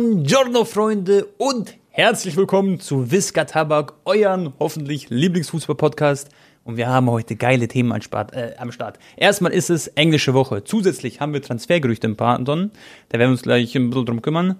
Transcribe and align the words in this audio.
Buongiorno, 0.00 0.64
Freunde, 0.64 1.26
und 1.36 1.74
herzlich 1.90 2.34
willkommen 2.34 2.80
zu 2.80 3.10
Visca 3.10 3.44
Tabak, 3.44 3.92
euren 4.06 4.54
hoffentlich 4.58 5.10
Lieblingsfußball-Podcast. 5.10 6.30
Und 6.64 6.78
wir 6.78 6.88
haben 6.88 7.10
heute 7.10 7.36
geile 7.36 7.68
Themen 7.68 7.92
am 7.92 8.00
Start, 8.00 8.32
äh, 8.32 8.54
am 8.56 8.72
Start. 8.72 8.98
Erstmal 9.18 9.52
ist 9.52 9.68
es 9.68 9.88
englische 9.88 10.32
Woche. 10.32 10.64
Zusätzlich 10.64 11.20
haben 11.20 11.34
wir 11.34 11.42
Transfergerüchte 11.42 12.06
im 12.06 12.16
Partner. 12.16 12.70
Da 13.10 13.18
werden 13.18 13.28
wir 13.28 13.32
uns 13.32 13.42
gleich 13.42 13.76
ein 13.76 13.90
bisschen 13.90 14.06
drum 14.06 14.22
kümmern. 14.22 14.58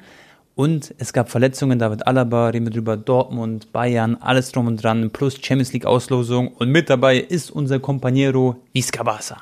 Und 0.56 0.94
es 0.98 1.14
gab 1.14 1.30
Verletzungen, 1.30 1.78
David 1.78 2.06
Alaba, 2.06 2.48
reden 2.48 2.66
wir 2.66 2.72
drüber, 2.72 2.98
Dortmund, 2.98 3.72
Bayern, 3.72 4.18
alles 4.20 4.52
drum 4.52 4.66
und 4.66 4.76
dran, 4.76 5.10
plus 5.10 5.38
Champions 5.40 5.72
League 5.72 5.86
Auslosung. 5.86 6.48
Und 6.48 6.68
mit 6.68 6.90
dabei 6.90 7.16
ist 7.16 7.50
unser 7.50 7.78
Companiero 7.80 8.56
Visca 8.74 9.02
Barca. 9.02 9.38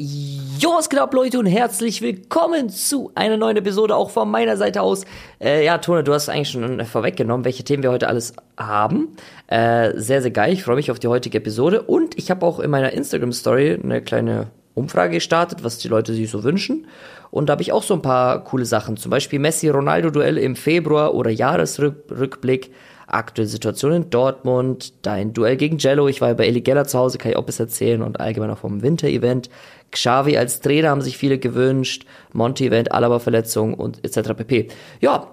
Jo, 0.00 0.74
was 0.76 0.88
geht 0.88 1.00
ab, 1.00 1.12
Leute, 1.12 1.40
und 1.40 1.46
herzlich 1.46 2.02
willkommen 2.02 2.70
zu 2.70 3.10
einer 3.16 3.36
neuen 3.36 3.56
Episode, 3.56 3.96
auch 3.96 4.10
von 4.10 4.30
meiner 4.30 4.56
Seite 4.56 4.80
aus. 4.80 5.04
Äh, 5.40 5.64
ja, 5.64 5.78
Tone, 5.78 6.04
du 6.04 6.14
hast 6.14 6.28
eigentlich 6.28 6.50
schon 6.50 6.84
vorweggenommen, 6.84 7.44
welche 7.44 7.64
Themen 7.64 7.82
wir 7.82 7.90
heute 7.90 8.06
alles 8.06 8.32
haben. 8.56 9.16
Äh, 9.48 9.94
sehr, 9.96 10.22
sehr 10.22 10.30
geil, 10.30 10.52
ich 10.52 10.62
freue 10.62 10.76
mich 10.76 10.92
auf 10.92 11.00
die 11.00 11.08
heutige 11.08 11.38
Episode. 11.38 11.82
Und 11.82 12.16
ich 12.16 12.30
habe 12.30 12.46
auch 12.46 12.60
in 12.60 12.70
meiner 12.70 12.92
Instagram-Story 12.92 13.80
eine 13.82 14.00
kleine 14.00 14.52
Umfrage 14.74 15.14
gestartet, 15.14 15.64
was 15.64 15.78
die 15.78 15.88
Leute 15.88 16.14
sich 16.14 16.30
so 16.30 16.44
wünschen. 16.44 16.86
Und 17.32 17.48
da 17.48 17.54
habe 17.54 17.62
ich 17.62 17.72
auch 17.72 17.82
so 17.82 17.94
ein 17.94 18.02
paar 18.02 18.44
coole 18.44 18.66
Sachen. 18.66 18.98
Zum 18.98 19.10
Beispiel 19.10 19.40
Messi-Ronaldo-Duell 19.40 20.38
im 20.38 20.54
Februar 20.54 21.12
oder 21.12 21.30
Jahresrückblick 21.30 22.70
aktuelle 23.08 23.48
Situation 23.48 23.92
in 23.92 24.10
Dortmund, 24.10 24.92
dein 25.02 25.32
Duell 25.32 25.56
gegen 25.56 25.78
Jello, 25.78 26.08
ich 26.08 26.20
war 26.20 26.28
ja 26.28 26.34
bei 26.34 26.46
Eli 26.46 26.60
Geller 26.60 26.84
zu 26.84 26.98
Hause, 26.98 27.18
kann 27.18 27.32
ich 27.32 27.38
auch 27.38 27.44
bis 27.44 27.58
erzählen 27.58 28.02
und 28.02 28.20
allgemein 28.20 28.50
auch 28.50 28.58
vom 28.58 28.82
Winter-Event. 28.82 29.48
Xavi 29.90 30.36
als 30.36 30.60
Trainer 30.60 30.90
haben 30.90 31.00
sich 31.00 31.16
viele 31.16 31.38
gewünscht, 31.38 32.06
Monty-Event, 32.32 32.92
Alaba-Verletzung 32.92 33.74
und 33.74 34.04
etc. 34.04 34.34
pp. 34.34 34.68
Ja, 35.00 35.28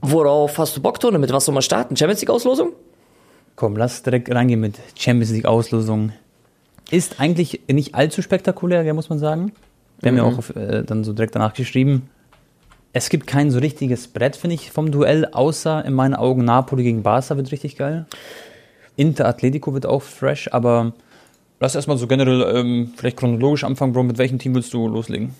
worauf 0.00 0.58
hast 0.58 0.76
du 0.76 0.82
Bock, 0.82 1.00
Tone? 1.00 1.18
Mit 1.18 1.32
was 1.32 1.44
soll 1.44 1.52
man 1.54 1.62
starten? 1.62 1.96
Champions 1.96 2.20
League-Auslosung? 2.20 2.72
Komm, 3.56 3.76
lass 3.76 4.02
direkt 4.02 4.32
reingehen 4.32 4.60
mit 4.60 4.76
Champions 4.96 5.32
League-Auslosung. 5.32 6.12
Ist 6.90 7.20
eigentlich 7.20 7.62
nicht 7.70 7.94
allzu 7.94 8.22
spektakulär, 8.22 8.94
muss 8.94 9.08
man 9.08 9.18
sagen. 9.18 9.52
Wir 10.00 10.12
mhm. 10.12 10.20
haben 10.20 10.32
ja 10.32 10.38
auch 10.38 10.56
äh, 10.56 10.84
dann 10.84 11.04
so 11.04 11.12
direkt 11.12 11.34
danach 11.34 11.54
geschrieben. 11.54 12.08
Es 12.92 13.10
gibt 13.10 13.26
kein 13.26 13.50
so 13.50 13.58
richtiges 13.58 14.08
Brett, 14.08 14.36
finde 14.36 14.54
ich, 14.54 14.70
vom 14.70 14.90
Duell, 14.90 15.26
außer 15.26 15.84
in 15.84 15.92
meinen 15.92 16.14
Augen 16.14 16.44
Napoli 16.44 16.84
gegen 16.84 17.02
Barca 17.02 17.36
wird 17.36 17.52
richtig 17.52 17.76
geil. 17.76 18.06
Inter 18.96 19.26
Atletico 19.26 19.74
wird 19.74 19.86
auch 19.86 20.02
fresh, 20.02 20.48
aber 20.52 20.94
lass 21.60 21.74
erstmal 21.74 21.96
so 21.96 22.06
generell 22.06 22.56
ähm, 22.56 22.92
vielleicht 22.96 23.16
chronologisch 23.16 23.64
anfangen, 23.64 23.92
Bro. 23.92 24.04
Mit 24.04 24.18
welchem 24.18 24.38
Team 24.38 24.54
willst 24.54 24.72
du 24.72 24.86
loslegen? 24.86 25.34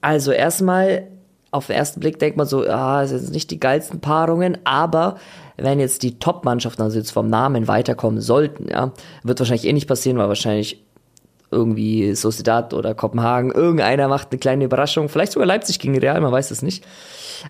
Also 0.00 0.32
erstmal, 0.32 1.08
auf 1.50 1.66
den 1.66 1.76
ersten 1.76 2.00
Blick 2.00 2.18
denkt 2.18 2.36
man 2.36 2.46
so, 2.46 2.64
ja, 2.64 3.02
es 3.02 3.10
sind 3.10 3.32
nicht 3.32 3.50
die 3.50 3.60
geilsten 3.60 4.00
Paarungen, 4.00 4.58
aber 4.64 5.16
wenn 5.56 5.80
jetzt 5.80 6.02
die 6.02 6.18
Top-Mannschaften, 6.18 6.82
also 6.82 6.98
jetzt 6.98 7.12
vom 7.12 7.28
Namen 7.28 7.68
weiterkommen 7.68 8.20
sollten, 8.20 8.68
ja, 8.68 8.92
wird 9.22 9.38
wahrscheinlich 9.38 9.66
eh 9.66 9.72
nicht 9.72 9.88
passieren, 9.88 10.18
weil 10.18 10.28
wahrscheinlich 10.28 10.82
irgendwie 11.50 12.14
Sociedad 12.14 12.74
oder 12.74 12.94
Kopenhagen, 12.94 13.52
irgendeiner 13.52 14.08
macht 14.08 14.32
eine 14.32 14.38
kleine 14.38 14.64
Überraschung, 14.64 15.08
vielleicht 15.08 15.32
sogar 15.32 15.46
Leipzig 15.46 15.78
gegen 15.78 15.96
Real, 15.96 16.20
man 16.20 16.32
weiß 16.32 16.50
es 16.50 16.60
nicht. 16.60 16.84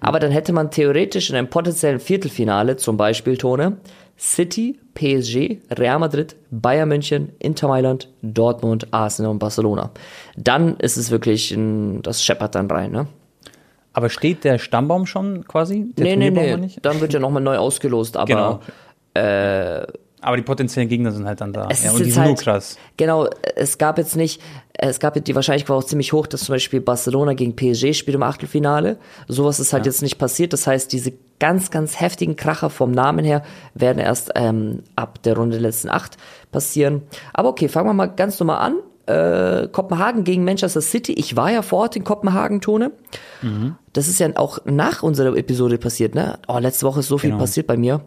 Aber 0.00 0.20
dann 0.20 0.30
hätte 0.30 0.52
man 0.52 0.70
theoretisch 0.70 1.30
in 1.30 1.36
einem 1.36 1.48
potenziellen 1.48 2.00
Viertelfinale, 2.00 2.76
zum 2.76 2.96
Beispiel 2.96 3.38
Tone, 3.38 3.78
City, 4.18 4.78
PSG, 4.96 5.60
Real 5.78 6.00
Madrid, 6.00 6.34
Bayern 6.50 6.88
München, 6.88 7.30
Inter 7.38 7.68
Mailand, 7.68 8.08
Dortmund, 8.22 8.88
Arsenal 8.90 9.30
und 9.30 9.38
Barcelona. 9.38 9.90
Dann 10.36 10.76
ist 10.78 10.96
es 10.96 11.10
wirklich, 11.12 11.52
ein, 11.52 12.02
das 12.02 12.24
scheppert 12.24 12.56
dann 12.56 12.68
rein, 12.68 12.90
ne? 12.90 13.06
Aber 13.92 14.10
steht 14.10 14.44
der 14.44 14.58
Stammbaum 14.58 15.06
schon 15.06 15.46
quasi? 15.46 15.94
Der 15.96 16.16
nee, 16.16 16.30
nee, 16.30 16.56
nee. 16.56 16.70
Dann 16.82 17.00
wird 17.00 17.14
ja 17.14 17.20
nochmal 17.20 17.42
neu 17.42 17.56
ausgelost, 17.56 18.16
aber 18.16 18.26
genau. 18.26 18.60
äh, 19.14 19.86
aber 20.26 20.36
die 20.36 20.42
potenziellen 20.42 20.88
Gegner 20.88 21.12
sind 21.12 21.24
halt 21.24 21.40
dann 21.40 21.52
da. 21.52 21.68
Es 21.70 21.84
ja, 21.84 21.92
und 21.92 22.00
die 22.00 22.10
sind 22.10 22.18
halt, 22.18 22.30
nur 22.30 22.36
krass. 22.36 22.76
Genau, 22.96 23.28
es 23.54 23.78
gab 23.78 23.96
jetzt 23.96 24.16
nicht, 24.16 24.42
es 24.72 24.98
gab 24.98 25.14
die 25.14 25.34
Wahrscheinlichkeit 25.36 25.68
war 25.68 25.76
auch 25.76 25.84
ziemlich 25.84 26.12
hoch, 26.12 26.26
dass 26.26 26.42
zum 26.42 26.56
Beispiel 26.56 26.80
Barcelona 26.80 27.34
gegen 27.34 27.54
PSG 27.54 27.94
spielt 27.94 28.16
im 28.16 28.24
Achtelfinale. 28.24 28.98
Sowas 29.28 29.60
ist 29.60 29.72
halt 29.72 29.86
ja. 29.86 29.92
jetzt 29.92 30.02
nicht 30.02 30.18
passiert. 30.18 30.52
Das 30.52 30.66
heißt, 30.66 30.92
diese 30.92 31.12
ganz, 31.38 31.70
ganz 31.70 32.00
heftigen 32.00 32.34
Kracher 32.34 32.70
vom 32.70 32.90
Namen 32.90 33.24
her 33.24 33.44
werden 33.74 34.00
erst 34.00 34.32
ähm, 34.34 34.82
ab 34.96 35.22
der 35.22 35.36
Runde 35.36 35.58
der 35.58 35.62
letzten 35.62 35.90
acht 35.90 36.16
passieren. 36.50 37.02
Aber 37.32 37.48
okay, 37.50 37.68
fangen 37.68 37.88
wir 37.88 37.94
mal 37.94 38.06
ganz 38.06 38.40
normal 38.40 38.58
an. 38.58 38.78
Äh, 39.06 39.68
Kopenhagen 39.68 40.24
gegen 40.24 40.42
Manchester 40.42 40.80
City. 40.80 41.12
Ich 41.12 41.36
war 41.36 41.52
ja 41.52 41.62
vor 41.62 41.82
Ort 41.82 41.94
in 41.94 42.02
Kopenhagen, 42.02 42.60
Tone. 42.60 42.90
Mhm. 43.42 43.76
Das 43.92 44.08
ist 44.08 44.18
ja 44.18 44.28
auch 44.34 44.58
nach 44.64 45.04
unserer 45.04 45.36
Episode 45.36 45.78
passiert, 45.78 46.16
ne? 46.16 46.40
Oh, 46.48 46.58
letzte 46.58 46.84
Woche 46.84 46.98
ist 46.98 47.06
so 47.06 47.16
viel 47.16 47.30
genau. 47.30 47.40
passiert 47.40 47.68
bei 47.68 47.76
mir. 47.76 48.00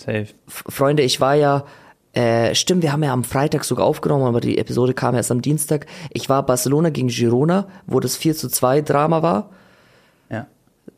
Safe. 0.00 0.26
Freunde, 0.46 1.02
ich 1.02 1.20
war 1.20 1.34
ja, 1.34 1.64
äh, 2.12 2.54
stimmt, 2.54 2.82
wir 2.82 2.92
haben 2.92 3.02
ja 3.02 3.12
am 3.12 3.22
Freitag 3.24 3.64
sogar 3.64 3.84
aufgenommen, 3.84 4.24
aber 4.24 4.40
die 4.40 4.58
Episode 4.58 4.94
kam 4.94 5.14
erst 5.14 5.30
am 5.30 5.42
Dienstag. 5.42 5.86
Ich 6.10 6.28
war 6.28 6.44
Barcelona 6.44 6.90
gegen 6.90 7.08
Girona, 7.08 7.68
wo 7.86 8.00
das 8.00 8.16
4 8.16 8.34
zu 8.34 8.48
2 8.48 8.80
Drama 8.80 9.22
war. 9.22 9.50
Ja. 10.30 10.46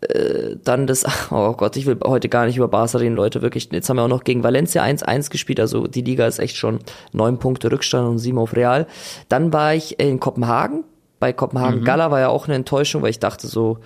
Äh, 0.02 0.56
dann 0.62 0.86
das, 0.86 1.04
oh 1.30 1.52
Gott, 1.54 1.76
ich 1.76 1.86
will 1.86 1.98
heute 2.04 2.28
gar 2.28 2.46
nicht 2.46 2.56
über 2.56 2.68
Barca 2.68 2.98
reden, 2.98 3.16
Leute, 3.16 3.42
wirklich. 3.42 3.68
Jetzt 3.72 3.90
haben 3.90 3.96
wir 3.96 4.04
auch 4.04 4.08
noch 4.08 4.24
gegen 4.24 4.44
Valencia 4.44 4.84
1-1 4.84 5.30
gespielt, 5.30 5.58
also 5.58 5.86
die 5.86 6.02
Liga 6.02 6.26
ist 6.26 6.38
echt 6.38 6.56
schon 6.56 6.78
neun 7.12 7.38
Punkte 7.38 7.72
Rückstand 7.72 8.08
und 8.08 8.18
sieben 8.18 8.38
auf 8.38 8.54
Real. 8.54 8.86
Dann 9.28 9.52
war 9.52 9.74
ich 9.74 9.98
in 9.98 10.20
Kopenhagen, 10.20 10.84
bei 11.18 11.32
Kopenhagen 11.32 11.80
mhm. 11.80 11.84
Gala 11.84 12.10
war 12.10 12.20
ja 12.20 12.28
auch 12.28 12.46
eine 12.46 12.54
Enttäuschung, 12.54 13.02
weil 13.02 13.10
ich 13.10 13.18
dachte 13.18 13.48
so, 13.48 13.78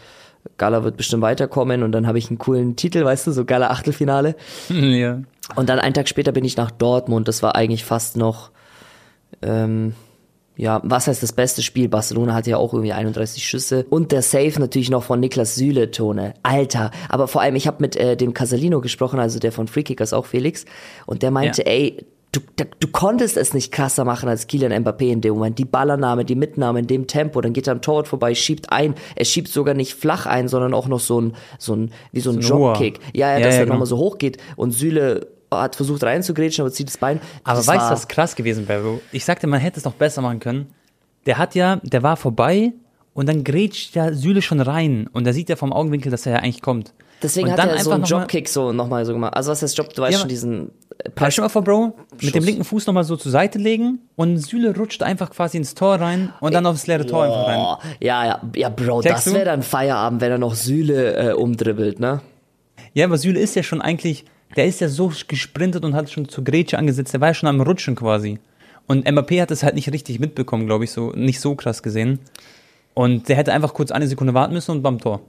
Gala 0.58 0.84
wird 0.84 0.96
bestimmt 0.96 1.22
weiterkommen 1.22 1.82
und 1.82 1.92
dann 1.92 2.06
habe 2.06 2.18
ich 2.18 2.28
einen 2.28 2.38
coolen 2.38 2.76
Titel, 2.76 3.04
weißt 3.04 3.26
du, 3.26 3.32
so 3.32 3.44
Gala 3.44 3.70
Achtelfinale. 3.70 4.36
Ja. 4.68 5.20
Und 5.54 5.68
dann 5.68 5.78
einen 5.78 5.94
Tag 5.94 6.08
später 6.08 6.32
bin 6.32 6.44
ich 6.44 6.56
nach 6.56 6.70
Dortmund. 6.72 7.28
Das 7.28 7.42
war 7.42 7.54
eigentlich 7.54 7.84
fast 7.84 8.16
noch, 8.16 8.50
ähm, 9.42 9.94
ja, 10.56 10.80
was 10.82 11.06
heißt 11.06 11.22
das 11.22 11.32
beste 11.32 11.62
Spiel? 11.62 11.88
Barcelona 11.88 12.34
hatte 12.34 12.50
ja 12.50 12.56
auch 12.56 12.72
irgendwie 12.72 12.92
31 12.92 13.46
Schüsse. 13.46 13.86
Und 13.90 14.10
der 14.10 14.22
Save 14.22 14.54
natürlich 14.58 14.90
noch 14.90 15.04
von 15.04 15.20
Niklas 15.20 15.54
Süle, 15.54 15.90
Tone. 15.90 16.34
Alter. 16.42 16.90
Aber 17.08 17.28
vor 17.28 17.42
allem, 17.42 17.54
ich 17.54 17.66
habe 17.66 17.76
mit 17.80 17.94
äh, 17.94 18.16
dem 18.16 18.34
Casalino 18.34 18.80
gesprochen, 18.80 19.20
also 19.20 19.38
der 19.38 19.52
von 19.52 19.68
Freekickers 19.68 20.12
auch 20.12 20.26
Felix. 20.26 20.64
Und 21.04 21.22
der 21.22 21.30
meinte, 21.30 21.62
ja. 21.62 21.68
ey, 21.68 22.06
du, 22.36 22.64
du 22.80 22.88
konntest 22.88 23.36
es 23.36 23.54
nicht 23.54 23.72
krasser 23.72 24.04
machen 24.04 24.28
als 24.28 24.46
Kylian 24.46 24.72
Mbappé 24.72 25.10
in 25.10 25.20
dem 25.20 25.34
Moment. 25.34 25.58
Die 25.58 25.64
Ballernahme, 25.64 26.24
die 26.24 26.34
Mitnahme 26.34 26.80
in 26.80 26.86
dem 26.86 27.06
Tempo, 27.06 27.40
dann 27.40 27.52
geht 27.52 27.66
er 27.66 27.72
am 27.72 27.82
Torwart 27.82 28.08
vorbei, 28.08 28.34
schiebt 28.34 28.70
ein. 28.72 28.94
Er 29.14 29.24
schiebt 29.24 29.48
sogar 29.48 29.74
nicht 29.74 29.94
flach 29.94 30.26
ein, 30.26 30.48
sondern 30.48 30.74
auch 30.74 30.88
noch 30.88 31.00
so 31.00 31.20
ein, 31.20 31.34
so 31.58 31.74
ein, 31.74 31.92
wie 32.12 32.20
so 32.20 32.30
ein 32.30 32.42
so 32.42 32.48
Jobkick. 32.48 33.00
Ja, 33.12 33.32
ja, 33.32 33.44
dass 33.44 33.54
ja, 33.54 33.60
er 33.60 33.64
genau. 33.64 33.74
nochmal 33.74 33.86
so 33.86 33.96
hoch 33.96 34.18
geht 34.18 34.38
und 34.56 34.72
Süle 34.72 35.28
hat 35.50 35.76
versucht 35.76 36.02
reinzugrätschen, 36.02 36.62
aber 36.62 36.72
zieht 36.72 36.88
das 36.88 36.98
Bein. 36.98 37.20
Aber 37.44 37.56
das 37.56 37.66
weißt 37.66 37.86
du, 37.86 37.92
was 37.92 38.08
krass 38.08 38.34
gewesen 38.34 38.68
wäre? 38.68 39.00
Ich 39.12 39.24
sagte, 39.24 39.46
man 39.46 39.60
hätte 39.60 39.78
es 39.78 39.84
noch 39.84 39.94
besser 39.94 40.22
machen 40.22 40.40
können. 40.40 40.66
Der 41.26 41.38
hat 41.38 41.54
ja, 41.54 41.76
der 41.82 42.02
war 42.02 42.16
vorbei 42.16 42.72
und 43.14 43.28
dann 43.28 43.44
grätscht 43.44 43.94
der 43.94 44.14
Süle 44.14 44.42
schon 44.42 44.60
rein 44.60 45.08
und 45.12 45.26
da 45.26 45.32
sieht 45.32 45.50
er 45.50 45.56
vom 45.56 45.72
Augenwinkel, 45.72 46.10
dass 46.10 46.26
er 46.26 46.32
ja 46.32 46.38
eigentlich 46.38 46.62
kommt. 46.62 46.92
Deswegen 47.22 47.48
und 47.48 47.58
hat 47.58 47.68
er 47.68 47.82
so 47.82 47.92
einen 47.92 48.04
Jobkick 48.04 48.48
so 48.48 48.72
nochmal 48.72 49.04
so 49.06 49.12
gemacht. 49.12 49.34
Also 49.34 49.50
was 49.50 49.62
heißt 49.62 49.76
Job? 49.76 49.92
Du 49.94 50.02
weißt 50.02 50.12
ja, 50.12 50.18
schon 50.20 50.28
diesen 50.28 50.70
Pass. 51.14 51.32
Stell 51.32 51.44
mal 51.44 51.48
vor, 51.48 51.62
Bro, 51.62 51.94
mit 52.12 52.22
Schuss. 52.22 52.32
dem 52.32 52.44
linken 52.44 52.64
Fuß 52.64 52.86
nochmal 52.86 53.04
so 53.04 53.16
zur 53.16 53.30
Seite 53.32 53.58
legen 53.58 54.00
und 54.16 54.38
Süle 54.38 54.76
rutscht 54.76 55.02
einfach 55.02 55.30
quasi 55.30 55.56
ins 55.56 55.74
Tor 55.74 56.00
rein 56.00 56.32
und 56.40 56.54
dann 56.54 56.66
aufs 56.66 56.86
leere 56.86 57.06
Tor 57.06 57.24
einfach 57.24 57.46
rein. 57.46 57.94
Ja, 58.00 58.24
ja, 58.26 58.40
ja, 58.54 58.68
Bro, 58.68 59.02
Checkst 59.02 59.26
das 59.26 59.34
wäre 59.34 59.44
dann 59.44 59.62
Feierabend, 59.62 60.20
wenn 60.20 60.32
er 60.32 60.38
noch 60.38 60.54
Süle 60.54 61.30
äh, 61.30 61.32
umdribbelt, 61.32 62.00
ne? 62.00 62.20
Ja, 62.94 63.06
aber 63.06 63.18
Süle 63.18 63.40
ist 63.40 63.54
ja 63.56 63.62
schon 63.62 63.82
eigentlich, 63.82 64.24
der 64.56 64.66
ist 64.66 64.80
ja 64.80 64.88
so 64.88 65.12
gesprintet 65.28 65.84
und 65.84 65.94
hat 65.94 66.10
schon 66.10 66.28
zur 66.28 66.44
Grätsche 66.44 66.78
angesetzt, 66.78 67.12
der 67.12 67.20
war 67.20 67.28
ja 67.28 67.34
schon 67.34 67.48
am 67.48 67.60
Rutschen 67.60 67.94
quasi. 67.94 68.38
Und 68.86 69.10
MAP 69.10 69.32
hat 69.40 69.50
es 69.50 69.62
halt 69.62 69.74
nicht 69.74 69.92
richtig 69.92 70.20
mitbekommen, 70.20 70.66
glaube 70.66 70.84
ich, 70.84 70.92
so, 70.92 71.10
nicht 71.12 71.40
so 71.40 71.54
krass 71.56 71.82
gesehen. 71.82 72.20
Und 72.94 73.28
der 73.28 73.36
hätte 73.36 73.52
einfach 73.52 73.74
kurz 73.74 73.90
eine 73.90 74.06
Sekunde 74.06 74.32
warten 74.32 74.54
müssen 74.54 74.70
und 74.70 74.82
beim 74.82 74.98
Tor. 74.98 75.20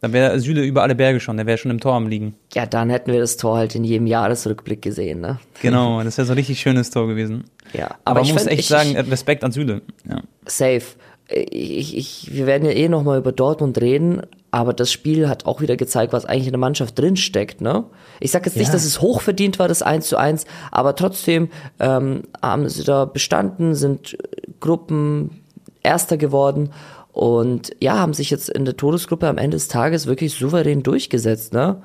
Dann 0.00 0.14
wäre 0.14 0.40
Süle 0.40 0.62
über 0.64 0.82
alle 0.82 0.94
Berge 0.94 1.20
schon, 1.20 1.36
der 1.36 1.46
wäre 1.46 1.58
schon 1.58 1.70
im 1.70 1.78
Tor 1.78 1.94
am 1.94 2.08
Liegen. 2.08 2.34
Ja, 2.54 2.64
dann 2.64 2.88
hätten 2.88 3.12
wir 3.12 3.20
das 3.20 3.36
Tor 3.36 3.58
halt 3.58 3.74
in 3.74 3.84
jedem 3.84 4.06
Jahresrückblick 4.06 4.80
gesehen, 4.80 5.20
ne? 5.20 5.38
Genau, 5.60 6.02
das 6.02 6.16
wäre 6.16 6.26
so 6.26 6.32
ein 6.32 6.38
richtig 6.38 6.60
schönes 6.60 6.90
Tor 6.90 7.06
gewesen. 7.06 7.44
Ja, 7.74 7.86
aber, 7.86 7.98
aber 8.04 8.20
man 8.20 8.32
muss 8.32 8.42
find, 8.42 8.52
echt 8.52 8.60
ich, 8.60 8.68
sagen, 8.68 8.96
Respekt 8.96 9.44
an 9.44 9.52
Süle. 9.52 9.82
Ja. 10.08 10.22
Safe. 10.46 10.82
Ich, 11.28 11.96
ich, 11.96 12.30
wir 12.32 12.46
werden 12.46 12.64
ja 12.64 12.72
eh 12.72 12.88
nochmal 12.88 13.18
über 13.18 13.30
Dortmund 13.30 13.80
reden, 13.80 14.22
aber 14.50 14.72
das 14.72 14.90
Spiel 14.90 15.28
hat 15.28 15.44
auch 15.44 15.60
wieder 15.60 15.76
gezeigt, 15.76 16.12
was 16.12 16.24
eigentlich 16.24 16.46
in 16.46 16.52
der 16.52 16.58
Mannschaft 16.58 16.98
drinsteckt, 16.98 17.60
ne? 17.60 17.84
Ich 18.20 18.30
sag 18.30 18.46
jetzt 18.46 18.56
ja. 18.56 18.60
nicht, 18.60 18.72
dass 18.72 18.84
es 18.84 19.02
hochverdient 19.02 19.58
war, 19.58 19.68
das 19.68 19.82
1 19.82 20.08
zu 20.08 20.16
1, 20.16 20.46
aber 20.72 20.96
trotzdem 20.96 21.50
ähm, 21.78 22.22
haben 22.40 22.68
sie 22.70 22.84
da 22.84 23.04
bestanden, 23.04 23.74
sind 23.74 24.16
Gruppen 24.60 25.42
Erster 25.82 26.18
geworden 26.18 26.70
und 27.12 27.70
ja, 27.80 27.98
haben 27.98 28.14
sich 28.14 28.30
jetzt 28.30 28.48
in 28.48 28.64
der 28.64 28.76
Todesgruppe 28.76 29.28
am 29.28 29.38
Ende 29.38 29.56
des 29.56 29.68
Tages 29.68 30.06
wirklich 30.06 30.34
souverän 30.34 30.82
durchgesetzt, 30.82 31.52
ne? 31.52 31.82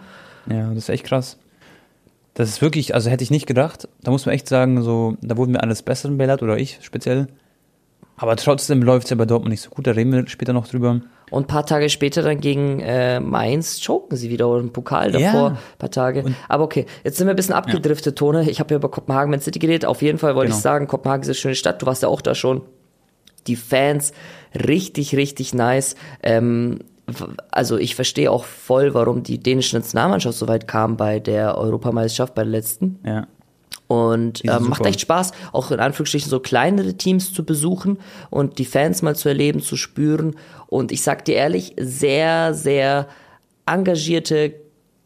Ja, 0.50 0.70
das 0.70 0.78
ist 0.84 0.90
echt 0.90 1.06
krass. 1.06 1.38
Das 2.36 2.50
ist 2.50 2.62
wirklich, 2.62 2.94
also 2.94 3.10
hätte 3.10 3.24
ich 3.24 3.32
nicht 3.32 3.48
gedacht. 3.48 3.88
Da 4.04 4.12
muss 4.12 4.26
man 4.26 4.36
echt 4.36 4.48
sagen, 4.50 4.82
so, 4.84 5.16
da 5.22 5.38
wurden 5.38 5.54
wir 5.54 5.64
alles 5.64 5.82
Besseren 5.84 6.18
belehrt, 6.18 6.44
oder 6.44 6.58
ich 6.58 6.80
speziell. 6.82 7.28
Aber 8.18 8.36
trotzdem 8.36 8.82
läuft 8.82 9.06
es 9.06 9.10
ja 9.10 9.16
bei 9.18 9.26
Dortmund 9.26 9.52
nicht 9.52 9.62
so 9.62 9.70
gut, 9.70 9.88
da 9.88 9.92
reden 9.92 10.12
wir 10.14 10.28
später 10.28 10.54
noch 10.54 10.68
drüber. 10.68 11.02
Und 11.32 11.44
ein 11.44 11.48
paar 11.48 11.66
Tage 11.66 11.90
später 11.90 12.22
dann 12.22 12.40
gegen 12.40 12.80
äh, 12.80 13.20
Mainz 13.20 13.82
choken 13.84 14.16
sie 14.16 14.30
wieder 14.30 14.48
oder 14.48 14.62
im 14.62 14.72
Pokal 14.72 15.12
davor, 15.12 15.50
Ja. 15.52 15.58
paar 15.80 15.92
Tage. 15.92 16.24
Aber 16.48 16.64
okay, 16.64 16.86
jetzt 17.04 17.18
sind 17.18 17.28
wir 17.28 17.34
ein 17.34 17.36
bisschen 17.36 17.56
abgedriftet, 17.56 18.18
Tone. 18.18 18.50
Ich 18.50 18.60
habe 18.60 18.74
ja 18.74 18.78
über 18.78 18.90
Kopenhagen 18.90 19.32
Man 19.32 19.42
City 19.42 19.60
geredet. 19.60 19.86
Auf 19.86 20.02
jeden 20.02 20.18
Fall 20.20 20.36
wollte 20.36 20.48
Genau. 20.50 20.58
ich 20.58 20.62
sagen, 20.62 20.88
Kopenhagen 20.88 21.24
ist 21.24 21.30
eine 21.30 21.36
schöne 21.36 21.56
Stadt. 21.56 21.82
Du 21.82 21.88
warst 21.88 22.04
ja 22.04 22.10
auch 22.10 22.22
da 22.22 22.36
schon. 22.36 22.62
Die 23.48 23.56
Fans 23.56 24.12
richtig, 24.56 25.16
richtig 25.16 25.54
nice. 25.54 25.96
Ähm, 26.24 26.80
also 27.52 27.78
ich 27.78 27.96
verstehe 27.96 28.32
auch 28.32 28.46
voll, 28.46 28.94
warum 28.94 29.24
die 29.24 29.38
dänische 29.38 29.76
Nationalmannschaft 29.76 30.38
so 30.38 30.48
weit 30.48 30.68
kam 30.68 30.98
bei 30.98 31.20
der 31.20 31.58
Europameisterschaft, 31.58 32.34
bei 32.36 32.44
der 32.44 32.52
letzten. 32.52 33.00
Ja. 33.06 33.28
Und 33.88 34.44
ähm, 34.46 34.70
macht 34.70 34.86
echt 34.86 35.02
Spaß, 35.02 35.32
auch 35.52 35.70
in 35.70 35.80
Anführungsstrichen 35.80 36.30
so 36.30 36.40
kleinere 36.40 36.96
Teams 36.96 37.32
zu 37.32 37.46
besuchen 37.46 38.00
und 38.32 38.58
die 38.58 38.66
Fans 38.66 39.04
mal 39.04 39.16
zu 39.16 39.30
erleben, 39.30 39.62
zu 39.62 39.76
spüren. 39.76 40.36
Und 40.66 40.92
ich 40.92 41.04
sag 41.04 41.24
dir 41.26 41.36
ehrlich, 41.36 41.76
sehr, 41.78 42.56
sehr 42.56 43.08
engagierte, 43.68 44.56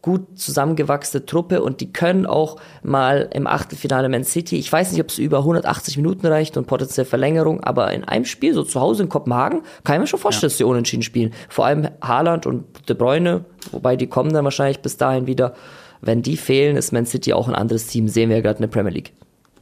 gut 0.01 0.39
zusammengewachsene 0.39 1.25
Truppe 1.25 1.61
und 1.61 1.81
die 1.81 1.91
können 1.91 2.25
auch 2.25 2.57
mal 2.83 3.29
im 3.33 3.47
Achtelfinale 3.47 4.07
Man 4.07 4.23
City, 4.23 4.57
ich 4.57 4.71
weiß 4.71 4.91
nicht, 4.93 5.01
ob 5.01 5.09
es 5.09 5.17
über 5.17 5.39
180 5.39 5.97
Minuten 5.97 6.25
reicht 6.25 6.55
und 6.55 6.67
potenziell 6.67 7.05
Verlängerung, 7.05 7.61
aber 7.63 7.91
in 7.91 8.05
einem 8.05 8.23
Spiel, 8.25 8.53
so 8.53 8.63
zu 8.63 8.79
Hause 8.79 9.03
in 9.03 9.09
Kopenhagen, 9.09 9.61
kann 9.83 9.95
ich 9.95 9.99
mir 10.01 10.07
schon 10.07 10.19
vorstellen, 10.19 10.49
dass 10.49 10.57
die 10.57 10.63
unentschieden 10.63 11.03
spielen. 11.03 11.33
Vor 11.49 11.65
allem 11.65 11.89
Haaland 12.01 12.45
und 12.45 12.63
De 12.87 12.95
Bruyne, 12.95 13.43
wobei 13.71 13.97
die 13.97 14.07
kommen 14.07 14.31
dann 14.31 14.45
wahrscheinlich 14.45 14.79
bis 14.79 14.95
dahin 14.97 15.27
wieder. 15.27 15.53
Wenn 16.01 16.21
die 16.21 16.37
fehlen, 16.37 16.77
ist 16.77 16.93
Man 16.93 17.05
City 17.05 17.33
auch 17.33 17.49
ein 17.49 17.55
anderes 17.55 17.87
Team, 17.87 18.07
sehen 18.07 18.29
wir 18.29 18.37
ja 18.37 18.41
gerade 18.41 18.59
in 18.59 18.61
der 18.63 18.69
Premier 18.69 18.93
League. 18.93 19.11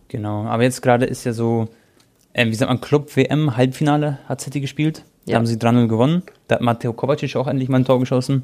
Genau, 0.10 0.44
aber 0.46 0.62
jetzt 0.64 0.82
gerade 0.84 1.06
ist 1.06 1.24
ja 1.24 1.34
so, 1.34 1.68
ähm, 2.36 2.50
wie 2.50 2.54
sagt 2.54 2.70
man, 2.70 2.80
Club 2.80 3.16
WM 3.18 3.58
Halbfinale 3.58 4.20
hat 4.30 4.40
City 4.42 4.62
gespielt. 4.62 5.04
Da 5.26 5.32
Ja. 5.34 5.38
haben 5.40 5.48
sie 5.48 5.58
3-0 5.58 5.88
gewonnen. 5.88 6.22
Da 6.48 6.56
hat 6.56 6.62
Matteo 6.62 6.94
Kovacic 6.94 7.36
auch 7.36 7.48
endlich 7.48 7.68
mal 7.70 7.78
ein 7.80 7.86
Tor 7.86 8.00
geschossen. 8.00 8.44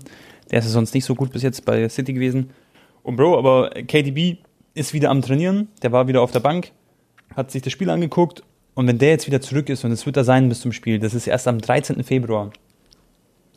Der 0.51 0.60
ist 0.60 0.66
ja 0.66 0.72
sonst 0.72 0.94
nicht 0.94 1.06
so 1.06 1.16
gut 1.16 1.31
bis 1.31 1.44
jetzt 1.44 1.66
bei 1.66 1.88
City 1.90 2.13
gewesen. 2.13 2.51
Und 3.04 3.16
Bro, 3.16 3.38
aber 3.38 3.69
KDB 3.69 4.38
ist 4.74 4.94
wieder 4.94 5.10
am 5.10 5.22
Trainieren. 5.22 5.68
Der 5.81 5.92
war 5.92 6.07
wieder 6.07 6.22
auf 6.22 6.31
der 6.31 6.40
Bank, 6.40 6.72
hat 7.36 7.51
sich 7.51 7.62
das 7.62 7.74
Spiel 7.74 7.90
angeguckt. 7.90 8.44
Und 8.75 8.88
wenn 8.88 8.98
der 8.98 9.10
jetzt 9.10 9.28
wieder 9.28 9.42
zurück 9.42 9.69
ist, 9.69 9.84
und 9.84 9.92
es 9.92 10.06
wird 10.06 10.18
er 10.18 10.24
sein 10.24 10.50
bis 10.50 10.62
zum 10.62 10.72
Spiel, 10.72 11.00
das 11.00 11.13
ist 11.13 11.28
erst 11.28 11.48
am 11.48 11.60
13. 11.60 12.04
Februar. 12.04 12.51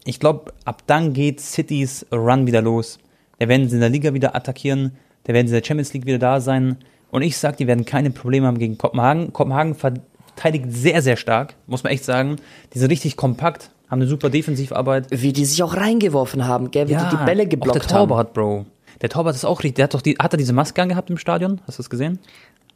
Ich 0.04 0.20
glaube, 0.20 0.52
ab 0.64 0.82
dann 0.86 1.14
geht 1.14 1.40
Citys 1.40 2.06
Run 2.12 2.46
wieder 2.46 2.62
los. 2.62 2.98
Da 3.38 3.48
werden 3.48 3.68
sie 3.68 3.76
in 3.76 3.80
der 3.80 3.90
Liga 3.90 4.14
wieder 4.14 4.36
attackieren. 4.36 4.92
Da 5.24 5.32
werden 5.32 5.48
sie 5.48 5.54
in 5.54 5.60
der 5.60 5.66
Champions 5.66 5.92
League 5.92 6.06
wieder 6.06 6.18
da 6.18 6.40
sein. 6.40 6.76
Und 7.10 7.22
ich 7.22 7.36
sag, 7.36 7.56
die 7.56 7.66
werden 7.66 7.84
keine 7.84 8.10
Probleme 8.10 8.46
haben 8.46 8.58
gegen 8.58 8.78
Kopenhagen. 8.78 9.32
Kopenhagen 9.32 9.74
verteidigt 9.74 10.66
sehr, 10.68 11.02
sehr 11.02 11.16
stark, 11.16 11.54
muss 11.66 11.82
man 11.82 11.92
echt 11.92 12.04
sagen. 12.04 12.36
Die 12.74 12.78
sind 12.78 12.90
richtig 12.90 13.16
kompakt, 13.16 13.70
haben 13.88 14.00
eine 14.00 14.08
super 14.08 14.30
Defensivarbeit. 14.30 15.06
Wie 15.10 15.32
die 15.32 15.44
sich 15.44 15.62
auch 15.62 15.76
reingeworfen 15.76 16.46
haben, 16.46 16.70
gell? 16.70 16.88
Wie 16.88 16.94
die 16.94 17.08
die 17.10 17.24
Bälle 17.24 17.44
auch 17.44 17.48
geblockt 17.48 17.76
der 17.76 17.82
haben. 17.82 18.08
Torwart, 18.08 18.34
Bro. 18.34 18.66
Der 19.00 19.08
Torwart 19.08 19.34
ist 19.34 19.44
auch 19.44 19.60
richtig. 19.60 19.76
Der 19.76 19.84
hat 19.84 19.94
doch 19.94 20.02
die, 20.02 20.16
hat 20.18 20.32
er 20.32 20.38
diese 20.38 20.52
Maske 20.52 20.82
angehabt 20.82 21.10
im 21.10 21.18
Stadion? 21.18 21.60
Hast 21.66 21.78
du 21.78 21.82
das 21.82 21.90
gesehen? 21.90 22.18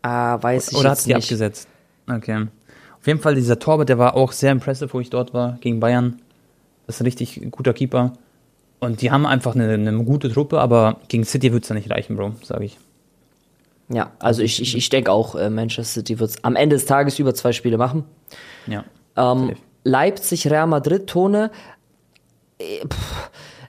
Ah, 0.03 0.43
weiß 0.43 0.73
ich 0.73 0.79
Oder 0.79 0.91
hat 0.91 1.05
die 1.05 1.15
nicht. 1.15 1.25
abgesetzt? 1.25 1.69
Okay. 2.09 2.47
Auf 3.01 3.07
jeden 3.07 3.21
Fall, 3.21 3.35
dieser 3.35 3.59
Torwart, 3.59 3.89
der 3.89 3.99
war 3.99 4.15
auch 4.15 4.33
sehr 4.33 4.53
impressive, 4.53 4.93
wo 4.93 5.01
ich 5.01 5.11
dort 5.11 5.33
war, 5.33 5.59
gegen 5.61 5.81
Bayern. 5.81 6.21
Das 6.87 6.97
ist 6.97 7.01
ein 7.01 7.05
richtig 7.05 7.41
guter 7.51 7.73
Keeper. 7.73 8.13
Und 8.79 9.03
die 9.03 9.11
haben 9.11 9.27
einfach 9.27 9.55
eine, 9.55 9.73
eine 9.75 10.05
gute 10.05 10.31
Truppe, 10.31 10.61
aber 10.61 11.01
gegen 11.09 11.25
City 11.25 11.53
wird 11.53 11.65
es 11.65 11.69
ja 11.69 11.75
nicht 11.75 11.91
reichen, 11.91 12.17
Bro, 12.17 12.35
sage 12.43 12.65
ich. 12.65 12.79
Ja, 13.89 14.13
also 14.19 14.43
ich, 14.43 14.63
ich, 14.63 14.77
ich 14.77 14.89
denke 14.89 15.11
auch, 15.11 15.35
äh, 15.35 15.51
Manchester 15.51 16.01
City 16.01 16.19
wird 16.19 16.37
am 16.43 16.57
Ende 16.57 16.77
des 16.77 16.87
Tages 16.87 17.19
über 17.19 17.35
zwei 17.35 17.53
Spiele 17.53 17.77
machen. 17.77 18.05
Ja. 18.67 18.85
Ähm. 19.17 19.57
Leipzig, 19.85 20.51
Real 20.51 20.67
Madrid, 20.67 21.07
Tone. 21.07 21.51
äh, 22.59 22.81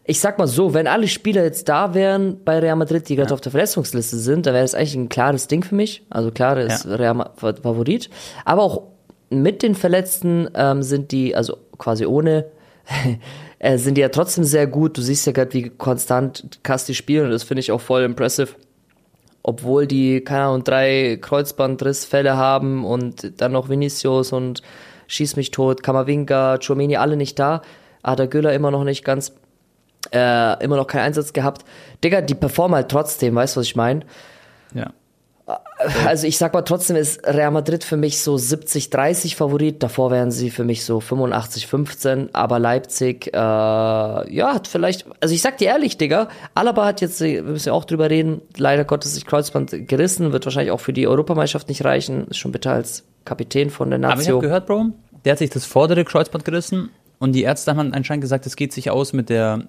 Ich 0.06 0.20
sag 0.20 0.40
mal 0.40 0.48
so, 0.48 0.74
wenn 0.74 0.88
alle 0.88 1.08
Spieler 1.08 1.44
jetzt 1.44 1.70
da 1.70 1.94
wären 1.94 2.44
bei 2.44 2.60
Real 2.60 2.76
Madrid, 2.76 3.08
die 3.08 3.16
gerade 3.16 3.34
auf 3.34 3.40
der 3.40 3.52
Verletzungsliste 3.52 4.18
sind, 4.18 4.46
dann 4.46 4.54
wäre 4.54 4.64
das 4.64 4.74
eigentlich 4.74 4.96
ein 4.96 5.10
klares 5.10 5.48
Ding 5.48 5.64
für 5.64 5.76
mich. 5.76 6.04
Also 6.10 6.32
klar, 6.32 6.58
ist 6.58 6.86
Ja. 6.86 6.96
Real 6.96 7.30
Favorit. 7.36 8.10
Aber 8.44 8.64
auch 8.64 8.82
mit 9.30 9.62
den 9.64 9.76
Verletzten 9.76 10.50
ähm, 10.56 10.84
sind 10.84 11.12
die, 11.12 11.36
also 11.36 11.58
quasi 11.78 12.06
ohne, 12.06 12.48
äh, 13.60 13.78
sind 13.78 13.96
die 13.96 14.02
ja 14.02 14.10
trotzdem 14.10 14.44
sehr 14.44 14.68
gut. 14.68 14.98
Du 14.98 15.02
siehst 15.02 15.26
ja 15.28 15.32
gerade, 15.34 15.54
wie 15.54 15.70
konstant 15.70 16.60
Casti 16.64 16.94
spielen 16.96 17.26
und 17.26 17.32
das 17.32 17.44
finde 17.44 17.60
ich 17.62 17.72
auch 17.72 17.82
voll 17.82 18.04
impressive 18.04 18.56
obwohl 19.44 19.88
die, 19.88 20.22
keine 20.22 20.44
Ahnung, 20.44 20.64
drei 20.64 21.18
Kreuzbandrissfälle 21.20 22.38
haben 22.38 22.86
und 22.86 23.42
dann 23.42 23.52
noch 23.52 23.70
Vinicius 23.70 24.34
und 24.34 24.62
Schieß 25.12 25.36
mich 25.36 25.52
tot, 25.52 25.84
Kamavinga, 25.84 26.58
Chomini, 26.66 26.96
alle 26.96 27.18
nicht 27.18 27.38
da. 27.38 27.64
Ada 28.02 28.28
Güller 28.28 28.54
immer 28.54 28.72
noch 28.72 28.86
nicht 28.86 29.04
ganz, 29.04 29.34
äh, 30.14 30.64
immer 30.64 30.78
noch 30.78 30.88
keinen 30.88 31.02
Einsatz 31.02 31.34
gehabt. 31.34 31.66
Digga, 32.02 32.22
die 32.22 32.34
performen 32.34 32.76
halt 32.76 32.88
trotzdem, 32.90 33.36
weißt 33.36 33.56
du, 33.56 33.60
was 33.60 33.68
ich 33.68 33.76
meine? 33.76 34.06
Ja. 34.74 34.94
Also 36.06 36.28
ich 36.28 36.38
sag 36.38 36.54
mal, 36.54 36.62
trotzdem 36.62 36.96
ist 36.96 37.26
Real 37.26 37.52
Madrid 37.52 37.84
für 37.84 37.98
mich 37.98 38.22
so 38.22 38.36
70-30 38.36 39.36
Favorit. 39.36 39.82
Davor 39.82 40.12
wären 40.12 40.32
sie 40.32 40.50
für 40.50 40.64
mich 40.64 40.86
so 40.86 41.00
85-15. 41.00 42.30
Aber 42.34 42.60
Leipzig, 42.60 43.28
äh, 43.28 43.38
ja, 43.38 44.54
hat 44.54 44.68
vielleicht, 44.68 45.06
also 45.20 45.34
ich 45.34 45.42
sag 45.42 45.58
dir 45.58 45.70
ehrlich, 45.70 45.98
Digga, 45.98 46.30
Alaba 46.54 46.86
hat 46.86 47.02
jetzt, 47.02 47.20
wir 47.22 47.44
müssen 47.44 47.70
ja 47.70 47.74
auch 47.74 47.86
drüber 47.86 48.10
reden, 48.10 48.42
leider 48.58 48.86
Gottes 48.86 49.16
sich 49.16 49.26
Kreuzband 49.26 49.88
gerissen, 49.88 50.32
wird 50.32 50.46
wahrscheinlich 50.46 50.72
auch 50.72 50.80
für 50.80 50.94
die 50.94 51.08
Europameisterschaft 51.08 51.70
nicht 51.70 51.84
reichen. 51.84 52.28
Ist 52.28 52.38
schon 52.38 52.52
bitter 52.52 52.74
als 52.74 53.04
Kapitän 53.26 53.70
von 53.70 53.90
der 53.90 54.04
Aber 54.04 54.22
ich 54.22 54.30
habe 54.30 54.40
gehört, 54.40 54.68
Bro, 54.68 54.88
der 55.26 55.34
hat 55.34 55.40
sich 55.40 55.50
das 55.50 55.66
vordere 55.66 56.06
Kreuzband 56.06 56.46
gerissen 56.46 56.90
und 57.20 57.34
die 57.34 57.44
Ärzte 57.44 57.76
haben 57.76 57.94
anscheinend 57.94 58.22
gesagt, 58.22 58.46
es 58.46 58.56
geht 58.56 58.74
sich 58.74 58.90
aus 58.90 59.14
mit 59.14 59.30
der, 59.30 59.64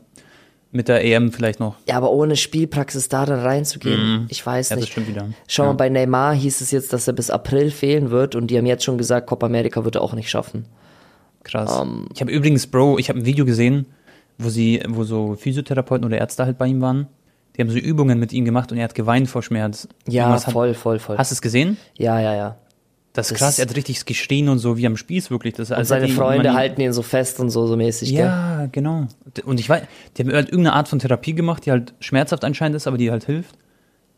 mit 0.72 0.88
der 0.88 1.04
EM 1.04 1.32
vielleicht 1.32 1.60
noch. 1.60 1.76
Ja, 1.88 1.96
aber 1.98 2.10
ohne 2.10 2.34
Spielpraxis 2.36 3.08
da 3.08 3.26
dann 3.26 3.40
reinzugehen, 3.40 4.26
ich 4.30 4.44
weiß 4.44 4.70
Ja, 4.70 4.76
das 4.76 4.82
nicht. 4.84 4.92
stimmt 4.92 5.08
wieder. 5.08 5.28
Schau 5.46 5.64
Ja. 5.64 5.68
mal, 5.70 5.74
bei 5.76 5.88
Neymar 5.88 6.34
hieß 6.34 6.60
es 6.62 6.70
jetzt, 6.70 6.92
dass 6.92 7.06
er 7.06 7.12
bis 7.12 7.30
April 7.30 7.70
fehlen 7.70 8.10
wird 8.10 8.34
und 8.34 8.48
die 8.48 8.56
haben 8.58 8.66
jetzt 8.66 8.82
schon 8.84 8.98
gesagt, 8.98 9.26
Copa 9.26 9.46
America 9.46 9.84
wird 9.84 9.96
er 9.96 10.02
auch 10.02 10.14
nicht 10.14 10.30
schaffen. 10.30 10.64
Krass. 11.44 11.78
Ähm. 11.82 12.06
ich 12.14 12.20
habe 12.20 12.30
übrigens, 12.30 12.66
Bro, 12.66 12.98
ich 12.98 13.08
habe 13.08 13.18
ein 13.18 13.24
Video 13.26 13.44
gesehen, 13.44 13.86
wo 14.38 14.48
sie, 14.48 14.82
wo 14.88 15.04
so 15.04 15.34
Physiotherapeuten 15.34 16.04
oder 16.06 16.18
Ärzte 16.18 16.44
halt 16.46 16.56
bei 16.58 16.66
ihm 16.66 16.80
waren. 16.80 17.06
Die 17.56 17.60
haben 17.60 17.68
so 17.70 17.76
Übungen 17.78 18.18
mit 18.18 18.32
ihm 18.32 18.44
gemacht 18.46 18.72
und 18.72 18.78
er 18.78 18.84
hat 18.84 18.94
geweint 18.94 19.28
vor 19.28 19.42
Schmerz. 19.42 19.86
Ja, 20.08 20.30
hat, 20.30 20.44
voll, 20.50 20.72
voll, 20.72 20.98
voll. 20.98 21.18
Hast 21.18 21.30
du 21.32 21.34
es 21.34 21.42
gesehen? 21.42 21.76
Ja, 21.98 22.18
ja, 22.18 22.34
ja. 22.34 22.56
Das 23.12 23.30
ist 23.30 23.38
krass, 23.38 23.58
er 23.58 23.66
hat 23.66 23.76
richtig 23.76 24.06
geschrien 24.06 24.48
und 24.48 24.58
so 24.58 24.78
wie 24.78 24.86
am 24.86 24.96
Spieß 24.96 25.30
wirklich. 25.30 25.52
Das, 25.54 25.70
Und 25.70 25.84
seine 25.84 26.08
Freunde 26.08 26.54
halten 26.54 26.80
ihn 26.80 26.94
so 26.94 27.02
fest 27.02 27.40
und 27.40 27.50
so, 27.50 27.66
so 27.66 27.76
mäßig, 27.76 28.10
gell? 28.10 28.24
Ja, 28.24 28.68
genau. 28.72 29.06
Und 29.44 29.60
ich 29.60 29.68
weiß, 29.68 29.82
die 30.16 30.22
haben 30.22 30.32
halt 30.32 30.48
irgendeine 30.48 30.74
Art 30.74 30.88
von 30.88 30.98
Therapie 30.98 31.34
gemacht, 31.34 31.66
die 31.66 31.72
halt 31.72 31.92
schmerzhaft 32.00 32.44
anscheinend 32.44 32.76
ist, 32.76 32.86
aber 32.86 32.96
die 32.96 33.10
halt 33.10 33.24
hilft. 33.24 33.54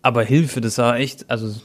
Aber 0.02 0.22
Hilfe, 0.22 0.60
das 0.60 0.78
war 0.78 0.96
echt, 0.96 1.28
also 1.28 1.58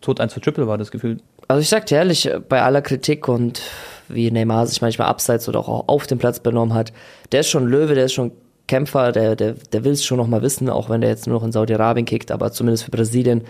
Tod 0.00 0.20
1 0.20 0.32
zu 0.32 0.38
Triple 0.38 0.68
war 0.68 0.78
das 0.78 0.90
Gefühl. 0.92 1.18
Also 1.48 1.60
ich 1.60 1.68
sag 1.68 1.86
dir 1.86 1.98
ehrlich, 1.98 2.30
bei 2.48 2.62
aller 2.62 2.82
Kritik 2.82 3.26
und 3.26 3.62
wie 4.08 4.30
Neymar 4.30 4.66
sich 4.66 4.80
manchmal 4.80 5.08
abseits 5.08 5.48
oder 5.48 5.58
auch 5.60 5.88
auf 5.88 6.06
dem 6.06 6.18
Platz 6.18 6.40
benommen 6.40 6.74
hat, 6.74 6.92
der 7.32 7.40
ist 7.40 7.48
schon 7.48 7.66
Löwe, 7.66 7.94
der 7.94 8.04
ist 8.04 8.12
schon 8.12 8.32
Kämpfer, 8.68 9.12
der, 9.12 9.34
der, 9.34 9.54
der 9.72 9.84
will 9.84 9.92
es 9.92 10.04
schon 10.04 10.18
noch 10.18 10.26
mal 10.26 10.42
wissen, 10.42 10.68
auch 10.68 10.90
wenn 10.90 11.00
der 11.00 11.10
jetzt 11.10 11.26
nur 11.26 11.36
noch 11.36 11.44
in 11.44 11.52
Saudi-Arabien 11.52 12.04
kickt, 12.06 12.30
aber 12.30 12.52
zumindest 12.52 12.84
für 12.84 12.90
Brasilien, 12.90 13.44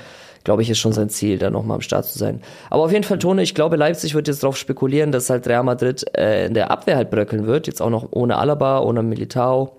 glaube 0.48 0.62
ich, 0.62 0.70
ist 0.70 0.78
schon 0.78 0.94
sein 0.94 1.10
Ziel, 1.10 1.36
da 1.36 1.50
noch 1.50 1.62
mal 1.62 1.74
am 1.74 1.82
Start 1.82 2.06
zu 2.06 2.18
sein. 2.18 2.40
Aber 2.70 2.84
auf 2.84 2.90
jeden 2.90 3.04
Fall, 3.04 3.18
Tone, 3.18 3.42
ich 3.42 3.54
glaube, 3.54 3.76
Leipzig 3.76 4.14
wird 4.14 4.28
jetzt 4.28 4.42
darauf 4.42 4.56
spekulieren, 4.56 5.12
dass 5.12 5.28
halt 5.28 5.46
Real 5.46 5.62
Madrid 5.62 6.06
äh, 6.16 6.46
in 6.46 6.54
der 6.54 6.70
Abwehr 6.70 6.96
halt 6.96 7.10
bröckeln 7.10 7.46
wird, 7.46 7.66
jetzt 7.66 7.82
auch 7.82 7.90
noch 7.90 8.08
ohne 8.12 8.38
Alaba, 8.38 8.80
ohne 8.80 9.02
Militao. 9.02 9.76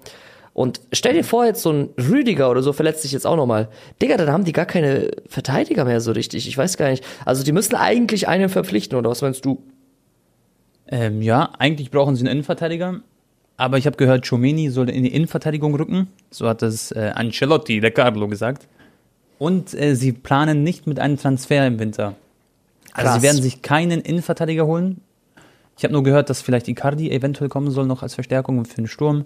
Und 0.54 0.80
stell 0.94 1.14
dir 1.14 1.24
vor, 1.24 1.44
jetzt 1.44 1.64
so 1.64 1.72
ein 1.72 1.90
Rüdiger 1.98 2.52
oder 2.52 2.62
so 2.62 2.72
verletzt 2.72 3.02
sich 3.02 3.14
jetzt 3.14 3.26
auch 3.26 3.36
nochmal. 3.36 3.68
Digga, 4.00 4.16
dann 4.18 4.32
haben 4.32 4.44
die 4.44 4.52
gar 4.52 4.68
keine 4.68 5.10
Verteidiger 5.28 5.86
mehr 5.86 6.02
so 6.02 6.12
richtig. 6.12 6.48
Ich 6.48 6.56
weiß 6.56 6.78
gar 6.78 6.92
nicht. 6.92 7.04
Also 7.26 7.44
die 7.44 7.52
müssen 7.52 7.76
eigentlich 7.76 8.28
einen 8.28 8.50
verpflichten, 8.50 8.96
oder 8.96 9.10
was 9.10 9.24
meinst 9.24 9.44
du? 9.46 9.64
Ähm, 10.88 11.24
ja, 11.24 11.50
eigentlich 11.58 11.90
brauchen 11.90 12.16
sie 12.16 12.22
einen 12.22 12.34
Innenverteidiger. 12.34 13.00
Aber 13.58 13.80
ich 13.80 13.88
habe 13.88 13.98
gehört, 13.98 14.30
Chomeni 14.30 14.70
soll 14.70 14.92
in 14.92 15.02
die 15.02 15.16
Innenverteidigung 15.16 15.74
rücken. 15.74 16.10
So 16.30 16.48
hat 16.48 16.62
das 16.62 16.92
äh, 16.92 17.12
Ancelotti, 17.16 17.80
der 17.80 17.90
Carlo, 17.90 18.28
gesagt. 18.28 18.68
Und 19.40 19.74
äh, 19.74 19.96
sie 19.96 20.12
planen 20.12 20.62
nicht 20.64 20.86
mit 20.86 21.00
einem 21.00 21.18
Transfer 21.18 21.66
im 21.66 21.80
Winter. 21.80 22.16
Also 22.94 23.08
Krass. 23.08 23.16
sie 23.16 23.22
werden 23.24 23.42
sich 23.42 23.62
keinen 23.64 24.02
Innenverteidiger 24.02 24.68
holen. 24.68 25.02
Ich 25.78 25.84
habe 25.86 25.94
nur 25.94 26.04
gehört, 26.04 26.30
dass 26.30 26.42
vielleicht 26.42 26.68
Icardi 26.68 27.10
eventuell 27.10 27.50
kommen 27.50 27.72
soll 27.72 27.86
noch 27.88 28.04
als 28.04 28.14
Verstärkung 28.14 28.64
für 28.66 28.76
den 28.76 28.88
Sturm. 28.88 29.26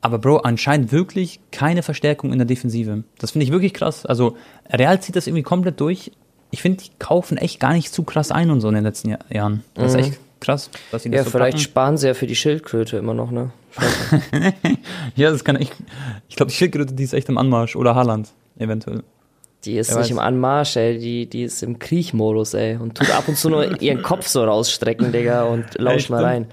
Aber 0.00 0.18
Bro, 0.18 0.38
anscheinend 0.38 0.90
wirklich 0.92 1.40
keine 1.52 1.82
Verstärkung 1.82 2.32
in 2.32 2.38
der 2.38 2.46
Defensive. 2.46 3.04
Das 3.18 3.32
finde 3.32 3.44
ich 3.44 3.52
wirklich 3.52 3.74
krass. 3.74 4.06
Also 4.06 4.36
Real 4.70 5.00
zieht 5.02 5.16
das 5.16 5.26
irgendwie 5.26 5.42
komplett 5.42 5.80
durch. 5.80 6.12
Ich 6.50 6.62
finde, 6.62 6.82
die 6.82 6.90
kaufen 6.98 7.36
echt 7.36 7.60
gar 7.60 7.72
nicht 7.74 7.92
zu 7.92 8.04
krass 8.04 8.30
ein 8.30 8.50
und 8.50 8.60
so 8.60 8.68
in 8.68 8.74
den 8.74 8.84
letzten 8.84 9.10
Jahr 9.10 9.18
Jahren. 9.30 9.64
Das 9.74 9.92
ist 9.94 9.98
echt 9.98 10.18
krass, 10.40 10.70
dass 10.92 11.02
sie 11.02 11.10
das 11.10 11.18
Ja, 11.18 11.24
so 11.24 11.30
vielleicht 11.30 11.56
packen. 11.56 11.64
sparen 11.64 11.96
sie 11.98 12.06
ja 12.06 12.14
für 12.14 12.26
die 12.26 12.36
Schildkröte 12.36 12.96
immer 12.96 13.14
noch, 13.14 13.30
ne? 13.30 13.50
Ja, 15.16 15.30
das 15.30 15.44
kann 15.44 15.56
echt. 15.56 15.74
Ich 16.28 16.36
glaube, 16.36 16.50
die 16.50 16.56
Schildkröte, 16.56 16.94
die 16.94 17.02
ist 17.02 17.12
echt 17.14 17.28
im 17.28 17.36
Anmarsch. 17.38 17.74
Oder 17.76 17.94
Haaland, 17.94 18.28
eventuell. 18.58 19.02
Die 19.66 19.76
ist 19.76 19.90
Wer 19.90 19.96
nicht 19.98 20.04
weiß. 20.06 20.10
im 20.12 20.18
Anmarsch, 20.20 20.76
ey. 20.76 20.98
Die, 20.98 21.28
die 21.28 21.42
ist 21.42 21.62
im 21.62 21.78
Kriechmodus, 21.78 22.54
ey. 22.54 22.76
Und 22.76 22.96
tut 22.96 23.10
ab 23.10 23.24
und 23.26 23.36
zu 23.36 23.50
nur 23.50 23.80
ihren 23.82 24.02
Kopf 24.02 24.26
so 24.28 24.44
rausstrecken, 24.44 25.12
Digga, 25.12 25.42
und 25.44 25.64
lauscht 25.78 26.08
mal 26.08 26.22
rein. 26.24 26.46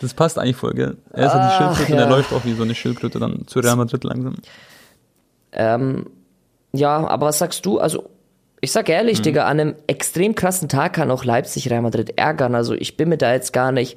Das 0.00 0.14
passt 0.14 0.38
eigentlich 0.38 0.56
voll, 0.56 0.72
gell? 0.74 0.96
Er 1.12 1.26
ist 1.26 1.32
halt 1.34 1.42
die 1.42 1.46
Ach, 1.48 1.58
Schildkröte 1.76 1.92
und 1.92 1.98
er 1.98 2.04
ja. 2.04 2.10
läuft 2.10 2.32
auch 2.32 2.44
wie 2.44 2.54
so 2.54 2.62
eine 2.62 2.74
Schildkröte 2.74 3.18
dann 3.20 3.46
zu 3.46 3.60
Real 3.60 3.76
Madrid 3.76 4.02
langsam. 4.04 4.34
Ähm, 5.52 6.06
ja, 6.72 7.06
aber 7.06 7.26
was 7.26 7.38
sagst 7.38 7.64
du? 7.66 7.78
Also, 7.78 8.08
ich 8.60 8.72
sag 8.72 8.88
ehrlich, 8.88 9.18
Mhm. 9.18 9.22
Digga, 9.22 9.44
an 9.46 9.60
einem 9.60 9.74
extrem 9.86 10.34
krassen 10.34 10.68
Tag 10.68 10.94
kann 10.94 11.10
auch 11.10 11.24
Leipzig 11.24 11.70
Real 11.70 11.82
Madrid 11.82 12.18
ärgern. 12.18 12.54
Also, 12.54 12.74
ich 12.74 12.96
bin 12.96 13.08
mir 13.10 13.18
da 13.18 13.32
jetzt 13.32 13.52
gar 13.52 13.72
nicht 13.72 13.96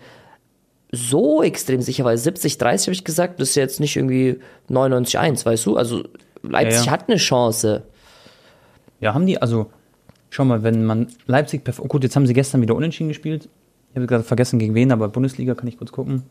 so 0.92 1.42
extrem 1.44 1.82
sicher, 1.82 2.06
weil 2.06 2.18
70, 2.18 2.58
30 2.58 2.88
habe 2.88 2.94
ich 2.94 3.04
gesagt, 3.04 3.40
das 3.40 3.50
ist 3.50 3.56
jetzt 3.56 3.80
nicht 3.80 3.96
irgendwie 3.96 4.40
99, 4.70 5.18
1, 5.20 5.46
weißt 5.46 5.66
du? 5.66 5.78
Also, 5.78 6.04
Leipzig 6.44 6.82
Ja, 6.82 6.86
ja. 6.86 6.92
hat 6.92 7.08
eine 7.10 7.18
Chance. 7.18 7.84
Ja, 9.00 9.14
haben 9.14 9.26
die, 9.26 9.42
also, 9.42 9.68
schau 10.30 10.46
mal, 10.46 10.64
wenn 10.64 10.86
man 10.86 11.08
Leipzig, 11.28 11.66
perf- 11.66 11.80
oh 11.82 11.88
gut, 11.88 12.04
jetzt 12.04 12.16
haben 12.16 12.28
sie 12.28 12.34
gestern 12.34 12.62
wieder 12.62 12.76
unentschieden 12.76 13.10
gespielt. 13.10 13.48
Ich 13.92 13.96
habe 13.96 14.08
gerade 14.08 14.24
vergessen 14.24 14.60
gegen 14.60 14.76
wen, 14.76 14.92
aber 14.92 15.08
Bundesliga 15.10 15.56
kann 15.56 15.68
ich 15.68 15.78
kurz 15.78 15.92
gucken. 15.92 16.24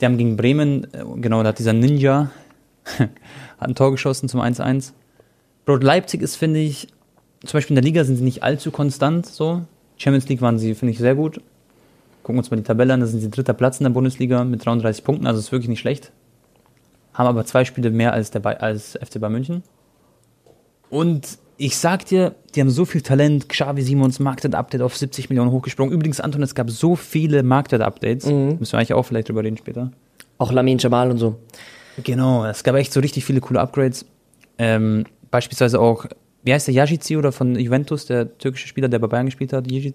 Die 0.00 0.04
haben 0.06 0.16
gegen 0.18 0.36
Bremen, 0.36 0.84
äh, 0.94 1.04
genau, 1.16 1.42
da 1.42 1.50
hat 1.50 1.58
dieser 1.58 1.72
Ninja 1.72 2.30
hat 2.98 3.10
ein 3.68 3.74
Tor 3.74 3.90
geschossen 3.90 4.28
zum 4.28 4.40
1-1. 4.40 4.92
Bro, 5.66 5.76
Leipzig 5.76 6.22
ist, 6.22 6.36
finde 6.36 6.60
ich, 6.60 6.88
zum 7.44 7.58
Beispiel 7.58 7.76
in 7.76 7.82
der 7.82 7.84
Liga 7.84 8.04
sind 8.04 8.16
sie 8.16 8.24
nicht 8.24 8.42
allzu 8.42 8.70
konstant, 8.70 9.26
so. 9.26 9.62
Champions 9.98 10.28
League 10.28 10.40
waren 10.40 10.58
sie, 10.58 10.74
finde 10.74 10.92
ich, 10.92 10.98
sehr 10.98 11.14
gut. 11.14 11.40
Gucken 12.22 12.36
wir 12.36 12.38
uns 12.40 12.50
mal 12.50 12.56
die 12.56 12.62
Tabelle 12.62 12.94
an, 12.94 13.00
da 13.00 13.06
sind 13.06 13.20
sie 13.20 13.30
dritter 13.30 13.52
Platz 13.54 13.78
in 13.80 13.84
der 13.84 13.90
Bundesliga 13.90 14.44
mit 14.44 14.64
33 14.64 15.04
Punkten, 15.04 15.26
also 15.26 15.38
ist 15.38 15.52
wirklich 15.52 15.68
nicht 15.68 15.80
schlecht. 15.80 16.12
Haben 17.12 17.26
aber 17.28 17.44
zwei 17.44 17.64
Spiele 17.66 17.90
mehr 17.90 18.12
als, 18.14 18.30
der, 18.30 18.40
Bay- 18.40 18.56
als 18.56 18.92
FC 19.02 19.20
Bayern 19.20 19.32
München. 19.32 19.62
Und 20.88 21.38
ich 21.62 21.76
sag 21.76 22.06
dir, 22.06 22.34
die 22.54 22.60
haben 22.62 22.70
so 22.70 22.86
viel 22.86 23.02
Talent. 23.02 23.50
Xavi 23.50 23.82
Simons 23.82 24.18
Marktwert-Update 24.18 24.80
auf 24.80 24.96
70 24.96 25.28
Millionen 25.28 25.50
hochgesprungen. 25.50 25.92
Übrigens, 25.92 26.18
Anton, 26.18 26.42
es 26.42 26.54
gab 26.54 26.70
so 26.70 26.96
viele 26.96 27.42
Marktwert-Updates. 27.42 28.24
Müssen 28.24 28.72
wir 28.72 28.78
eigentlich 28.78 28.94
auch 28.94 29.02
vielleicht 29.02 29.28
drüber 29.28 29.44
reden 29.44 29.58
später. 29.58 29.92
Auch 30.38 30.52
Lamin 30.52 30.78
Jamal 30.78 31.10
und 31.10 31.18
so. 31.18 31.36
Genau, 32.02 32.46
es 32.46 32.64
gab 32.64 32.76
echt 32.76 32.94
so 32.94 33.00
richtig 33.00 33.26
viele 33.26 33.42
coole 33.42 33.60
Upgrades. 33.60 34.06
Ähm, 34.56 35.04
beispielsweise 35.30 35.78
auch, 35.80 36.06
wie 36.44 36.54
heißt 36.54 36.66
der, 36.66 36.74
Yajici 36.74 37.18
oder 37.18 37.30
von 37.30 37.54
Juventus, 37.58 38.06
der 38.06 38.38
türkische 38.38 38.66
Spieler, 38.66 38.88
der 38.88 38.98
bei 38.98 39.06
Bayern 39.08 39.26
gespielt 39.26 39.52
hat? 39.52 39.70
Yajici? 39.70 39.94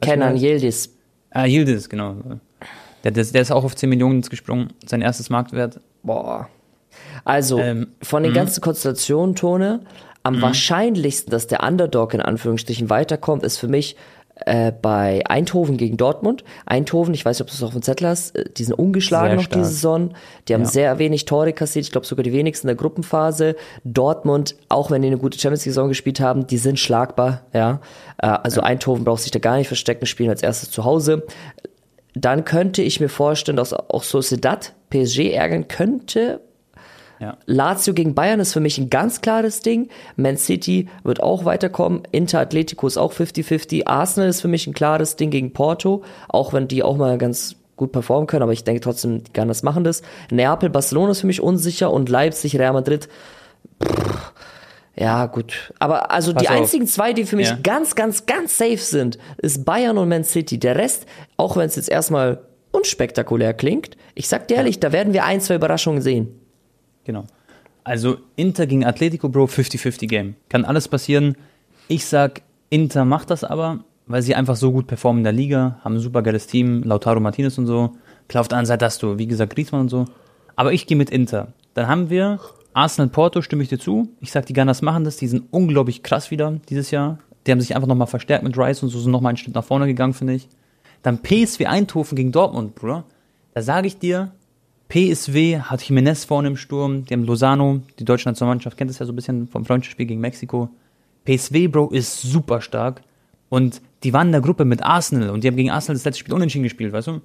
Kenan? 0.00 0.36
Yildiz. 0.36 0.90
Ah, 1.30 1.46
Yildiz, 1.46 1.88
genau. 1.88 2.16
Der, 3.04 3.12
der, 3.12 3.24
der 3.24 3.42
ist 3.42 3.52
auch 3.52 3.62
auf 3.62 3.76
10 3.76 3.88
Millionen 3.88 4.22
gesprungen. 4.22 4.72
Sein 4.84 5.02
erstes 5.02 5.30
Marktwert. 5.30 5.78
Boah. 6.02 6.48
Also, 7.24 7.60
Ähm, 7.60 7.88
von 8.02 8.24
den 8.24 8.32
ganzen 8.32 8.60
Konstellationen, 8.60 9.36
Tone, 9.36 9.82
am 10.26 10.42
wahrscheinlichsten, 10.42 11.30
dass 11.30 11.46
der 11.46 11.62
Underdog 11.62 12.14
in 12.14 12.20
Anführungsstrichen 12.20 12.90
weiterkommt, 12.90 13.42
ist 13.44 13.58
für 13.58 13.68
mich 13.68 13.96
äh, 14.44 14.70
bei 14.70 15.22
Eindhoven 15.26 15.78
gegen 15.78 15.96
Dortmund. 15.96 16.44
Eindhoven, 16.66 17.14
ich 17.14 17.24
weiß 17.24 17.38
nicht, 17.38 17.40
ob 17.42 17.46
du 17.48 17.54
es 17.54 17.62
auf 17.62 17.72
dem 17.72 17.80
Zettel 17.80 18.06
hast, 18.08 18.36
äh, 18.36 18.44
die 18.54 18.64
sind 18.64 18.74
ungeschlagen 18.74 19.28
Sehr 19.30 19.36
noch 19.36 19.44
stark. 19.44 19.62
diese 19.62 19.70
Saison. 19.72 20.10
Die 20.46 20.52
haben 20.54 20.62
Ja. 20.64 20.68
sehr 20.68 20.98
wenig 20.98 21.24
Tore 21.24 21.54
kassiert, 21.54 21.86
ich 21.86 21.90
glaube 21.92 22.06
sogar 22.06 22.22
die 22.22 22.34
wenigsten 22.34 22.66
in 22.66 22.68
der 22.68 22.76
Gruppenphase. 22.76 23.56
Dortmund, 23.84 24.54
auch 24.68 24.90
wenn 24.90 25.00
die 25.00 25.08
eine 25.08 25.16
gute 25.16 25.38
Champions 25.38 25.64
League-Saison 25.64 25.88
gespielt 25.88 26.20
haben, 26.20 26.46
die 26.46 26.58
sind 26.58 26.78
schlagbar, 26.78 27.42
ja. 27.54 27.80
Äh, 28.18 28.26
also 28.26 28.60
Eindhoven 28.60 29.04
braucht 29.04 29.22
sich 29.22 29.30
da 29.30 29.38
gar 29.38 29.56
nicht 29.56 29.68
verstecken, 29.68 30.04
spielen 30.04 30.28
als 30.28 30.42
erstes 30.42 30.70
zu 30.70 30.84
Hause. 30.84 31.22
Dann 32.14 32.44
könnte 32.44 32.82
ich 32.82 33.00
mir 33.00 33.08
vorstellen, 33.08 33.56
dass 33.56 33.72
auch 33.72 34.02
Sociedad 34.02 34.72
PSG 34.90 35.32
ärgern 35.32 35.68
könnte, 35.68 36.40
Ja. 37.18 37.38
Lazio 37.46 37.94
gegen 37.94 38.14
Bayern 38.14 38.40
ist 38.40 38.52
für 38.52 38.60
mich 38.60 38.76
ein 38.78 38.90
ganz 38.90 39.20
klares 39.22 39.60
Ding. 39.60 39.88
Man 40.16 40.36
City 40.36 40.88
wird 41.02 41.22
auch 41.22 41.44
weiterkommen. 41.46 42.02
Inter 42.12 42.40
Atletico 42.40 42.86
ist 42.86 42.98
auch 42.98 43.12
50-50. 43.12 43.86
Arsenal 43.86 44.28
ist 44.28 44.42
für 44.42 44.48
mich 44.48 44.66
ein 44.66 44.74
klares 44.74 45.16
Ding 45.16 45.30
gegen 45.30 45.52
Porto, 45.52 46.02
auch 46.28 46.52
wenn 46.52 46.68
die 46.68 46.82
auch 46.82 46.96
mal 46.96 47.16
ganz 47.18 47.56
gut 47.76 47.92
performen 47.92 48.26
können, 48.26 48.42
aber 48.42 48.52
ich 48.52 48.64
denke 48.64 48.80
trotzdem, 48.80 49.22
die 49.24 49.32
gerne 49.32 49.48
das 49.50 49.62
machen 49.62 49.84
das. 49.84 50.00
Neapel, 50.30 50.70
Barcelona 50.70 51.10
ist 51.12 51.20
für 51.20 51.26
mich 51.26 51.42
unsicher 51.42 51.90
und 51.92 52.08
Leipzig, 52.08 52.58
Real 52.58 52.72
Madrid. 52.72 53.08
pff, 53.82 54.32
Ja, 54.98 55.26
gut. 55.26 55.72
Aber 55.78 56.10
also 56.10 56.32
Pass 56.32 56.42
die 56.42 56.48
auf. 56.48 56.54
einzigen 56.56 56.86
zwei, 56.86 57.12
die 57.12 57.24
für 57.24 57.36
mich 57.36 57.48
Ja. 57.48 57.58
ganz, 57.62 57.94
ganz, 57.94 58.24
ganz 58.24 58.56
safe 58.56 58.78
sind, 58.78 59.18
ist 59.38 59.64
Bayern 59.66 59.98
und 59.98 60.08
Man 60.08 60.24
City. 60.24 60.58
Der 60.58 60.76
Rest, 60.76 61.04
auch 61.36 61.56
wenn 61.56 61.66
es 61.66 61.76
jetzt 61.76 61.90
erstmal 61.90 62.40
unspektakulär 62.72 63.52
klingt, 63.52 63.96
ich 64.14 64.28
sag 64.28 64.48
dir 64.48 64.56
ehrlich, 64.56 64.80
da 64.80 64.92
werden 64.92 65.12
wir 65.12 65.24
ein, 65.24 65.40
zwei 65.42 65.56
Überraschungen 65.56 66.00
sehen. 66.00 66.40
Genau. 67.06 67.24
Also 67.84 68.18
Inter 68.34 68.66
gegen 68.66 68.84
Atletico, 68.84 69.28
Bro, 69.28 69.44
50-50 69.44 70.08
Game. 70.08 70.34
Kann 70.48 70.64
alles 70.64 70.88
passieren. 70.88 71.36
Ich 71.86 72.04
sag, 72.04 72.42
Inter 72.68 73.04
macht 73.04 73.30
das 73.30 73.44
aber, 73.44 73.84
weil 74.08 74.22
sie 74.22 74.34
einfach 74.34 74.56
so 74.56 74.72
gut 74.72 74.88
performen 74.88 75.20
in 75.20 75.24
der 75.24 75.32
Liga, 75.32 75.80
haben 75.84 75.94
ein 75.94 76.00
super 76.00 76.22
geiles 76.22 76.48
Team, 76.48 76.82
Lautaro 76.82 77.20
Martinez 77.20 77.58
und 77.58 77.66
so. 77.66 77.92
Klar, 78.26 78.40
auf 78.40 78.48
der 78.48 78.58
anderen 78.58 78.66
Seite 78.66 78.84
hast 78.84 79.02
du, 79.04 79.18
wie 79.18 79.28
gesagt, 79.28 79.54
Griezmann 79.54 79.82
und 79.82 79.88
so. 79.88 80.04
Aber 80.56 80.72
ich 80.72 80.88
gehe 80.88 80.96
mit 80.96 81.10
Inter. 81.10 81.52
Dann 81.74 81.86
haben 81.86 82.10
wir 82.10 82.40
Arsenal 82.72 83.08
Porto, 83.08 83.40
stimme 83.40 83.62
ich 83.62 83.68
dir 83.68 83.78
zu. 83.78 84.08
Ich 84.20 84.32
sag, 84.32 84.46
die 84.46 84.52
Gunners 84.52 84.82
machen 84.82 85.04
das, 85.04 85.16
die 85.16 85.28
sind 85.28 85.44
unglaublich 85.52 86.02
krass 86.02 86.32
wieder 86.32 86.58
dieses 86.68 86.90
Jahr. 86.90 87.20
Die 87.46 87.52
haben 87.52 87.60
sich 87.60 87.76
einfach 87.76 87.86
nochmal 87.86 88.08
verstärkt 88.08 88.42
mit 88.42 88.58
Rice 88.58 88.82
und 88.82 88.88
so 88.88 88.98
sind 88.98 89.12
nochmal 89.12 89.30
einen 89.30 89.36
Schritt 89.36 89.54
nach 89.54 89.64
vorne 89.64 89.86
gegangen, 89.86 90.12
finde 90.12 90.34
ich. 90.34 90.48
Dann 91.02 91.22
PSW 91.22 91.66
Eindhoven 91.66 92.16
gegen 92.16 92.32
Dortmund, 92.32 92.74
Bruder. 92.74 93.04
Da 93.54 93.62
sage 93.62 93.86
ich 93.86 94.00
dir, 94.00 94.32
PSW 94.88 95.60
hat 95.60 95.82
Jimenez 95.82 96.24
vorne 96.24 96.48
im 96.48 96.56
Sturm, 96.56 97.04
die 97.04 97.14
haben 97.14 97.24
Lozano, 97.24 97.80
die 97.98 98.04
deutsche 98.04 98.28
Nationalmannschaft 98.28 98.76
kennt 98.76 98.90
es 98.90 98.98
ja 98.98 99.06
so 99.06 99.12
ein 99.12 99.16
bisschen 99.16 99.48
vom 99.48 99.64
Freundschaftsspiel 99.64 100.06
gegen 100.06 100.20
Mexiko. 100.20 100.68
PSW, 101.24 101.66
Bro, 101.66 101.88
ist 101.88 102.22
super 102.22 102.60
stark 102.60 103.02
und 103.48 103.80
die 104.04 104.12
waren 104.12 104.28
in 104.28 104.32
der 104.32 104.40
Gruppe 104.40 104.64
mit 104.64 104.82
Arsenal 104.82 105.30
und 105.30 105.42
die 105.42 105.48
haben 105.48 105.56
gegen 105.56 105.70
Arsenal 105.70 105.96
das 105.96 106.04
letzte 106.04 106.20
Spiel 106.20 106.34
unentschieden 106.34 106.62
gespielt, 106.62 106.92
weißt 106.92 107.08
du? 107.08 107.20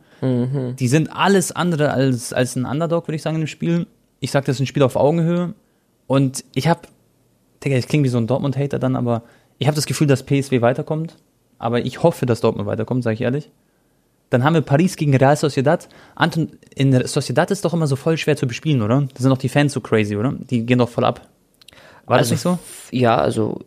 Die 0.80 0.88
sind 0.88 1.16
alles 1.16 1.52
andere 1.52 1.92
als, 1.92 2.34
als 2.34 2.56
ein 2.56 2.66
Underdog, 2.66 3.08
würde 3.08 3.16
ich 3.18 3.22
sagen, 3.22 3.40
im 3.40 3.48
Spiel. 3.48 3.86
Ich 4.20 4.32
sag, 4.32 4.46
das 4.46 4.56
ist 4.56 4.62
ein 4.62 4.68
Spiel 4.68 4.84
auf 4.84 4.96
Augenhöhe 4.96 5.54
und 6.08 6.44
ich 6.56 6.68
habe, 6.68 6.82
Digga, 7.64 7.78
ich 7.78 7.88
klinge 7.88 8.06
wie 8.06 8.10
so 8.10 8.18
ein 8.18 8.28
Dortmund-Hater 8.28 8.80
dann, 8.80 8.96
aber 8.96 9.22
ich 9.60 9.68
habe 9.68 9.76
das 9.76 9.86
Gefühl, 9.86 10.08
dass 10.08 10.24
PSW 10.24 10.62
weiterkommt, 10.62 11.18
aber 11.60 11.86
ich 11.86 12.02
hoffe, 12.02 12.26
dass 12.26 12.42
Dortmund 12.42 12.68
weiterkommt, 12.68 13.04
sage 13.04 13.14
ich 13.14 13.22
ehrlich. 13.22 13.52
Dann 14.32 14.44
haben 14.44 14.56
wir 14.56 14.62
Paris 14.62 14.96
gegen 14.96 15.16
Real 15.16 15.36
Sociedad. 15.36 15.88
Anton, 16.16 16.50
in 16.74 16.90
der 16.92 17.08
Sociedad 17.08 17.52
ist 17.52 17.64
doch 17.64 17.74
immer 17.74 17.86
so 17.86 17.96
voll 17.96 18.18
schwer 18.18 18.36
zu 18.38 18.48
bespielen, 18.48 18.82
oder? 18.82 19.02
Da 19.02 19.20
sind 19.22 19.30
doch 19.30 19.38
die 19.38 19.50
Fans 19.50 19.74
so 19.74 19.82
crazy, 19.82 20.16
oder? 20.16 20.34
Die 20.50 20.66
gehen 20.66 20.80
doch 20.80 20.90
voll 20.90 21.04
ab. 21.04 21.28
War 22.08 22.18
das 22.18 22.32
Also, 22.32 22.52
nicht 22.52 22.60
so? 22.90 22.98
Ja, 22.98 23.18
also 23.18 23.60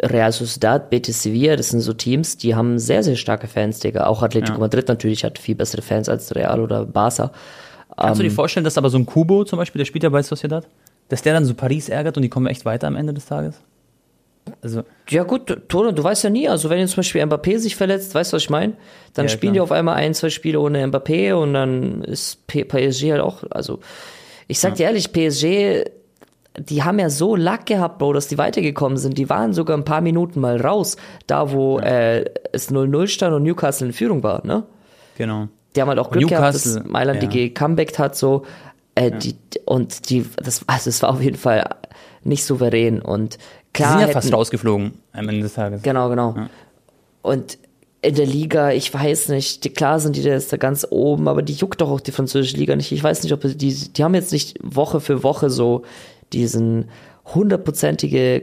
Real 0.00 0.32
Sociedad, 0.32 0.88
Betis 0.90 1.22
Sevilla, 1.22 1.56
das 1.56 1.68
sind 1.70 1.80
so 1.80 1.92
Teams, 1.92 2.36
die 2.36 2.54
haben 2.54 2.78
sehr, 2.78 3.02
sehr 3.02 3.16
starke 3.16 3.46
Fans, 3.46 3.80
Digga. 3.80 4.06
Auch 4.06 4.22
Atletico 4.22 4.54
Ja. 4.54 4.58
Madrid 4.60 4.88
natürlich 4.88 5.24
hat 5.24 5.38
viel 5.38 5.54
bessere 5.54 5.82
Fans 5.82 6.08
als 6.08 6.34
Real 6.34 6.60
oder 6.60 6.84
Barca. 6.84 7.30
Kannst 7.96 8.20
du 8.20 8.24
ähm, 8.24 8.28
dir 8.30 8.34
vorstellen, 8.34 8.64
dass 8.64 8.78
aber 8.78 8.90
so 8.90 8.98
ein 8.98 9.06
Kubo 9.06 9.44
zum 9.44 9.58
Beispiel, 9.58 9.80
der 9.80 9.84
spielt 9.86 10.04
ja 10.04 10.10
bei 10.10 10.22
Sociedad, 10.22 10.66
dass 11.08 11.22
der 11.22 11.32
dann 11.34 11.44
so 11.44 11.54
Paris 11.54 11.88
ärgert 11.88 12.16
und 12.16 12.22
die 12.22 12.28
kommen 12.28 12.46
echt 12.46 12.64
weiter 12.64 12.86
am 12.86 12.96
Ende 12.96 13.12
des 13.14 13.26
Tages? 13.26 13.60
Also, 14.62 14.82
Ja 15.08 15.22
gut, 15.24 15.68
Tone, 15.68 15.92
du 15.92 16.02
weißt 16.02 16.24
ja 16.24 16.30
nie, 16.30 16.48
also 16.48 16.70
wenn 16.70 16.78
jetzt 16.78 16.92
zum 16.92 16.98
Beispiel 16.98 17.22
Mbappé 17.22 17.58
sich 17.58 17.76
verletzt, 17.76 18.14
weißt 18.14 18.32
du, 18.32 18.36
was 18.36 18.42
ich 18.42 18.50
meine? 18.50 18.74
Dann 19.14 19.26
Ja, 19.26 19.28
spielen 19.28 19.52
klar. 19.52 19.66
die 19.66 19.70
auf 19.70 19.72
einmal 19.72 19.96
ein, 19.96 20.14
zwei 20.14 20.30
Spiele 20.30 20.60
ohne 20.60 20.86
Mbappé 20.86 21.34
und 21.34 21.54
dann 21.54 22.02
ist 22.04 22.46
PSG 22.46 23.12
halt 23.12 23.20
auch, 23.20 23.44
also 23.50 23.80
ich 24.46 24.60
sag 24.60 24.76
dir 24.76 24.84
ehrlich, 24.84 25.12
PSG, 25.12 25.84
die 26.58 26.82
haben 26.82 26.98
ja 26.98 27.10
so 27.10 27.36
Lack 27.36 27.66
gehabt, 27.66 27.98
Bro, 27.98 28.14
dass 28.14 28.28
die 28.28 28.38
weitergekommen 28.38 28.98
sind. 28.98 29.18
Die 29.18 29.28
waren 29.28 29.52
sogar 29.52 29.76
ein 29.76 29.84
paar 29.84 30.00
Minuten 30.00 30.40
mal 30.40 30.60
raus, 30.60 30.96
da 31.26 31.52
wo 31.52 31.78
äh, 31.78 32.24
es 32.52 32.70
0-0 32.70 33.06
stand 33.08 33.34
und 33.34 33.42
Newcastle 33.42 33.88
in 33.88 33.92
Führung 33.92 34.22
war, 34.22 34.44
ne? 34.46 34.64
genau. 35.16 35.48
Die 35.76 35.82
haben 35.82 35.88
halt 35.88 35.98
auch 35.98 36.10
Glück 36.10 36.30
Newcastle, 36.30 36.72
gehabt, 36.72 36.86
dass 36.86 36.92
Mailand 36.92 37.22
ja. 37.22 37.28
die 37.28 37.50
gecomebackt 37.50 37.98
hat, 37.98 38.16
so. 38.16 38.44
Äh, 38.94 39.12
die, 39.12 39.36
und 39.64 40.10
die, 40.10 40.24
das, 40.42 40.62
also 40.66 40.86
das 40.86 41.02
war 41.02 41.10
auf 41.10 41.22
jeden 41.22 41.36
Fall 41.36 41.64
nicht 42.24 42.44
souverän. 42.44 43.00
Und 43.00 43.38
Die 43.68 43.82
klar. 43.82 43.90
sind 43.90 44.00
ja 44.00 44.06
hätten- 44.06 44.12
fast 44.14 44.32
rausgeflogen 44.32 44.92
am 45.12 45.28
Ende 45.28 45.42
des 45.42 45.54
Tages. 45.54 45.82
Genau, 45.82 46.08
genau. 46.08 46.34
Und 47.22 47.58
in 48.00 48.14
der 48.14 48.26
Liga, 48.26 48.70
ich 48.72 48.92
weiß 48.94 49.28
nicht, 49.30 49.64
die, 49.64 49.70
klar 49.70 49.98
sind 49.98 50.14
die 50.16 50.22
da 50.22 50.30
jetzt 50.30 50.52
da 50.52 50.56
ganz 50.56 50.86
oben, 50.88 51.26
aber 51.28 51.42
die 51.42 51.52
juckt 51.54 51.80
doch 51.80 51.90
auch 51.90 52.00
die 52.00 52.12
französische 52.12 52.56
Liga 52.56 52.76
nicht. 52.76 52.92
Ich 52.92 53.02
weiß 53.02 53.22
nicht, 53.22 53.32
ob 53.32 53.40
die, 53.42 53.74
die 53.74 54.04
haben 54.04 54.14
jetzt 54.14 54.32
nicht 54.32 54.56
Woche 54.62 55.00
für 55.00 55.22
Woche 55.24 55.50
so 55.50 55.82
diesen 56.32 56.88
hundertprozentige 57.34 58.42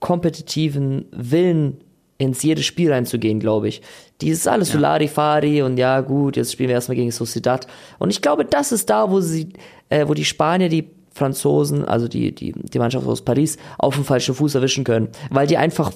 kompetitiven 0.00 1.06
Willen 1.12 1.78
ins 2.18 2.42
jedes 2.42 2.64
Spiel 2.64 2.92
reinzugehen, 2.92 3.40
glaube 3.40 3.68
ich. 3.68 3.82
Dieses 4.20 4.46
alles 4.46 4.70
so 4.70 4.78
Larifari 4.78 5.62
und 5.62 5.76
ja 5.78 6.00
gut, 6.00 6.36
jetzt 6.36 6.52
spielen 6.52 6.68
wir 6.68 6.74
erstmal 6.76 6.96
gegen 6.96 7.10
Sociedad. 7.10 7.66
Und 7.98 8.10
ich 8.10 8.22
glaube, 8.22 8.44
das 8.44 8.70
ist 8.72 8.88
da, 8.88 9.10
wo 9.10 9.20
sie, 9.20 9.48
äh, 9.88 10.06
wo 10.06 10.14
die 10.14 10.24
Spanier 10.24 10.68
die 10.68 10.88
Franzosen, 11.14 11.84
also 11.84 12.08
die, 12.08 12.34
die, 12.34 12.52
die 12.52 12.78
Mannschaft 12.78 13.06
aus 13.06 13.22
Paris, 13.22 13.56
auf 13.78 13.94
dem 13.94 14.04
falschen 14.04 14.34
Fuß 14.34 14.56
erwischen 14.56 14.84
können. 14.84 15.08
Weil 15.30 15.46
die 15.46 15.56
einfach 15.56 15.92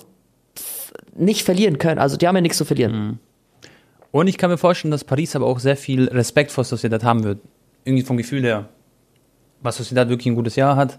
nicht 1.17 1.45
verlieren 1.45 1.79
können. 1.79 1.99
Also 1.99 2.17
die 2.17 2.27
haben 2.27 2.37
ja 2.37 2.41
nichts 2.41 2.59
zu 2.59 2.65
verlieren. 2.65 3.19
Und 4.11 4.27
ich 4.29 4.39
kann 4.39 4.51
mir 4.51 4.59
vorstellen, 4.59 4.93
dass 4.93 5.05
Paris 5.05 5.37
aber 5.37 5.47
auch 5.47 5.59
sehr 5.59 5.77
viel 5.77 6.09
Respekt 6.09 6.51
vor 6.51 6.65
Sociedad 6.65 7.05
haben 7.05 7.25
wird. 7.25 7.41
Irgendwie 7.85 8.05
vom 8.05 8.17
Gefühl 8.17 8.43
her. 8.43 8.69
Was 9.61 9.77
Sociedad 9.77 10.09
wirklich 10.09 10.27
ein 10.27 10.35
gutes 10.35 10.57
Jahr 10.57 10.77
hat. 10.77 10.99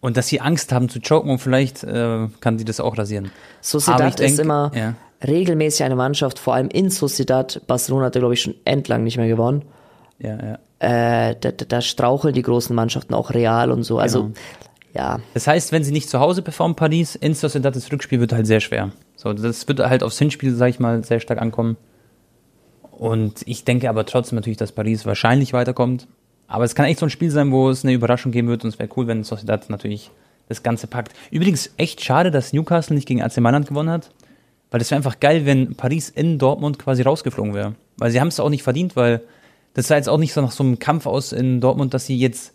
Und 0.00 0.16
dass 0.16 0.28
sie 0.28 0.40
Angst 0.40 0.72
haben 0.72 0.88
zu 0.88 1.00
choken 1.00 1.30
und 1.30 1.38
vielleicht 1.38 1.84
äh, 1.84 2.28
kann 2.40 2.58
sie 2.58 2.64
das 2.64 2.80
auch 2.80 2.98
rasieren. 2.98 3.30
Sociedad 3.60 4.18
denk, 4.18 4.30
ist 4.30 4.38
immer 4.38 4.70
ja. 4.74 4.94
regelmäßig 5.26 5.84
eine 5.84 5.96
Mannschaft, 5.96 6.38
vor 6.38 6.54
allem 6.54 6.68
in 6.68 6.90
Sociedad. 6.90 7.62
Barcelona 7.66 8.06
hat, 8.06 8.12
glaube 8.12 8.34
ich, 8.34 8.42
schon 8.42 8.54
entlang 8.64 9.04
nicht 9.04 9.16
mehr 9.16 9.28
gewonnen. 9.28 9.62
Ja, 10.18 10.36
ja. 10.36 10.58
Äh, 11.30 11.36
da, 11.40 11.50
da, 11.50 11.80
straucheln 11.80 12.34
die 12.34 12.42
großen 12.42 12.74
Mannschaften 12.74 13.14
auch 13.14 13.30
real 13.30 13.70
und 13.70 13.82
so. 13.82 13.98
Also, 13.98 14.24
Genau. 14.24 14.34
ja. 14.94 15.20
Das 15.34 15.46
heißt, 15.46 15.72
wenn 15.72 15.82
sie 15.84 15.92
nicht 15.92 16.08
zu 16.08 16.20
Hause 16.20 16.42
performen, 16.42 16.76
Paris, 16.76 17.14
in 17.14 17.34
Sociedad, 17.34 17.74
das 17.74 17.90
Rückspiel 17.90 18.20
wird 18.20 18.32
halt 18.32 18.46
sehr 18.46 18.60
schwer. 18.60 18.92
So, 19.16 19.32
das 19.32 19.66
wird 19.66 19.80
halt 19.80 20.02
aufs 20.02 20.18
Hinspiel, 20.18 20.54
sag 20.54 20.68
ich 20.70 20.80
mal, 20.80 21.02
sehr 21.04 21.20
stark 21.20 21.40
ankommen. 21.40 21.76
Und 22.90 23.42
ich 23.46 23.64
denke 23.64 23.88
aber 23.88 24.06
trotzdem 24.06 24.36
natürlich, 24.36 24.58
dass 24.58 24.72
Paris 24.72 25.04
wahrscheinlich 25.06 25.52
weiterkommt. 25.52 26.06
Aber 26.46 26.64
es 26.64 26.74
kann 26.74 26.86
echt 26.86 27.00
so 27.00 27.06
ein 27.06 27.10
Spiel 27.10 27.30
sein, 27.30 27.50
wo 27.50 27.70
es 27.70 27.84
eine 27.84 27.94
Überraschung 27.94 28.30
geben 28.30 28.48
wird 28.48 28.64
und 28.64 28.70
es 28.70 28.78
wäre 28.78 28.88
cool, 28.96 29.06
wenn 29.06 29.24
Sociedad 29.24 29.68
natürlich 29.70 30.10
das 30.48 30.62
Ganze 30.62 30.86
packt. 30.86 31.12
Übrigens 31.30 31.72
echt 31.78 32.04
schade, 32.04 32.30
dass 32.30 32.52
Newcastle 32.52 32.94
nicht 32.94 33.08
gegen 33.08 33.22
AC 33.22 33.38
Mailand 33.38 33.66
gewonnen 33.66 33.90
hat, 33.90 34.10
weil 34.70 34.80
es 34.80 34.90
wäre 34.90 34.98
einfach 34.98 35.20
geil, 35.20 35.46
wenn 35.46 35.74
Paris 35.74 36.10
in 36.10 36.38
Dortmund 36.38 36.78
quasi 36.78 37.02
rausgeflogen 37.02 37.54
wäre. 37.54 37.74
Weil 37.96 38.10
sie 38.10 38.20
haben 38.20 38.28
es 38.28 38.40
auch 38.40 38.50
nicht 38.50 38.62
verdient, 38.62 38.94
weil 38.94 39.22
das 39.74 39.88
sah 39.88 39.96
jetzt 39.96 40.08
auch 40.08 40.18
nicht 40.18 40.32
so 40.32 40.40
nach 40.40 40.50
so 40.52 40.64
einem 40.64 40.78
Kampf 40.78 41.06
aus 41.06 41.32
in 41.32 41.60
Dortmund, 41.60 41.94
dass 41.94 42.06
sie 42.06 42.16
jetzt 42.16 42.52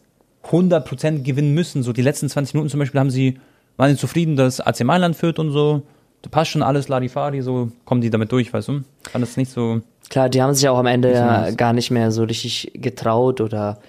100% 0.49 1.23
gewinnen 1.23 1.53
müssen. 1.53 1.83
So 1.83 1.93
die 1.93 2.01
letzten 2.01 2.29
20 2.29 2.53
Minuten 2.55 2.69
zum 2.69 2.79
Beispiel 2.79 2.99
haben 2.99 3.09
sie, 3.09 3.39
waren 3.77 3.91
sie 3.91 3.97
zufrieden, 3.97 4.35
dass 4.35 4.59
AC 4.61 4.83
Mailand 4.83 5.15
führt 5.15 5.39
und 5.39 5.51
so. 5.51 5.83
Da 6.21 6.29
passt 6.29 6.51
schon 6.51 6.63
alles 6.63 6.88
Larifari, 6.89 7.41
so 7.41 7.71
kommen 7.85 8.01
die 8.01 8.09
damit 8.09 8.31
durch, 8.31 8.51
weißt 8.53 8.67
du? 8.67 8.81
Fand 9.09 9.21
das 9.21 9.38
nicht 9.38 9.51
so. 9.51 9.81
Klar, 10.09 10.27
die 10.29 10.41
haben 10.41 10.53
sich 10.53 10.67
auch 10.67 10.77
am 10.77 10.85
Ende 10.88 11.13
ja 11.13 11.51
gar 11.51 11.71
nicht 11.71 11.91
mehr 11.91 12.11
so 12.11 12.23
richtig 12.23 12.71
getraut 12.73 13.39
oder 13.41 13.79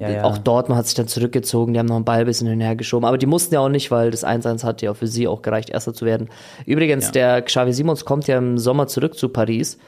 Ja, 0.00 0.08
ja. 0.10 0.24
auch 0.24 0.38
Dortmund 0.38 0.78
hat 0.78 0.86
sich 0.86 0.94
dann 0.94 1.06
zurückgezogen, 1.06 1.72
die 1.74 1.78
haben 1.78 1.86
noch 1.86 1.96
einen 1.96 2.04
Ball 2.04 2.20
ein 2.20 2.26
bisschen 2.26 2.48
hinterher 2.48 2.74
geschoben. 2.74 3.04
Aber 3.04 3.18
die 3.18 3.26
mussten 3.26 3.54
ja 3.54 3.60
auch 3.60 3.68
nicht, 3.68 3.90
weil 3.90 4.10
das 4.10 4.24
1-1 4.24 4.64
hat 4.64 4.80
ja 4.82 4.90
auch 4.90 4.96
für 4.96 5.06
sie 5.06 5.28
auch 5.28 5.42
gereicht, 5.42 5.70
Erster 5.70 5.92
zu 5.94 6.06
werden. 6.06 6.28
Übrigens, 6.66 7.06
Ja. 7.06 7.12
der 7.12 7.42
Xavi 7.42 7.72
Simons 7.72 8.04
kommt 8.04 8.26
ja 8.26 8.38
im 8.38 8.58
Sommer 8.58 8.86
zurück 8.88 9.16
zu 9.16 9.28
Paris. 9.28 9.78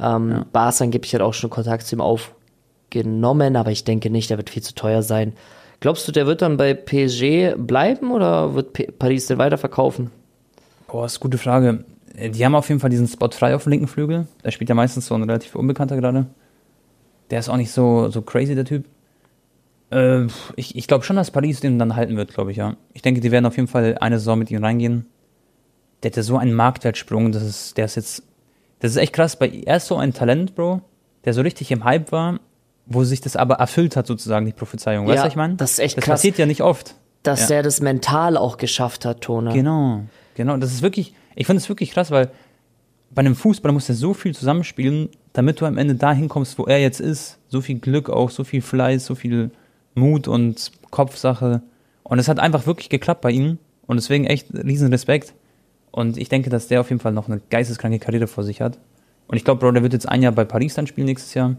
Ähm, 0.00 0.44
Barca 0.52 0.84
angeblich 0.84 1.14
hat 1.14 1.20
auch 1.20 1.34
schon 1.34 1.50
Kontakt 1.50 1.86
zu 1.86 1.96
ihm 1.96 2.00
aufgenommen, 2.00 3.56
aber 3.56 3.70
ich 3.70 3.84
denke 3.84 4.10
nicht, 4.10 4.30
der 4.30 4.36
wird 4.36 4.50
viel 4.50 4.62
zu 4.62 4.74
teuer 4.74 5.02
sein. 5.02 5.32
Glaubst 5.80 6.08
du, 6.08 6.12
der 6.12 6.26
wird 6.26 6.42
dann 6.42 6.56
bei 6.56 6.74
PSG 6.74 7.54
bleiben 7.56 8.10
oder 8.10 8.54
wird 8.54 8.72
P 8.72 8.86
Paris 8.90 9.26
den 9.26 9.38
weiterverkaufen? 9.38 10.10
Boah, 10.88 11.06
ist 11.06 11.16
eine 11.16 11.22
gute 11.22 11.38
Frage. 11.38 11.84
Äh, 12.16 12.30
Die 12.30 12.44
haben 12.44 12.54
auf 12.54 12.68
jeden 12.68 12.80
Fall 12.80 12.90
diesen 12.90 13.06
Spot 13.06 13.30
frei 13.30 13.54
auf 13.54 13.64
dem 13.64 13.70
linken 13.70 13.88
Flügel. 13.88 14.26
Da 14.42 14.50
spielt 14.50 14.68
ja 14.68 14.74
meistens 14.74 15.06
so 15.06 15.14
ein 15.14 15.22
relativ 15.22 15.54
Unbekannter 15.54 15.96
gerade. 15.96 16.26
Der 17.30 17.38
ist 17.38 17.48
auch 17.48 17.56
nicht 17.56 17.70
so, 17.70 18.08
so 18.08 18.22
crazy, 18.22 18.54
der 18.54 18.64
Typ. 18.64 18.86
Äh, 19.90 20.26
ich 20.56 20.76
ich 20.76 20.86
glaube 20.88 21.04
schon, 21.04 21.16
dass 21.16 21.30
Paris 21.30 21.60
den 21.60 21.78
dann 21.78 21.94
halten 21.94 22.16
wird, 22.16 22.34
glaube 22.34 22.50
ich, 22.50 22.56
ja. 22.56 22.76
Ich 22.92 23.02
denke, 23.02 23.20
die 23.20 23.30
werden 23.30 23.46
auf 23.46 23.56
jeden 23.56 23.68
Fall 23.68 23.98
eine 24.00 24.18
Saison 24.18 24.38
mit 24.38 24.50
ihm 24.50 24.64
reingehen. 24.64 25.06
Der 26.02 26.10
hat 26.10 26.16
ja 26.16 26.22
so 26.22 26.36
einen 26.38 26.54
Marktwertsprung, 26.54 27.32
das 27.32 27.42
ist, 27.42 27.76
der 27.76 27.84
ist 27.84 27.96
jetzt, 27.96 28.22
das 28.80 28.92
ist 28.92 28.96
echt 28.96 29.12
krass. 29.12 29.36
Bei, 29.36 29.48
er 29.48 29.76
ist 29.76 29.86
so 29.86 29.96
ein 29.96 30.12
Talent, 30.12 30.54
Bro, 30.54 30.80
der 31.24 31.34
so 31.34 31.40
richtig 31.42 31.70
im 31.70 31.84
Hype 31.84 32.12
war, 32.12 32.40
wo 32.86 33.04
sich 33.04 33.20
das 33.20 33.36
aber 33.36 33.56
erfüllt 33.56 33.96
hat, 33.96 34.06
sozusagen, 34.06 34.46
die 34.46 34.52
Prophezeiung. 34.52 35.06
Weißt 35.06 35.12
du, 35.14 35.16
Ja, 35.16 35.24
was 35.24 35.28
ich 35.32 35.36
meine? 35.36 35.54
das 35.56 35.72
ist 35.72 35.78
echt 35.80 35.96
das 35.98 36.04
krass. 36.04 36.14
passiert 36.20 36.38
ja 36.38 36.46
nicht 36.46 36.62
oft. 36.62 36.94
Dass 37.22 37.42
Ja. 37.42 37.46
der 37.48 37.62
das 37.64 37.80
mental 37.80 38.36
auch 38.36 38.56
geschafft 38.56 39.04
hat, 39.04 39.20
Tone. 39.20 39.52
Genau, 39.52 40.02
genau. 40.34 40.56
Das 40.56 40.72
ist 40.72 40.82
wirklich, 40.82 41.14
ich 41.34 41.46
finde 41.46 41.60
es 41.60 41.68
wirklich 41.68 41.90
krass, 41.90 42.10
weil 42.10 42.30
bei 43.10 43.20
einem 43.20 43.34
Fußballer 43.34 43.72
muss 43.72 43.88
er 43.88 43.94
so 43.94 44.14
viel 44.14 44.34
zusammenspielen, 44.34 45.08
damit 45.32 45.60
du 45.60 45.66
am 45.66 45.76
Ende 45.78 45.94
dahin 45.94 46.28
kommst, 46.28 46.58
wo 46.58 46.64
er 46.64 46.78
jetzt 46.80 47.00
ist. 47.00 47.38
So 47.48 47.60
viel 47.60 47.78
Glück 47.78 48.08
auch, 48.10 48.30
so 48.30 48.44
viel 48.44 48.62
Fleiß, 48.62 49.04
so 49.04 49.14
viel 49.14 49.50
Mut 49.94 50.28
und 50.28 50.70
Kopfsache. 50.90 51.62
Und 52.04 52.18
es 52.18 52.28
hat 52.28 52.38
einfach 52.38 52.66
wirklich 52.66 52.88
geklappt 52.88 53.20
bei 53.20 53.30
ihm. 53.32 53.58
Und 53.86 53.96
deswegen 53.96 54.24
echt 54.26 54.46
riesen 54.54 54.88
Respekt. 54.88 55.34
Und 55.90 56.16
ich 56.16 56.28
denke, 56.28 56.50
dass 56.50 56.68
der 56.68 56.80
auf 56.80 56.90
jeden 56.90 57.00
Fall 57.00 57.12
noch 57.12 57.28
eine 57.28 57.40
geisteskranke 57.50 57.98
Karriere 57.98 58.26
vor 58.26 58.44
sich 58.44 58.60
hat. 58.60 58.78
Und 59.26 59.36
ich 59.36 59.44
glaube, 59.44 59.60
Bro, 59.60 59.72
der 59.72 59.82
wird 59.82 59.92
jetzt 59.92 60.08
ein 60.08 60.22
Jahr 60.22 60.32
bei 60.32 60.44
Paris 60.44 60.74
dann 60.74 60.86
spielen 60.86 61.06
nächstes 61.06 61.34
Jahr. 61.34 61.56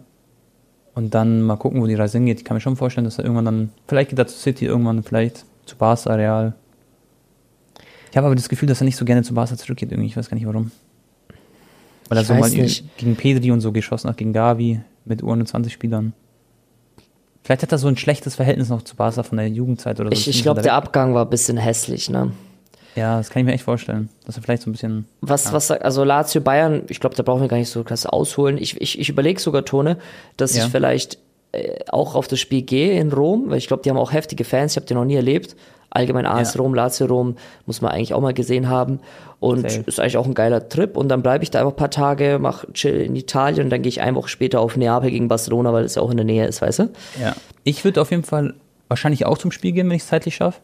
Und 0.96 1.14
dann 1.14 1.42
mal 1.42 1.56
gucken, 1.56 1.82
wo 1.82 1.88
die 1.88 1.96
Reise 1.96 2.18
hingeht. 2.18 2.40
Ich 2.40 2.46
kann 2.46 2.56
mir 2.56 2.62
schon 2.62 2.76
vorstellen, 2.76 3.06
dass 3.06 3.18
er 3.18 3.24
irgendwann 3.24 3.46
dann, 3.46 3.70
vielleicht 3.88 4.10
geht 4.10 4.20
er 4.20 4.28
zu 4.28 4.38
City, 4.38 4.66
irgendwann 4.66 5.04
vielleicht 5.04 5.46
zu 5.66 5.78
Barca, 5.78 6.14
Real. 6.16 6.54
Ich 8.12 8.18
habe 8.18 8.26
aber 8.26 8.36
das 8.36 8.50
Gefühl, 8.50 8.68
dass 8.68 8.82
er 8.82 8.86
nicht 8.86 8.96
so 8.96 9.06
gerne 9.06 9.24
zu 9.24 9.34
Barca 9.34 9.56
zurückgeht 9.56 9.92
irgendwie. 9.92 10.08
Ich 10.08 10.18
weiß 10.18 10.30
gar 10.30 10.36
nicht 10.36 10.48
warum. 10.48 10.72
Weil 12.10 12.18
er 12.18 12.24
so 12.24 12.34
mal 12.34 12.50
nicht. 12.50 12.98
gegen 12.98 13.15
Pedri 13.15 13.52
und 13.52 13.62
so 13.62 13.72
geschossen 13.72 14.10
hat, 14.10 14.18
gegen 14.18 14.34
Gavi 14.34 14.82
mit 15.06 15.22
U21-Spielern. 15.22 16.13
Vielleicht 17.44 17.62
hat 17.63 17.72
er 17.72 17.78
so 17.78 17.88
ein 17.88 17.98
schlechtes 17.98 18.36
Verhältnis 18.36 18.70
noch 18.70 18.82
zu 18.82 18.96
Barca 18.96 19.24
von 19.24 19.38
der 19.38 19.48
Jugendzeit 19.48 20.00
oder 20.00 20.10
so. 20.10 20.13
Ich, 20.13 20.28
ich 20.28 20.42
glaube, 20.42 20.62
der 20.62 20.74
Abgang 20.74 21.13
war 21.13 21.26
ein 21.26 21.30
bisschen 21.30 21.58
hässlich, 21.58 22.10
ne? 22.10 22.32
Ja, 22.95 23.17
das 23.17 23.30
kann 23.30 23.41
ich 23.41 23.45
mir 23.45 23.54
echt 23.54 23.63
vorstellen. 23.63 24.10
Dass 24.25 24.36
er 24.38 24.41
vielleicht 24.43 24.63
so 24.63 24.69
ein 24.69 24.73
bisschen. 24.73 25.06
Was, 25.21 25.54
was, 25.54 25.71
also 25.71 26.04
Lazio 26.04 26.41
Bayern, 26.41 26.84
ich 26.88 26.99
glaube, 26.99 27.15
da 27.15 27.23
brauchen 27.23 27.41
wir 27.41 27.47
gar 27.47 27.58
nicht 27.58 27.69
so 27.69 27.84
krass 27.84 28.06
ausholen. 28.06 28.58
Ich, 28.58 28.80
ich, 28.82 28.99
ich 28.99 29.10
überlege 29.10 29.39
sogar, 29.39 29.63
Tone, 29.65 29.97
dass 30.38 30.56
Ja. 30.56 30.65
ich 30.65 30.71
vielleicht 30.71 31.17
äh, 31.52 31.80
auch 31.91 32.15
auf 32.15 32.28
das 32.28 32.39
Spiel 32.39 32.62
gehe 32.63 32.99
in 32.99 33.12
Rom, 33.12 33.45
weil 33.49 33.58
ich 33.58 33.67
glaube, 33.67 33.84
die 33.84 33.89
haben 33.89 33.97
auch 33.97 34.12
heftige 34.12 34.43
Fans, 34.43 34.73
ich 34.73 34.75
habe 34.78 34.86
die 34.86 34.93
noch 34.95 35.06
nie 35.06 35.15
erlebt. 35.15 35.56
Allgemein 35.91 36.28
AS 36.28 36.54
Ja. 36.54 36.62
Rom, 36.62 36.75
Lazio 36.75 37.08
Rom, 37.08 37.36
muss 37.65 37.82
man 37.82 37.91
eigentlich 37.91 38.13
auch 38.13 38.21
mal 38.21 38.34
gesehen 38.34 38.69
haben. 38.69 38.99
Und 39.39 39.62
Safe. 39.71 39.84
ist 39.88 39.99
eigentlich 39.99 40.17
auch 40.17 40.28
ein 40.28 40.36
geiler 40.36 40.69
Trip. 40.69 40.95
Und 40.95 41.10
dann 41.10 41.23
bleibe 41.23 41.43
ich 41.43 41.49
da 41.49 41.60
einfach 41.60 41.71
ein 41.73 41.78
paar 41.78 41.89
Tage, 41.89 42.38
mach 42.39 42.65
chill 42.73 43.02
in 43.02 43.15
Italien 43.15 43.63
und 43.63 43.69
dann 43.71 43.82
gehe 43.82 43.89
ich 43.89 43.99
eine 44.02 44.15
Woche 44.15 44.30
später 44.30 44.60
auf 44.60 44.78
Neapel 44.78 45.10
gegen 45.10 45.28
Barcelona, 45.30 45.73
weil 45.73 45.82
das 45.84 45.95
ja 45.95 46.04
auch 46.04 46.12
in 46.12 46.17
der 46.17 46.25
Nähe 46.28 46.45
ist, 46.45 46.62
weißt 46.62 46.80
du? 46.80 46.89
Ja. 47.19 47.36
Ich 47.63 47.84
würde 47.86 48.02
auf 48.02 48.12
jeden 48.12 48.23
Fall 48.23 48.54
wahrscheinlich 48.88 49.25
auch 49.25 49.39
zum 49.39 49.52
Spiel 49.52 49.71
gehen, 49.71 49.89
wenn 49.89 49.95
ich 49.95 50.04
es 50.04 50.10
zeitlich 50.10 50.36
schaffe. 50.36 50.60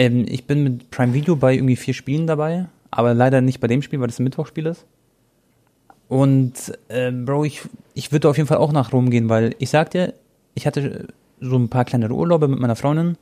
Ähm, 0.00 0.24
ich 0.26 0.46
bin 0.46 0.64
mit 0.64 0.90
Prime 0.90 1.12
Video 1.12 1.36
bei 1.36 1.52
irgendwie 1.52 1.76
vier 1.76 1.92
Spielen 1.92 2.26
dabei, 2.26 2.64
aber 2.90 3.12
leider 3.12 3.42
nicht 3.42 3.60
bei 3.60 3.66
dem 3.66 3.82
Spiel, 3.82 4.00
weil 4.00 4.06
das 4.06 4.18
ein 4.18 4.24
Mittwochspiel 4.24 4.64
ist. 4.64 4.86
Und 6.08 6.54
ähm, 6.88 7.26
Bro, 7.26 7.44
ich, 7.44 7.60
ich 7.92 8.10
würde 8.10 8.30
auf 8.30 8.38
jeden 8.38 8.46
Fall 8.46 8.56
auch 8.56 8.72
nach 8.72 8.94
Rom 8.94 9.10
gehen, 9.10 9.28
weil 9.28 9.54
ich 9.58 9.68
sag 9.68 9.90
dir, 9.90 10.14
ich 10.54 10.66
hatte 10.66 11.08
so 11.38 11.54
ein 11.56 11.68
paar 11.68 11.84
kleine 11.84 12.10
Urlaube 12.10 12.48
mit 12.48 12.58
meiner 12.58 12.76
Freundin 12.76 13.18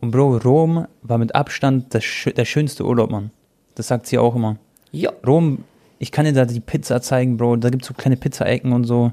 und 0.00 0.10
Bro, 0.10 0.38
Rom 0.38 0.88
war 1.02 1.18
mit 1.18 1.32
Abstand 1.36 1.94
das, 1.94 2.02
der 2.36 2.44
schönste 2.44 2.84
Urlaub, 2.84 3.12
Mann. 3.12 3.30
Das 3.76 3.86
sagt 3.86 4.08
sie 4.08 4.18
auch 4.18 4.34
immer. 4.34 4.56
Ja. 4.90 5.12
Rom, 5.24 5.62
ich 6.00 6.10
kann 6.10 6.24
dir 6.24 6.32
da 6.32 6.44
die 6.44 6.58
Pizza 6.58 7.00
zeigen, 7.00 7.36
Bro. 7.36 7.56
Da 7.56 7.70
gibt's 7.70 7.86
so 7.86 7.94
kleine 7.94 8.16
Pizzaecken 8.16 8.72
und 8.72 8.82
so. 8.82 9.12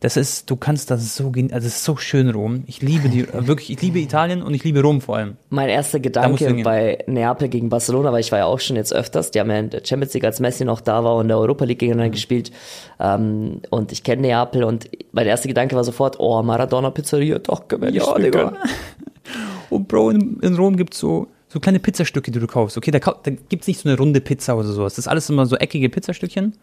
Das 0.00 0.16
ist, 0.16 0.50
du 0.50 0.56
kannst 0.56 0.90
das 0.90 1.14
so 1.14 1.30
gehen, 1.30 1.52
also 1.52 1.66
es 1.66 1.76
ist 1.76 1.84
so 1.84 1.96
schön 1.96 2.30
Rom. 2.30 2.64
Ich 2.66 2.80
liebe 2.80 3.10
die, 3.10 3.26
wirklich, 3.32 3.70
ich 3.70 3.82
liebe 3.82 3.98
Italien 3.98 4.42
und 4.42 4.54
ich 4.54 4.64
liebe 4.64 4.80
Rom 4.80 5.02
vor 5.02 5.18
allem. 5.18 5.36
Mein 5.50 5.68
erster 5.68 6.00
Gedanke 6.00 6.54
bei 6.64 7.04
Neapel 7.06 7.48
gegen 7.48 7.68
Barcelona, 7.68 8.10
weil 8.10 8.20
ich 8.20 8.32
war 8.32 8.38
ja 8.38 8.46
auch 8.46 8.60
schon 8.60 8.76
jetzt 8.76 8.94
öfters, 8.94 9.30
die 9.30 9.40
haben 9.40 9.50
ja 9.50 9.58
in 9.58 9.68
der 9.68 9.82
Champions 9.84 10.14
League, 10.14 10.24
als 10.24 10.40
Messi 10.40 10.64
noch 10.64 10.80
da 10.80 11.04
war 11.04 11.16
und 11.16 11.22
in 11.22 11.28
der 11.28 11.38
Europa 11.38 11.66
League 11.66 11.80
gegeneinander 11.80 12.08
Mhm. 12.08 12.12
gespielt 12.12 12.50
ähm, 12.98 13.60
und 13.68 13.92
ich 13.92 14.02
kenne 14.02 14.22
Neapel 14.22 14.64
und 14.64 14.88
mein 15.12 15.26
erster 15.26 15.48
Gedanke 15.48 15.76
war 15.76 15.84
sofort, 15.84 16.18
oh, 16.18 16.42
Maradona 16.42 16.90
Pizzeria, 16.90 17.38
doch, 17.38 17.68
können 17.68 17.94
Ja, 17.94 18.18
Digga. 18.18 18.54
Und 19.68 19.86
Bro, 19.86 20.10
in, 20.10 20.40
in 20.40 20.56
Rom 20.56 20.76
gibt's 20.76 20.98
so, 20.98 21.28
so 21.48 21.60
kleine 21.60 21.78
Pizzastücke, 21.78 22.30
die 22.30 22.40
du 22.40 22.46
kaufst. 22.46 22.76
Okay, 22.76 22.90
da, 22.90 22.98
da 22.98 23.30
gibt's 23.48 23.68
nicht 23.68 23.80
so 23.80 23.88
eine 23.88 23.96
runde 23.96 24.20
Pizza 24.20 24.56
oder 24.56 24.66
sowas. 24.68 24.94
Das 24.94 25.04
ist 25.04 25.08
alles 25.08 25.30
immer 25.30 25.46
so 25.46 25.56
eckige 25.56 25.88
Pizzastückchen. 25.88 26.54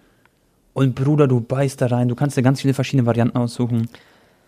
Und 0.78 0.94
Bruder, 0.94 1.28
du 1.28 1.42
beißt 1.42 1.82
da 1.82 1.88
rein, 1.88 2.08
du 2.08 2.14
kannst 2.14 2.38
dir 2.38 2.44
ganz 2.44 2.62
viele 2.62 2.76
verschiedene 2.76 3.08
Varianten 3.08 3.36
aussuchen. 3.38 3.90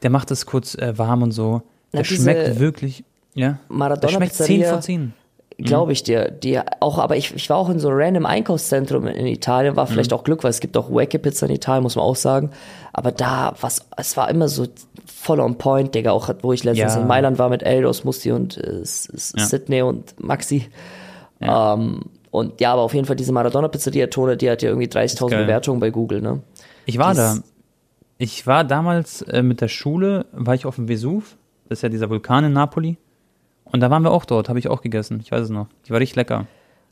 Der 0.03 0.11
macht 0.11 0.29
das 0.29 0.45
kurz 0.45 0.75
äh, 0.75 0.95
warm 0.95 1.23
und 1.23 1.31
so. 1.31 1.63
Na, 1.91 1.99
Der 1.99 2.03
schmeckt 2.03 2.59
wirklich, 2.59 3.03
ja. 3.33 3.47
Der 3.47 3.59
Maradona 3.67 4.13
schmeckt 4.13 4.33
10 4.35 4.45
Pizzeria, 4.45 4.73
von 4.73 4.81
10. 4.83 5.13
glaube 5.57 5.91
ich 5.91 6.03
dir. 6.03 6.29
Die 6.29 6.59
auch, 6.81 6.99
aber 6.99 7.17
ich, 7.17 7.33
ich 7.35 7.49
war 7.49 7.57
auch 7.57 7.69
in 7.69 7.79
so 7.79 7.87
einem 7.89 7.97
random 7.99 8.25
Einkaufszentrum 8.27 9.07
in 9.07 9.25
Italien, 9.25 9.75
war 9.75 9.85
Mhm. 9.85 9.89
vielleicht 9.93 10.13
auch 10.13 10.23
Glück, 10.23 10.43
weil 10.43 10.51
es 10.51 10.59
gibt 10.59 10.77
auch 10.77 10.91
Wacke 10.91 11.17
Pizza 11.17 11.47
in 11.47 11.55
Italien, 11.55 11.81
muss 11.81 11.95
man 11.95 12.05
auch 12.05 12.15
sagen. 12.15 12.51
Aber 12.93 13.11
da, 13.11 13.55
was, 13.59 13.87
es 13.97 14.15
war 14.15 14.29
immer 14.29 14.47
so 14.49 14.67
voll 15.07 15.39
on 15.39 15.57
point, 15.57 15.95
Digga, 15.95 16.11
auch 16.11 16.29
wo 16.43 16.53
ich 16.53 16.63
letztens 16.63 16.93
Ja. 16.93 17.01
in 17.01 17.07
Mailand 17.07 17.39
war 17.39 17.49
mit 17.49 17.63
Eldos, 17.63 18.03
Musti 18.03 18.31
und 18.31 18.55
äh, 18.57 18.81
S- 18.81 19.09
S- 19.11 19.33
Ja. 19.35 19.45
Sydney 19.47 19.81
und 19.81 20.13
Maxi. 20.23 20.67
Ähm, 21.41 22.01
und 22.31 22.59
ja, 22.61 22.73
aber 22.73 22.81
auf 22.83 22.93
jeden 22.93 23.05
Fall 23.05 23.15
diese 23.15 23.31
Maradona 23.31 23.67
Pizzeria 23.67 24.07
Tone, 24.07 24.37
die 24.37 24.49
hat 24.49 24.61
ja 24.61 24.69
irgendwie 24.69 24.87
30.000 24.87 25.29
geil. 25.29 25.43
Bewertungen 25.43 25.79
bei 25.79 25.89
Google, 25.89 26.21
ne? 26.21 26.41
Ich 26.85 26.97
war 26.97 27.11
Dies- 27.13 27.17
da. 27.17 27.37
Ich 28.21 28.45
war 28.47 28.63
damals 28.65 29.21
äh, 29.23 29.41
mit 29.41 29.61
der 29.61 29.69
Schule, 29.69 30.25
war 30.33 30.53
ich 30.53 30.65
auf 30.65 30.75
dem 30.75 30.87
Vesuv, 30.89 31.37
das 31.69 31.79
ist 31.79 31.83
ja 31.83 31.89
dieser 31.89 32.09
Vulkan 32.09 32.43
in 32.43 32.53
Napoli. 32.53 32.97
Und 33.63 33.79
da 33.81 33.89
waren 33.91 34.03
wir 34.03 34.11
auch 34.11 34.25
dort, 34.25 34.49
habe 34.49 34.59
ich 34.59 34.67
auch 34.67 34.81
gegessen. 34.81 35.19
Ich 35.23 35.31
weiß 35.31 35.43
es 35.43 35.49
noch. 35.49 35.67
Die 35.85 35.91
war 35.91 35.99
richtig 35.99 36.15
lecker. 36.17 36.45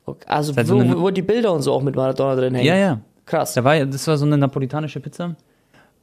Okay. 0.05 0.23
Also, 0.27 0.55
wo, 0.55 0.63
so 0.63 0.77
eine- 0.77 0.99
wo 1.01 1.09
die 1.09 1.21
Bilder 1.23 1.51
und 1.51 1.63
so 1.63 1.73
auch 1.73 1.81
mit 1.81 1.95
Maradona 1.95 2.35
drin 2.35 2.53
hängen. 2.55 2.65
Ja, 2.67 2.75
ja. 2.75 2.99
Krass. 3.25 3.53
Da 3.55 3.63
war, 3.63 3.83
das 3.85 4.07
war 4.07 4.15
so 4.17 4.25
eine 4.25 4.37
napolitanische 4.37 4.99
Pizza. 5.01 5.35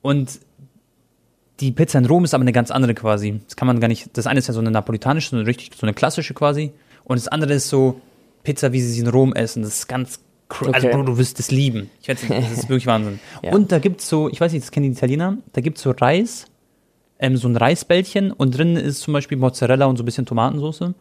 Und 0.03 0.41
die 1.61 1.71
Pizza 1.73 1.99
in 2.01 2.07
Rom 2.07 2.25
ist 2.25 2.35
aber 2.35 2.43
eine 2.43 2.53
ganz 2.53 2.71
andere 2.71 2.95
quasi. 2.95 3.41
Das 3.47 3.57
kann 3.57 3.67
man 3.67 3.81
gar 3.81 3.89
nicht. 3.89 4.17
Das 4.19 4.27
eine 4.27 4.39
ist 4.41 4.49
ja 4.49 4.53
so 4.55 4.61
eine 4.61 4.71
napolitanische, 4.71 5.31
so 5.31 5.37
eine 5.37 5.47
richtig, 5.47 5.71
so 5.75 5.87
eine 5.87 5.95
klassische 5.95 6.35
quasi. 6.35 6.73
Und 7.05 7.17
das 7.19 7.29
andere 7.29 7.55
ist 7.55 7.69
so 7.69 8.01
Pizza, 8.45 8.73
wie 8.73 8.81
sie 8.81 8.93
sie 8.93 9.01
in 9.01 9.09
Rom 9.09 9.33
essen. 9.33 9.63
Das 9.63 9.75
ist 9.79 9.89
ganz 9.89 10.21
Also, 10.51 10.71
Okay. 10.71 10.93
Bro, 10.93 11.03
du 11.03 11.19
wirst 11.19 11.41
es 11.41 11.51
lieben. 11.51 11.91
Ich 12.01 12.09
weiß 12.09 12.23
nicht, 12.23 12.33
das 12.33 12.59
ist 12.59 12.69
wirklich 12.69 12.87
Wahnsinn. 12.87 13.19
Ja. 13.43 13.53
Und 13.53 13.73
da 13.73 13.79
gibt's 13.81 14.09
so, 14.09 14.29
ich 14.29 14.41
weiß 14.41 14.53
nicht, 14.53 14.63
das 14.63 14.71
kennen 14.71 14.85
die 14.85 14.93
Italiener, 14.97 15.39
da 15.53 15.61
gibt's 15.61 15.83
so 15.83 15.91
Reis, 15.91 16.47
ähm, 17.19 17.37
so 17.37 17.49
ein 17.49 17.57
Reisbällchen 17.57 18.31
und 18.31 18.57
drin 18.57 18.77
ist 18.77 19.01
zum 19.01 19.15
Beispiel 19.15 19.39
Mozzarella 19.39 19.87
und 19.87 19.97
so 19.97 20.03
ein 20.03 20.07
bisschen 20.07 20.27
Tomatensauce. 20.27 20.93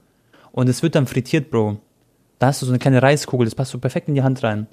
Und 0.51 0.69
es 0.69 0.81
wird 0.81 0.95
dann 0.95 1.05
frittiert, 1.07 1.51
Bro. 1.51 1.77
Da 2.39 2.47
hast 2.47 2.61
du 2.61 2.65
so 2.65 2.71
eine 2.71 2.79
kleine 2.79 3.01
Reiskugel, 3.01 3.45
das 3.45 3.55
passt 3.55 3.71
so 3.71 3.77
perfekt 3.79 4.07
in 4.07 4.15
die 4.15 4.23
Hand 4.23 4.41
rein. 4.43 4.67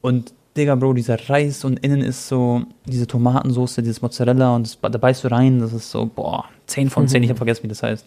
Und 0.00 0.32
Digga, 0.56 0.74
Bro, 0.74 0.92
dieser 0.94 1.28
Reis 1.30 1.64
und 1.64 1.78
innen 1.80 2.02
ist 2.02 2.28
so 2.28 2.62
diese 2.86 3.06
Tomatensauce, 3.06 3.76
dieses 3.76 4.02
Mozzarella 4.02 4.54
und 4.54 4.66
das, 4.66 4.78
da 4.80 4.98
beißt 4.98 5.24
du 5.24 5.30
rein, 5.30 5.60
das 5.60 5.72
ist 5.72 5.90
so, 5.90 6.04
boah, 6.06 6.44
10 6.66 6.90
von 6.90 7.08
10, 7.08 7.22
ich 7.22 7.30
habe 7.30 7.38
vergessen, 7.38 7.62
wie 7.64 7.68
das 7.68 7.82
heißt. 7.82 8.06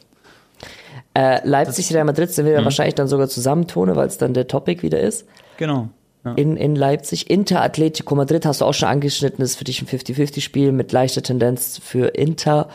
Äh, 1.15 1.39
Leipzig, 1.47 1.93
Real 1.93 2.03
Madrid 2.05 2.29
sind 2.31 2.45
wir 2.45 2.63
wahrscheinlich 2.63 2.95
dann 2.95 3.07
sogar 3.07 3.27
zusammentone, 3.29 3.95
weil 3.95 4.07
es 4.07 4.17
dann 4.17 4.33
der 4.33 4.47
Topic 4.47 4.81
wieder 4.83 4.99
ist. 4.99 5.25
Genau. 5.57 5.87
Ja. 6.25 6.33
In, 6.33 6.57
in 6.57 6.75
Leipzig. 6.75 7.29
Inter 7.29 7.61
Atletico 7.61 8.15
Madrid 8.15 8.45
hast 8.45 8.61
du 8.61 8.65
auch 8.65 8.73
schon 8.73 8.89
angeschnitten, 8.89 9.43
ist 9.43 9.55
für 9.55 9.63
dich 9.63 9.81
ein 9.81 9.87
50-50-Spiel 9.87 10.71
mit 10.71 10.91
leichter 10.91 11.23
Tendenz 11.23 11.79
für 11.81 12.07
Inter. 12.07 12.67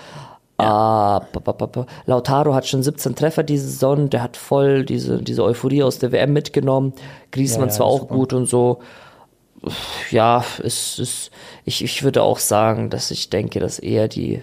Ah, 0.57 1.21
pa, 1.33 1.41
pa, 1.41 1.67
pa. 1.67 1.87
Lautaro 2.07 2.55
hat 2.55 2.67
schon 2.67 2.83
17 2.83 3.15
Treffer 3.15 3.43
diese 3.43 3.67
Saison, 3.67 4.11
der 4.11 4.23
hat 4.23 4.37
voll 4.37 4.85
diese, 4.85 5.23
diese 5.23 5.43
Euphorie 5.43 5.83
aus 5.83 5.99
der 5.99 6.13
WM 6.13 6.33
mitgenommen. 6.33 6.93
Griezmann 7.33 7.63
Ja, 7.63 7.67
ja, 7.69 7.73
zwar 7.73 7.87
auch 7.87 8.01
super. 8.01 8.15
gut 8.15 8.33
und 8.33 8.47
so. 8.47 8.81
Ja, 10.11 10.45
es 10.63 10.99
ist, 10.99 11.31
ich, 11.65 11.85
ich 11.85 12.03
würde 12.03 12.23
auch 12.23 12.39
sagen, 12.39 12.89
dass 12.89 13.11
ich 13.11 13.29
denke, 13.31 13.61
dass 13.61 13.79
eher 13.79 14.09
die, 14.09 14.43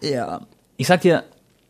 Ja. 0.00 0.40
Ich 0.76 0.86
sag 0.86 1.00
dir, 1.00 1.24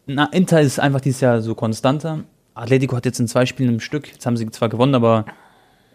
na, 0.09 0.25
Inter 0.33 0.61
ist 0.61 0.81
einfach 0.81 1.01
dieses 1.01 1.21
Jahr 1.21 1.41
so 1.43 1.55
konstanter. 1.55 2.25
Atletico 2.55 2.97
hat 2.97 3.05
jetzt 3.07 3.21
in 3.21 3.29
zwei 3.29 3.47
Spielen 3.47 3.75
im 3.75 3.81
Stück, 3.81 4.09
jetzt 4.11 4.27
haben 4.27 4.37
sie 4.37 4.51
zwar 4.51 4.69
gewonnen, 4.69 4.95
aber 4.97 5.25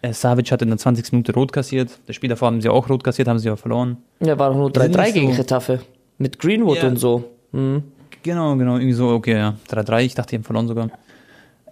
äh, 0.00 0.12
Savic 0.14 0.50
hat 0.50 0.62
in 0.62 0.68
der 0.68 0.78
20. 0.78 1.12
Minute 1.12 1.34
rot 1.34 1.52
kassiert. 1.52 1.90
Das 2.06 2.16
Spiel 2.16 2.30
davor 2.30 2.46
haben 2.46 2.60
sie 2.62 2.68
auch 2.70 2.88
rot 2.88 3.04
kassiert, 3.04 3.28
haben 3.28 3.38
sie 3.38 3.48
aber 3.48 3.58
verloren. 3.58 3.98
ja, 4.20 4.38
war 4.38 4.48
doch 4.50 4.56
nur 4.56 4.70
Die 4.72 4.80
sind 4.80 4.96
3-3 4.96 5.02
nicht 5.04 5.14
gegen 5.14 5.32
so- 5.32 5.38
Retafe. 5.42 5.80
Mit 6.16 6.38
Greenwood 6.38 6.78
Ja. 6.78 6.88
und 6.88 6.96
so. 6.96 7.24
Hm. 7.52 7.82
Genau, 8.22 8.56
genau, 8.56 8.76
irgendwie 8.76 8.94
so, 8.94 9.08
okay, 9.10 9.36
ja. 9.36 9.54
3-3, 9.68 10.00
ich 10.04 10.14
dachte, 10.14 10.30
die 10.30 10.36
haben 10.36 10.44
verloren 10.44 10.68
sogar. 10.68 10.88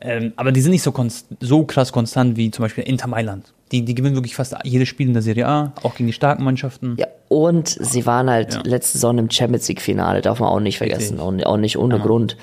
Ähm, 0.00 0.33
aber 0.37 0.52
die 0.52 0.61
sind 0.61 0.72
nicht 0.72 0.83
so, 0.83 0.92
so 1.40 1.64
krass 1.64 1.92
konstant 1.92 2.37
wie 2.37 2.50
zum 2.50 2.64
Beispiel 2.64 2.85
Inter 2.85 3.07
Mailand. 3.07 3.55
Die, 3.73 3.85
die 3.85 3.95
gewinnen 3.95 4.15
wirklich 4.15 4.35
fast 4.37 4.55
jedes 4.65 4.89
Spiel 4.89 5.07
in 5.09 5.15
der 5.15 5.23
Serie 5.23 5.49
A, 5.49 5.73
auch 5.83 5.95
gegen 5.95 6.07
die 6.07 6.13
starken 6.13 6.45
Mannschaften. 6.45 6.97
Ja, 6.99 7.07
und 7.29 7.69
sie 7.69 8.05
waren 8.07 8.29
halt 8.29 8.55
Ja. 8.55 8.61
letzte 8.65 8.99
Saison 8.99 9.17
im 9.19 9.31
Champions 9.31 9.67
League 9.69 9.81
Finale, 9.81 10.21
darf 10.21 10.41
man 10.41 10.51
auch 10.51 10.61
nicht 10.61 10.79
vergessen. 10.79 11.19
Richtig. 11.19 11.47
Auch, 11.47 11.57
nicht 11.57 11.79
ohne 11.79 11.97
Ja. 11.97 12.03
Grund. 12.03 12.37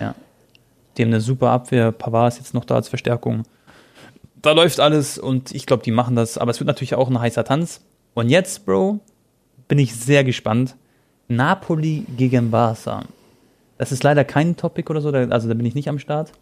Ja. 0.00 0.14
Die 0.96 1.02
haben 1.02 1.10
eine 1.10 1.20
super 1.20 1.50
Abwehr. 1.50 1.92
Pavard 1.92 2.32
ist 2.32 2.38
jetzt 2.40 2.54
noch 2.54 2.64
da 2.64 2.74
als 2.74 2.88
Verstärkung. 2.88 3.44
Da 4.42 4.52
läuft 4.52 4.80
alles 4.80 5.16
und 5.18 5.52
ich 5.54 5.64
glaube, 5.66 5.82
die 5.84 5.90
machen 5.92 6.16
das. 6.16 6.38
Aber 6.38 6.50
es 6.50 6.58
wird 6.60 6.66
natürlich 6.66 6.94
auch 6.96 7.08
ein 7.08 7.20
heißer 7.20 7.44
Tanz. 7.44 7.80
Und 8.14 8.28
jetzt, 8.28 8.66
Bro, 8.66 8.98
bin 9.68 9.78
ich 9.78 9.94
sehr 9.94 10.24
gespannt. 10.24 10.74
Napoli 11.28 12.04
gegen 12.16 12.50
Barca. 12.50 13.04
Das 13.76 13.92
ist 13.92 14.02
leider 14.02 14.24
kein 14.24 14.56
Topic 14.56 14.90
oder 14.90 15.00
so, 15.00 15.10
also 15.10 15.46
da 15.48 15.54
bin 15.54 15.66
ich 15.66 15.74
nicht 15.76 15.88
am 15.88 15.98
Start. 16.00 16.32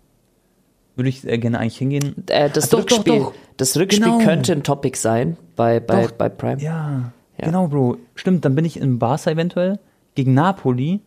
Würde 0.97 1.09
ich 1.11 1.27
äh, 1.27 1.39
gerne 1.39 1.59
eigentlich 1.61 1.77
hingehen. 1.79 2.25
Äh, 2.29 2.49
das 2.51 2.65
Also 2.65 2.79
doch, 2.79 2.85
doch, 2.87 2.97
Rückspiel, 2.99 3.19
doch. 3.21 3.33
das 3.59 3.77
Rückspiel 3.77 4.05
Genau. 4.05 4.19
könnte 4.25 4.53
ein 4.53 4.63
Topic 4.63 4.99
sein 4.99 5.37
bei, 5.55 5.79
bei, 5.79 6.03
Doch. 6.07 6.13
bei 6.13 6.29
Prime. 6.29 6.61
Ja, 6.61 7.13
Ja. 7.39 7.45
genau, 7.47 7.69
Bro. 7.69 7.99
Stimmt, 8.15 8.45
dann 8.45 8.55
bin 8.55 8.65
ich 8.65 8.81
in 8.81 8.99
Barca 8.99 9.31
eventuell 9.31 9.79
gegen 10.15 10.33
Napoli. 10.35 11.01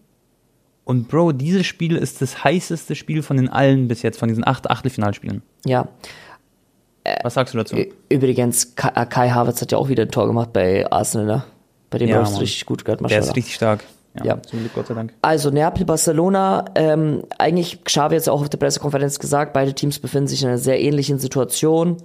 Und 0.85 1.07
Bro, 1.07 1.33
dieses 1.33 1.65
Spiel 1.65 1.95
ist 1.97 2.21
das 2.21 2.43
heißeste 2.43 2.95
Spiel 2.95 3.21
von 3.23 3.37
den 3.37 3.49
allen 3.49 3.87
bis 3.87 4.01
jetzt, 4.03 4.17
von 4.19 4.29
diesen 4.29 4.45
acht 4.47 4.69
Achtelfinalspielen. 4.69 5.41
Ja. 5.65 5.87
Was 7.23 7.33
sagst 7.35 7.53
du 7.53 7.57
dazu? 7.57 7.75
Übrigens, 8.09 8.75
Kai, 8.75 8.91
äh, 8.95 9.05
Kai 9.05 9.29
Havertz 9.31 9.61
hat 9.61 9.71
ja 9.71 9.77
auch 9.79 9.89
wieder 9.89 10.03
ein 10.03 10.11
Tor 10.11 10.27
gemacht 10.27 10.53
bei 10.53 10.89
Arsenal, 10.91 11.25
ne? 11.25 11.43
Bei 11.89 11.97
dem 11.97 12.09
Ja, 12.09 12.17
läuft 12.19 12.33
es 12.33 12.41
richtig 12.41 12.65
gut, 12.67 12.85
gerade 12.85 13.03
Der 13.07 13.19
ist 13.19 13.35
richtig 13.35 13.55
stark. 13.55 13.83
Ja, 14.17 14.25
Ja. 14.25 14.41
Zum 14.41 14.59
Glück, 14.59 14.73
Gott 14.73 14.87
sei 14.87 14.93
Dank. 14.93 15.13
Also 15.21 15.49
Neapel, 15.49 15.85
Barcelona, 15.85 16.65
ähm, 16.75 17.23
eigentlich 17.37 17.83
Xavi 17.83 18.15
hat 18.15 18.21
es 18.21 18.25
ja 18.25 18.33
auch 18.33 18.41
auf 18.41 18.49
der 18.49 18.57
Pressekonferenz 18.57 19.19
gesagt, 19.19 19.53
beide 19.53 19.73
Teams 19.73 19.99
befinden 19.99 20.27
sich 20.27 20.41
in 20.41 20.49
einer 20.49 20.57
sehr 20.57 20.81
ähnlichen 20.81 21.19
Situation, 21.19 21.97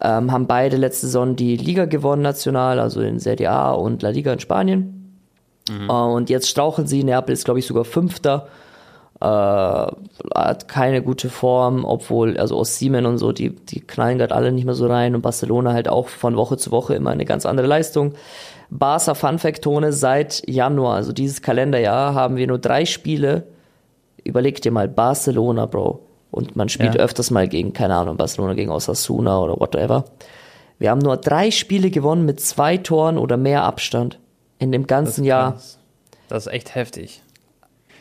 ähm, 0.00 0.32
haben 0.32 0.46
beide 0.46 0.76
letzte 0.76 1.06
Saison 1.06 1.36
die 1.36 1.56
Liga 1.56 1.84
gewonnen 1.84 2.22
national, 2.22 2.80
also 2.80 3.00
in 3.00 3.18
Serie 3.18 3.50
A 3.50 3.72
und 3.72 4.02
La 4.02 4.10
Liga 4.10 4.32
in 4.32 4.40
Spanien. 4.40 5.20
Äh, 5.88 5.92
und 5.92 6.28
jetzt 6.30 6.48
straucheln 6.48 6.86
sie, 6.86 7.04
Neapel 7.04 7.32
ist 7.32 7.44
glaube 7.44 7.60
ich 7.60 7.66
sogar 7.66 7.84
Fünfter, 7.84 8.48
äh, 9.20 9.24
hat 9.24 10.68
keine 10.68 11.02
gute 11.02 11.30
Form, 11.30 11.84
obwohl, 11.84 12.36
also 12.36 12.56
aus 12.56 12.76
Siemen 12.76 13.06
und 13.06 13.18
so, 13.18 13.32
die, 13.32 13.50
die 13.50 13.80
knallen 13.80 14.18
gerade 14.18 14.34
alle 14.34 14.52
nicht 14.52 14.64
mehr 14.64 14.74
so 14.74 14.86
rein 14.86 15.14
und 15.14 15.22
Barcelona 15.22 15.72
halt 15.72 15.88
auch 15.88 16.08
von 16.08 16.36
Woche 16.36 16.56
zu 16.56 16.72
Woche 16.72 16.94
immer 16.94 17.10
eine 17.10 17.24
ganz 17.24 17.46
andere 17.46 17.66
Leistung. 17.66 18.14
Barca 18.70 19.14
Fun 19.14 19.38
Fact 19.38 19.62
Tone 19.62 19.92
seit 19.92 20.42
Januar, 20.48 20.96
also 20.96 21.12
dieses 21.12 21.42
Kalenderjahr, 21.42 22.14
haben 22.14 22.36
wir 22.36 22.46
nur 22.46 22.58
drei 22.58 22.84
Spiele. 22.84 23.46
Überleg 24.24 24.60
dir 24.62 24.72
mal, 24.72 24.88
Barcelona, 24.88 25.66
Bro. 25.66 26.00
Und 26.30 26.56
man 26.56 26.68
spielt 26.68 26.94
Ja. 26.94 27.00
öfters 27.00 27.30
mal 27.30 27.46
gegen, 27.46 27.72
keine 27.72 27.94
Ahnung, 27.94 28.16
Barcelona 28.16 28.54
gegen 28.54 28.70
Osasuna 28.70 29.38
oder 29.40 29.60
whatever. 29.60 30.04
Wir 30.78 30.90
haben 30.90 30.98
nur 30.98 31.16
drei 31.16 31.50
Spiele 31.50 31.90
gewonnen 31.90 32.24
mit 32.24 32.40
zwei 32.40 32.76
Toren 32.76 33.18
oder 33.18 33.36
mehr 33.36 33.62
Abstand 33.62 34.18
in 34.58 34.72
dem 34.72 34.86
ganzen 34.86 35.24
Jahr. 35.24 35.52
krass. 35.52 35.78
Das 36.28 36.46
ist 36.46 36.52
echt 36.52 36.74
heftig. 36.74 37.22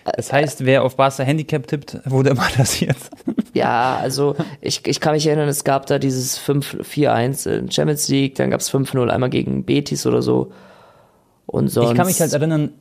Das 0.03 0.33
heißt, 0.33 0.65
wer 0.65 0.83
auf 0.83 0.95
Barca 0.97 1.23
Handicap 1.23 1.65
tippt, 1.67 1.99
wurde 2.05 2.31
immer 2.31 2.47
rasiert. 2.57 2.97
Ja, 3.53 3.97
also 3.97 4.35
ich, 4.61 4.85
ich 4.85 4.99
kann 4.99 5.13
mich 5.13 5.25
erinnern, 5.27 5.47
es 5.47 5.63
gab 5.63 5.85
da 5.85 5.99
dieses 5.99 6.39
5-4-1 6.39 7.49
in 7.49 7.71
Champions 7.71 8.07
League, 8.09 8.35
dann 8.35 8.49
gab 8.49 8.59
es 8.59 8.71
5-0 8.73 9.07
einmal 9.09 9.29
gegen 9.29 9.63
Betis 9.63 10.05
oder 10.05 10.21
so. 10.21 10.51
Und 11.45 11.69
sonst, 11.69 11.91
Ich 11.91 11.97
kann 11.97 12.07
mich 12.07 12.19
halt 12.19 12.33
erinnern, 12.33 12.71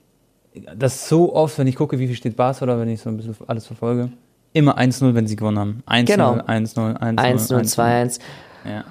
dass 0.76 1.08
so 1.08 1.34
oft, 1.34 1.58
wenn 1.58 1.66
ich 1.66 1.76
gucke, 1.76 1.98
wie 1.98 2.06
viel 2.06 2.16
steht 2.16 2.36
Barca 2.36 2.62
oder 2.62 2.78
wenn 2.78 2.88
ich 2.88 3.00
so 3.00 3.08
ein 3.08 3.16
bisschen 3.16 3.36
alles 3.46 3.66
verfolge, 3.66 4.10
immer 4.52 4.78
1-0, 4.78 5.14
wenn 5.14 5.26
sie 5.26 5.36
gewonnen 5.36 5.58
haben. 5.58 5.82
1-0, 5.86 6.04
Genau. 6.06 6.32
1-0, 6.34 6.98
1-0. 6.98 7.16
1-0, 7.16 7.74
2-1. 7.74 8.20
Ja. 8.68 8.84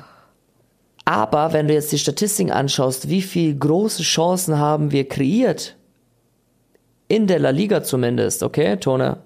Aber 1.06 1.52
wenn 1.54 1.68
du 1.68 1.74
jetzt 1.74 1.92
die 1.92 1.98
Statistiken 1.98 2.52
anschaust, 2.52 3.10
wie 3.10 3.22
viel 3.22 3.56
große 3.58 4.04
Chancen 4.04 4.58
haben 4.58 4.92
wir 4.92 5.08
kreiert? 5.08 5.76
In 7.12 7.28
der 7.28 7.40
La 7.40 7.50
Liga 7.50 7.84
zumindest, 7.84 8.42
okay, 8.42 8.78
Tone? 8.78 9.18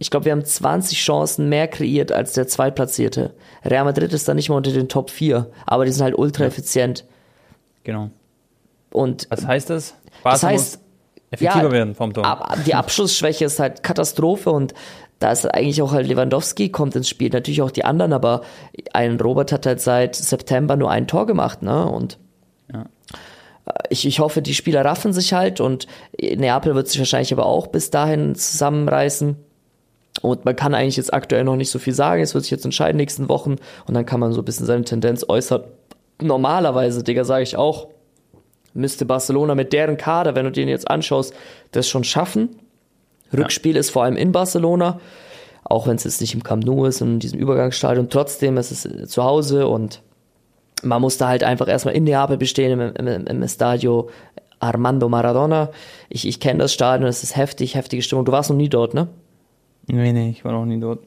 Ich 0.00 0.10
glaube, 0.10 0.24
wir 0.24 0.32
haben 0.32 0.44
20 0.44 0.98
Chancen 0.98 1.48
mehr 1.48 1.68
kreiert 1.68 2.10
als 2.10 2.32
der 2.32 2.48
Zweitplatzierte. 2.48 3.34
Real 3.64 3.84
Madrid 3.84 4.12
ist 4.12 4.26
da 4.26 4.34
nicht 4.34 4.48
mal 4.48 4.56
unter 4.56 4.72
den 4.72 4.88
Top 4.88 5.10
4, 5.10 5.48
aber 5.64 5.84
die 5.84 5.92
sind 5.92 6.02
halt 6.02 6.18
ultra 6.18 6.44
effizient. 6.44 7.04
Genau. 7.84 8.10
Und 8.90 9.28
Was 9.30 9.46
heißt 9.46 9.70
das? 9.70 9.94
Barca 10.24 10.34
das 10.34 10.42
heißt, 10.42 10.80
effektiver 11.30 11.64
ja, 11.64 11.70
werden 11.70 11.94
vom 11.94 12.12
Tor. 12.12 12.24
ab, 12.24 12.56
die 12.66 12.74
Abschlussschwäche 12.74 13.44
ist 13.44 13.60
halt 13.60 13.84
Katastrophe 13.84 14.50
und 14.50 14.74
da 15.20 15.30
ist 15.30 15.46
eigentlich 15.46 15.82
auch 15.82 15.92
halt 15.92 16.08
Lewandowski 16.08 16.70
kommt 16.70 16.96
ins 16.96 17.08
Spiel, 17.08 17.30
natürlich 17.30 17.62
auch 17.62 17.70
die 17.70 17.84
anderen, 17.84 18.12
aber 18.12 18.42
ein 18.92 19.20
Robert 19.20 19.52
hat 19.52 19.66
halt 19.66 19.80
seit 19.80 20.16
September 20.16 20.74
nur 20.74 20.90
ein 20.90 21.06
Tor 21.06 21.26
gemacht, 21.26 21.62
ne? 21.62 21.86
Und 21.86 22.18
Ja. 22.72 22.86
Ich, 23.90 24.06
ich 24.06 24.20
hoffe, 24.20 24.42
die 24.42 24.54
Spieler 24.54 24.84
raffen 24.84 25.12
sich 25.12 25.32
halt 25.32 25.60
und 25.60 25.86
Neapel 26.20 26.74
wird 26.74 26.88
sich 26.88 26.98
wahrscheinlich 26.98 27.32
aber 27.32 27.46
auch 27.46 27.68
bis 27.68 27.90
dahin 27.90 28.34
zusammenreißen. 28.34 29.36
Und 30.20 30.44
man 30.44 30.56
kann 30.56 30.74
eigentlich 30.74 30.96
jetzt 30.96 31.14
aktuell 31.14 31.44
noch 31.44 31.56
nicht 31.56 31.70
so 31.70 31.78
viel 31.78 31.92
sagen. 31.92 32.22
Es 32.22 32.34
wird 32.34 32.44
sich 32.44 32.50
jetzt 32.50 32.64
entscheiden 32.64 32.96
nächsten 32.96 33.28
Wochen 33.28 33.56
und 33.86 33.94
dann 33.94 34.06
kann 34.06 34.20
man 34.20 34.32
so 34.32 34.40
ein 34.42 34.44
bisschen 34.44 34.66
seine 34.66 34.84
Tendenz 34.84 35.24
äußern. 35.28 35.62
Normalerweise, 36.20 37.04
Digga, 37.04 37.24
sage 37.24 37.44
ich 37.44 37.56
auch, 37.56 37.88
müsste 38.74 39.04
Barcelona 39.04 39.54
mit 39.54 39.72
deren 39.72 39.96
Kader, 39.96 40.34
wenn 40.34 40.44
du 40.44 40.52
den 40.52 40.68
jetzt 40.68 40.90
anschaust, 40.90 41.34
das 41.70 41.88
schon 41.88 42.04
schaffen. 42.04 42.56
Rückspiel 43.36 43.76
ist 43.76 43.90
vor 43.90 44.04
allem 44.04 44.16
in 44.16 44.32
Barcelona, 44.32 45.00
auch 45.64 45.86
wenn 45.86 45.96
es 45.96 46.04
jetzt 46.04 46.20
nicht 46.20 46.34
im 46.34 46.42
Camp 46.42 46.64
Nou 46.64 46.86
ist 46.86 47.02
und 47.02 47.14
in 47.14 47.18
diesem 47.20 47.38
Übergangsstadion. 47.38 48.08
Trotzdem 48.08 48.56
ist 48.56 48.72
es 48.72 49.10
zu 49.10 49.22
Hause 49.22 49.68
und 49.68 50.02
man 50.82 51.00
muss 51.00 51.18
da 51.18 51.28
halt 51.28 51.44
einfach 51.44 51.68
erstmal 51.68 51.94
in 51.94 52.04
Neapel 52.04 52.36
bestehen, 52.36 52.80
im, 52.80 52.94
im, 52.94 53.26
im 53.26 53.42
Estadio 53.42 54.08
Armando 54.60 55.08
Maradona. 55.08 55.70
Ich, 56.08 56.26
ich 56.26 56.40
kenne 56.40 56.60
das 56.60 56.72
Stadion, 56.72 57.08
es 57.08 57.22
ist 57.22 57.36
heftig, 57.36 57.74
heftige 57.74 58.02
Stimmung. 58.02 58.24
Du 58.24 58.32
warst 58.32 58.50
noch 58.50 58.56
nie 58.56 58.68
dort, 58.68 58.94
ne? 58.94 59.08
Nee, 59.86 60.12
nee, 60.12 60.30
ich 60.30 60.44
war 60.44 60.52
noch 60.52 60.64
nie 60.64 60.80
dort. 60.80 61.00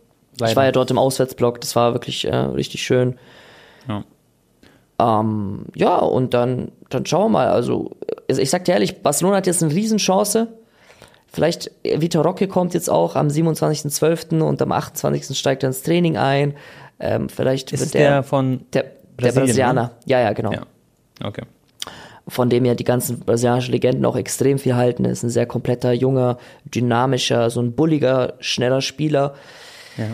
Ich 0.43 0.55
war 0.55 0.65
ja 0.65 0.71
dort 0.71 0.89
im 0.89 0.97
Auswärtsblock, 0.97 1.61
das 1.61 1.75
war 1.75 1.93
wirklich 1.93 2.25
äh, 2.25 2.35
richtig 2.35 2.83
schön. 2.83 3.15
Ja. 3.87 4.03
Ähm, 4.99 5.65
ja, 5.75 5.97
und 5.97 6.33
dann, 6.33 6.71
dann 6.89 7.05
schauen 7.05 7.25
wir 7.25 7.39
mal. 7.39 7.47
Also, 7.49 7.91
ich 8.27 8.49
sag 8.49 8.65
dir 8.65 8.73
ehrlich, 8.73 9.01
Barcelona 9.01 9.37
hat 9.37 9.47
jetzt 9.47 9.61
eine 9.61 9.73
Riesenchance. 9.73 10.47
Vielleicht, 11.27 11.71
äh, 11.83 12.01
Vitor 12.01 12.23
Roque 12.23 12.47
kommt 12.47 12.73
jetzt 12.73 12.89
auch 12.89 13.15
am 13.15 13.27
27.12. 13.27 14.41
und 14.41 14.61
am 14.61 14.71
28. 14.71 15.37
steigt 15.37 15.63
er 15.63 15.67
ins 15.67 15.83
Training 15.83 16.17
ein. 16.17 16.55
Ähm, 16.99 17.29
vielleicht 17.29 17.71
Ist 17.71 17.81
wird 17.81 17.93
der, 17.95 18.09
der, 18.11 18.23
von. 18.23 18.61
der, 18.73 18.85
der 19.21 19.27
Brasilien, 19.29 19.45
Brasilianer. 19.47 19.91
Ja, 20.05 20.19
ja, 20.19 20.33
genau. 20.33 20.51
Ja. 20.51 20.61
Okay. 21.23 21.43
Von 22.27 22.49
dem 22.49 22.65
ja 22.65 22.75
die 22.75 22.83
ganzen 22.83 23.19
brasilianischen 23.19 23.71
Legenden 23.73 24.05
auch 24.05 24.15
extrem 24.15 24.59
viel 24.59 24.75
halten. 24.75 25.05
Er 25.05 25.11
ist 25.11 25.23
ein 25.23 25.29
sehr 25.29 25.45
kompletter, 25.45 25.91
junger, 25.91 26.37
dynamischer, 26.65 27.49
so 27.49 27.61
ein 27.61 27.73
bulliger, 27.73 28.33
schneller 28.39 28.81
Spieler. 28.81 29.33
Ja. 29.97 30.05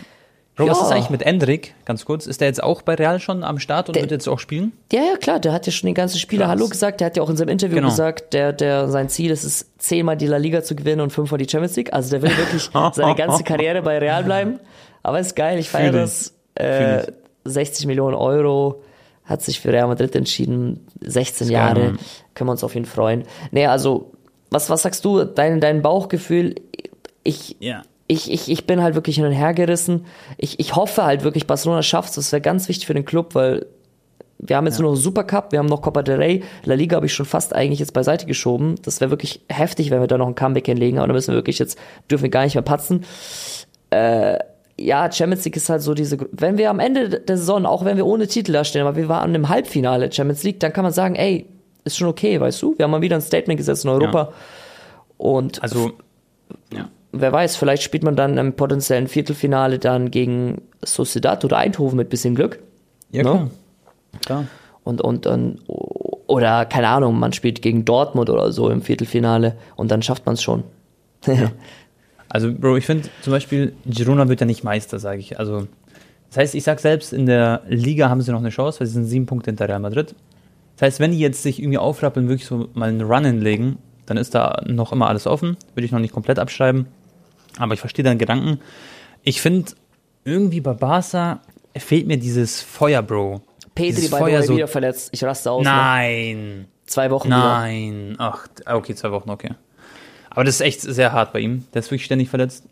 Bro, 0.56 0.70
was 0.70 0.80
Ja. 0.80 0.86
ist 0.86 0.92
eigentlich 0.92 1.10
mit 1.12 1.22
Endrik? 1.22 1.76
Ganz 1.86 2.04
kurz. 2.06 2.26
Ist 2.26 2.42
der 2.42 2.48
jetzt 2.48 2.64
auch 2.64 2.82
bei 2.82 2.96
Real 2.96 3.20
schon 3.20 3.44
am 3.44 3.60
Start 3.60 3.90
und 3.90 3.96
Der- 3.96 4.04
wird 4.04 4.12
jetzt 4.12 4.28
auch 4.28 4.40
spielen? 4.40 4.72
Ja, 4.92 5.02
ja, 5.02 5.18
klar, 5.18 5.40
der 5.40 5.54
hat 5.54 5.68
ja 5.68 5.72
schon 5.72 5.86
die 5.88 5.94
ganzen 5.94 6.18
Spiele 6.18 6.44
Krass. 6.46 6.52
Hallo 6.52 6.68
gesagt. 6.68 7.00
Der 7.02 7.06
hat 7.08 7.18
ja 7.18 7.22
auch 7.22 7.30
in 7.30 7.38
seinem 7.38 7.50
Interview 7.50 7.76
Genau. 7.76 7.90
gesagt, 7.90 8.34
der, 8.34 8.54
der, 8.54 8.88
sein 8.88 9.08
Ziel 9.10 9.30
ist 9.30 9.44
es, 9.44 9.68
zehnmal 9.78 10.18
die 10.18 10.26
La 10.26 10.38
Liga 10.38 10.64
zu 10.64 10.76
gewinnen 10.76 11.02
und 11.02 11.12
fünfmal 11.12 11.38
die 11.38 11.48
Champions 11.48 11.76
League. 11.76 11.94
Also 11.94 12.10
der 12.10 12.24
will 12.24 12.36
wirklich 12.36 12.70
seine 12.94 13.14
ganze 13.16 13.44
Karriere 13.44 13.84
bei 13.84 14.00
Real 14.00 14.24
bleiben. 14.24 14.60
Aber 15.04 15.20
ist 15.20 15.36
geil, 15.36 15.60
ich 15.60 15.70
feiere 15.70 15.92
das. 15.92 16.34
Äh, 16.56 17.02
Fühl 17.04 17.14
60 17.46 17.86
Millionen 17.86 18.16
Euro 18.16 18.82
hat 19.28 19.42
sich 19.44 19.60
für 19.60 19.72
Real 19.72 19.88
Madrid 19.88 20.16
entschieden. 20.16 20.88
16 21.02 21.48
geil, 21.48 21.54
Jahre. 21.54 21.94
Können 22.34 22.48
wir 22.48 22.52
uns 22.52 22.64
auf 22.64 22.76
ihn 22.76 22.86
freuen. 22.86 23.24
Nee, 23.52 23.68
also, 23.68 24.12
was, 24.50 24.70
was 24.70 24.82
sagst 24.82 25.06
du? 25.06 25.24
Dein, 25.26 25.60
dein 25.60 25.82
Bauchgefühl? 25.82 26.56
Ich, 27.24 27.58
Ja. 27.60 27.84
ich, 28.08 28.32
ich, 28.32 28.50
ich 28.50 28.66
bin 28.66 28.82
halt 28.82 28.96
wirklich 28.96 29.18
hin 29.18 29.26
und 29.26 29.34
her 29.34 29.54
gerissen. 29.54 30.06
Ich, 30.38 30.60
ich 30.60 30.76
hoffe 30.76 31.04
halt 31.04 31.24
wirklich, 31.24 31.46
Barcelona 31.46 31.84
schafft 31.84 32.10
es. 32.10 32.16
Das 32.16 32.32
wäre 32.32 32.42
ganz 32.42 32.70
wichtig 32.70 32.88
für 32.88 32.94
den 32.94 33.06
Club, 33.06 33.36
weil 33.36 33.66
wir 34.40 34.56
haben 34.56 34.66
jetzt 34.68 34.80
nur 34.80 34.92
noch 34.92 34.96
Supercup, 34.98 35.52
wir 35.52 35.60
haben 35.60 35.66
noch 35.66 35.82
Copa 35.82 36.04
del 36.04 36.18
Rey. 36.18 36.44
La 36.64 36.76
Liga 36.76 36.96
habe 36.96 37.08
ich 37.08 37.14
schon 37.14 37.26
fast 37.26 37.54
eigentlich 37.56 37.80
jetzt 37.80 37.94
beiseite 37.94 38.28
geschoben. 38.28 38.76
Das 38.84 39.02
wäre 39.02 39.10
wirklich 39.10 39.42
heftig, 39.50 39.90
wenn 39.90 40.00
wir 40.00 40.08
da 40.08 40.18
noch 40.18 40.28
ein 40.28 40.36
Comeback 40.36 40.68
hinlegen. 40.68 41.00
Aber 41.00 41.08
da 41.08 41.14
müssen 41.14 41.32
wir 41.32 41.38
wirklich 41.38 41.60
jetzt, 41.60 41.78
dürfen 42.10 42.24
wir 42.24 42.30
gar 42.30 42.44
nicht 42.44 42.54
mehr 42.56 42.62
patzen. 42.62 43.04
Äh, 43.90 44.38
ja, 44.80 45.12
Champions 45.12 45.44
League 45.46 45.56
ist 45.58 45.70
halt 45.70 45.82
so 45.82 45.94
diese, 45.94 46.18
wenn 46.32 46.58
wir 46.58 46.70
am 46.70 46.80
Ende 46.80 47.10
der 47.20 47.38
Saison, 47.38 47.66
auch 47.66 47.84
wenn 47.84 47.98
wir 47.98 48.06
ohne 48.06 48.28
Titel 48.28 48.52
da 48.52 48.64
stehen, 48.64 48.82
aber 48.82 48.96
wir 48.96 49.10
waren 49.10 49.34
im 49.34 49.50
Halbfinale 49.50 50.12
Champions 50.12 50.44
League, 50.44 50.60
dann 50.60 50.72
kann 50.74 50.84
man 50.84 50.94
sagen, 50.94 51.16
ey, 51.16 51.48
ist 51.84 51.98
schon 51.98 52.08
okay, 52.08 52.40
weißt 52.40 52.62
du? 52.62 52.78
Wir 52.78 52.84
haben 52.84 52.92
mal 52.92 53.02
wieder 53.02 53.16
ein 53.16 53.22
Statement 53.22 53.58
gesetzt 53.58 53.86
in 53.86 53.90
Europa. 53.90 54.34
Und 55.18 55.64
Also, 55.64 55.92
ja. 56.72 56.90
wer 57.12 57.32
weiß, 57.32 57.56
vielleicht 57.56 57.82
spielt 57.82 58.04
man 58.04 58.16
dann 58.16 58.38
im 58.38 58.54
potenziellen 58.54 59.08
Viertelfinale 59.08 59.80
dann 59.80 60.12
gegen 60.12 60.62
Sociedad 60.84 61.44
oder 61.44 61.58
Eindhoven 61.58 61.98
mit 61.98 62.10
bisschen 62.10 62.36
Glück. 62.36 62.60
Ja, 63.12 63.24
Ne? 63.24 63.30
klar. 63.30 63.50
klar. 64.26 64.46
Und, 64.84 65.02
und, 65.02 65.26
und, 65.26 65.62
oder 66.28 66.66
keine 66.66 66.90
Ahnung, 66.90 67.18
man 67.18 67.34
spielt 67.34 67.62
gegen 67.62 67.84
Dortmund 67.84 68.30
oder 68.30 68.52
so 68.52 68.70
im 68.70 68.82
Viertelfinale 68.82 69.58
und 69.76 69.90
dann 69.92 70.02
schafft 70.02 70.26
man 70.26 70.36
es 70.36 70.44
schon. 70.44 70.64
Also, 72.30 72.54
Bro, 72.54 72.78
ich 72.78 72.86
finde 72.86 73.10
zum 73.22 73.32
Beispiel, 73.32 73.74
Girona 73.86 74.28
wird 74.30 74.42
ja 74.42 74.46
nicht 74.46 74.64
Meister, 74.64 75.00
sage 75.00 75.20
ich. 75.20 75.40
Also, 75.40 75.68
das 76.30 76.38
heißt, 76.38 76.56
ich 76.56 76.64
sag 76.64 76.80
selbst, 76.80 77.14
in 77.14 77.26
der 77.26 77.62
Liga 77.68 78.10
haben 78.10 78.22
sie 78.22 78.32
noch 78.32 78.40
eine 78.40 78.50
Chance, 78.50 78.80
weil 78.80 78.88
sie 78.88 78.94
sind 78.94 79.06
sieben 79.06 79.26
Punkte 79.26 79.50
hinter 79.52 79.68
Real 79.70 79.80
Madrid. 79.80 80.14
Das 80.76 80.86
heißt, 80.88 81.00
wenn 81.00 81.12
die 81.12 81.20
jetzt 81.20 81.42
sich 81.42 81.60
irgendwie 81.62 81.78
aufrappeln, 81.78 82.28
wirklich 82.28 82.48
so 82.48 82.70
mal 82.74 82.90
einen 82.90 83.02
Run 83.02 83.26
hinlegen, 83.26 83.78
dann 84.06 84.18
ist 84.18 84.36
da 84.36 84.62
noch 84.66 84.92
immer 84.92 85.08
alles 85.08 85.26
offen. 85.26 85.58
Würde 85.74 85.86
ich 85.86 85.92
noch 85.92 86.00
nicht 86.00 86.14
komplett 86.14 86.38
abschreiben. 86.40 86.88
Aber 87.58 87.74
ich 87.74 87.80
verstehe 87.80 88.04
deinen 88.04 88.20
Gedanken. 88.20 88.60
Ich 89.24 89.42
finde, 89.42 89.72
irgendwie 90.26 90.62
bei 90.62 90.74
Barca 90.74 91.40
fehlt 91.76 92.08
mir 92.08 92.18
dieses 92.18 92.62
Feuer, 92.62 93.02
Bro. 93.02 93.42
Pedri 93.74 93.96
Dieses 93.96 94.12
bei 94.12 94.20
Feuer 94.20 94.44
so- 94.44 94.56
wieder 94.56 94.68
verletzt. 94.68 95.10
Ich 95.14 95.24
raste 95.24 95.50
aus. 95.52 95.64
Ne? 95.64 95.70
Nein. 95.72 96.66
Zwei 96.86 97.10
Wochen 97.12 97.28
wieder. 97.28 97.38
Nein. 97.38 98.16
Ach, 98.18 98.48
okay, 98.66 98.96
zwei 98.96 99.12
Wochen, 99.12 99.30
okay. 99.30 99.52
Aber 100.38 100.44
das 100.44 100.56
ist 100.56 100.62
echt 100.62 100.82
sehr 100.82 101.14
hart 101.14 101.34
bei 101.34 101.40
ihm. 101.40 101.64
Der 101.74 101.80
ist 101.80 101.88
wirklich 101.90 102.06
ständig 102.06 102.30
verletzt. 102.30 102.64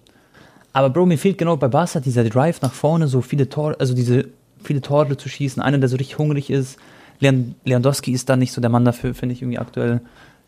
Aber 0.71 0.91
Bro, 0.91 1.07
mir 1.07 1.17
fehlt 1.17 1.39
genau 1.39 1.57
bei 1.57 1.67
Barca 1.67 1.99
dieser 1.99 2.23
Drive 2.23 2.61
nach 2.61 2.73
vorne, 2.73 3.07
so 3.07 3.21
viele 3.21 3.49
Tore, 3.49 3.75
also 3.79 3.95
diese 3.95 4.27
viele 4.63 4.81
Tore 4.81 5.17
zu 5.17 5.29
schießen. 5.29 5.63
Einer, 5.63 5.79
der 5.79 5.89
so 5.89 5.95
richtig 5.97 6.19
hungrig 6.19 6.51
ist. 6.51 6.77
Lewandowski 7.21 8.11
ist 8.11 8.29
da 8.29 8.35
nicht 8.35 8.51
so 8.51 8.61
der 8.61 8.69
Mann 8.69 8.85
dafür, 8.85 9.15
finde 9.15 9.33
ich 9.33 9.41
irgendwie 9.41 9.57
aktuell. 9.57 10.01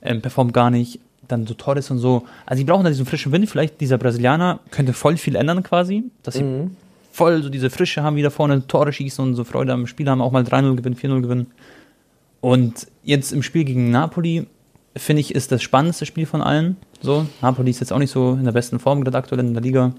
Ähm, 0.04 0.22
performt 0.22 0.54
gar 0.54 0.70
nicht. 0.70 1.00
Dann 1.28 1.48
so 1.48 1.56
Torres 1.56 1.90
und 1.90 1.98
so. 1.98 2.26
Also 2.46 2.62
die 2.64 2.70
brauchen 2.70 2.84
da 2.84 2.92
diesen 2.92 3.08
frischen 3.08 3.32
Wind. 3.32 3.50
Vielleicht 3.50 3.82
dieser 3.82 3.98
Brasilianer 3.98 4.60
könnte 4.70 4.94
voll 4.94 5.18
viel 5.18 5.36
ändern 5.36 5.64
quasi. 5.64 6.04
Dass 6.22 6.36
sie 6.36 6.44
Mhm. 6.44 6.76
voll 7.12 7.42
so 7.42 7.50
diese 7.50 7.72
Frische 7.72 8.04
haben, 8.04 8.16
wieder 8.16 8.30
vorne 8.30 8.68
Tore 8.68 8.94
schießen 8.94 9.24
und 9.26 9.34
so 9.34 9.44
Freude 9.44 9.74
am 9.74 9.88
Spiel 9.88 10.08
haben, 10.08 10.22
auch 10.22 10.32
mal 10.32 10.44
3-0 10.44 10.76
gewinnen, 10.76 10.96
4-0 10.96 11.22
gewinnen. 11.24 11.48
Und 12.42 12.86
jetzt 13.04 13.32
im 13.34 13.42
Spiel 13.42 13.64
gegen 13.64 13.90
Napoli, 13.90 14.46
finde 14.98 15.22
ich, 15.22 15.36
ist 15.36 15.52
das 15.52 15.62
spannendste 15.62 16.06
Spiel 16.06 16.26
von 16.26 16.42
allen. 16.42 16.78
So, 17.02 17.26
Napoli 17.42 17.70
ist 17.70 17.80
jetzt 17.80 17.94
auch 17.94 18.00
nicht 18.00 18.12
so 18.12 18.34
in 18.34 18.46
der 18.46 18.52
besten 18.52 18.80
Form 18.80 19.04
gerade 19.04 19.18
aktuell 19.18 19.40
in 19.40 19.54
der 19.54 19.64
Liga. 19.64 19.94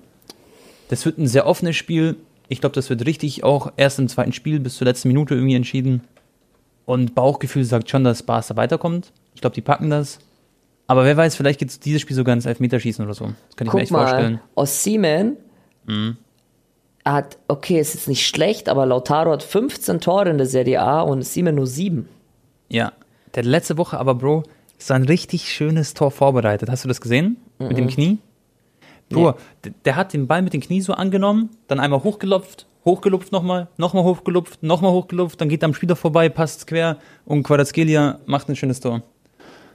Das 0.89 1.05
wird 1.05 1.19
ein 1.19 1.27
sehr 1.27 1.47
offenes 1.47 1.77
Spiel. 1.77 2.17
Ich 2.49 2.61
glaube, 2.61 2.75
das 2.75 2.89
wird 2.89 3.05
richtig 3.07 3.45
auch 3.45 3.73
erst 3.77 3.99
im 3.99 4.09
zweiten 4.09 4.33
Spiel 4.33 4.59
bis 4.61 4.77
zur 4.77 4.87
letzten 4.87 5.09
Minute 5.09 5.35
irgendwie 5.35 5.55
entschieden. 5.55 6.03
Und 6.87 7.15
Bauchgefühl 7.15 7.65
sagt 7.65 7.91
schon, 7.91 8.05
dass 8.05 8.23
Barca 8.23 8.57
weiterkommt. 8.57 9.13
Ich 9.35 9.43
glaube, 9.43 9.55
die 9.55 9.61
packen 9.61 9.91
das. 9.91 10.19
Aber 10.87 11.05
wer 11.05 11.17
weiß, 11.17 11.37
vielleicht 11.37 11.61
geht 11.61 11.85
dieses 11.85 12.01
Spiel 12.01 12.17
sogar 12.17 12.35
ins 12.35 12.47
Elfmeterschießen 12.47 13.05
oder 13.05 13.13
so. 13.13 13.27
Das 13.27 13.57
kann 13.57 13.67
ich 13.67 13.75
mir 13.75 13.81
echt 13.83 13.93
vorstellen. 13.93 14.35
mal, 14.35 14.63
Osimhen 14.63 15.37
hat, 17.05 17.39
okay, 17.47 17.79
ist 17.79 17.95
jetzt 17.95 18.09
nicht 18.09 18.27
schlecht, 18.27 18.69
aber 18.69 18.87
Lautaro 18.87 19.33
hat 19.33 19.43
15 19.43 20.01
Tore 20.01 20.31
in 20.31 20.39
der 20.39 20.47
Serie 20.47 20.81
A 20.81 21.03
und 21.03 21.21
Osimhen 21.21 21.57
nur 21.57 21.67
7. 21.67 22.09
Ja. 22.71 22.93
Der 23.35 23.43
letzte 23.43 23.77
Woche 23.77 23.99
aber, 23.99 24.15
Bro, 24.15 24.45
so 24.79 24.95
ein 24.95 25.05
richtig 25.05 25.53
schönes 25.53 25.95
Tor 25.95 26.11
vorbereitet. 26.11 26.71
Hast 26.71 26.85
du 26.85 26.89
das 26.89 27.01
gesehen? 27.01 27.37
Mit 27.59 27.77
dem 27.77 27.89
Knie? 27.89 28.19
Bro, 29.11 29.35
der, 29.65 29.73
der 29.85 29.97
hat 29.97 30.13
den 30.13 30.27
Ball 30.27 30.43
mit 30.43 30.53
dem 30.53 30.61
Knie 30.61 30.81
so 30.81 30.93
angenommen, 30.93 31.51
dann 31.67 31.81
einmal 31.81 32.05
hochgelupft, 32.05 32.67
hochgelupft 32.85 33.33
nochmal, 33.33 33.69
nochmal 33.77 34.05
hochgelupft, 34.05 34.63
nochmal 34.63 34.93
hochgelupft, 34.93 35.41
dann 35.41 35.49
geht 35.49 35.63
er 35.63 35.67
am 35.67 35.75
Spieler 35.75 35.97
vorbei, 35.97 36.29
passt 36.29 36.67
quer 36.67 36.99
und 37.25 37.43
Quadratskelia 37.43 38.21
macht 38.27 38.49
ein 38.49 38.57
schönes 38.57 38.81
Tor. 38.81 39.03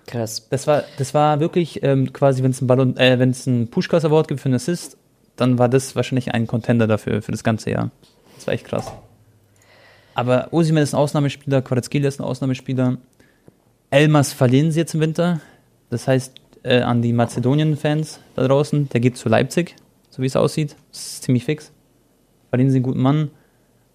Krass. 0.06 0.48
Das 0.50 0.68
war, 0.68 0.84
das 0.98 1.14
war 1.14 1.40
wirklich 1.40 1.82
ähm, 1.84 2.14
quasi, 2.14 2.44
wenn 2.44 2.52
es 2.52 2.62
ein 2.62 2.68
Ballon, 2.68 2.98
äh, 2.98 3.20
wenn 3.20 3.30
es 3.30 3.48
ein 3.48 3.70
Pushkas 3.70 4.06
Award 4.06 4.28
gibt 4.28 4.42
für 4.42 4.48
einen 4.48 4.56
Assist, 4.56 4.98
dann 5.36 5.58
war 5.58 5.70
das 5.70 5.96
wahrscheinlich 5.96 6.34
ein 6.34 6.46
Contender 6.46 6.88
dafür, 6.88 7.22
für 7.22 7.32
das 7.32 7.44
ganze 7.44 7.72
Jahr. 7.72 7.92
Das 8.36 8.46
war 8.48 8.54
echt 8.54 8.66
krass. 8.66 8.92
Aber 10.16 10.50
Osimhen 10.52 10.84
ist 10.84 10.94
ein 10.94 10.98
Ausnahmespieler, 10.98 11.62
Quadratskelia 11.62 12.08
ist 12.08 12.20
ein 12.20 12.24
Ausnahmespieler. 12.24 12.98
Elmas 13.94 14.34
verlieren 14.34 14.72
sie 14.72 14.80
jetzt 14.80 14.96
im 14.96 15.02
Winter. 15.02 15.40
Das 15.92 16.08
heißt, 16.08 16.34
äh, 16.64 16.82
an 16.82 17.04
die 17.04 17.14
Mazedonien-Fans 17.14 18.22
da 18.36 18.48
draußen, 18.48 18.90
der 18.90 19.00
geht 19.00 19.18
zu 19.18 19.30
Leipzig, 19.30 19.76
so 20.10 20.24
wie 20.24 20.26
es 20.26 20.36
aussieht. 20.36 20.76
Das 20.92 21.06
ist 21.06 21.24
ziemlich 21.26 21.46
fix. 21.46 21.72
Verlieren 22.50 22.72
sie 22.72 22.78
einen 22.78 22.84
guten 22.86 23.02
Mann. 23.02 23.30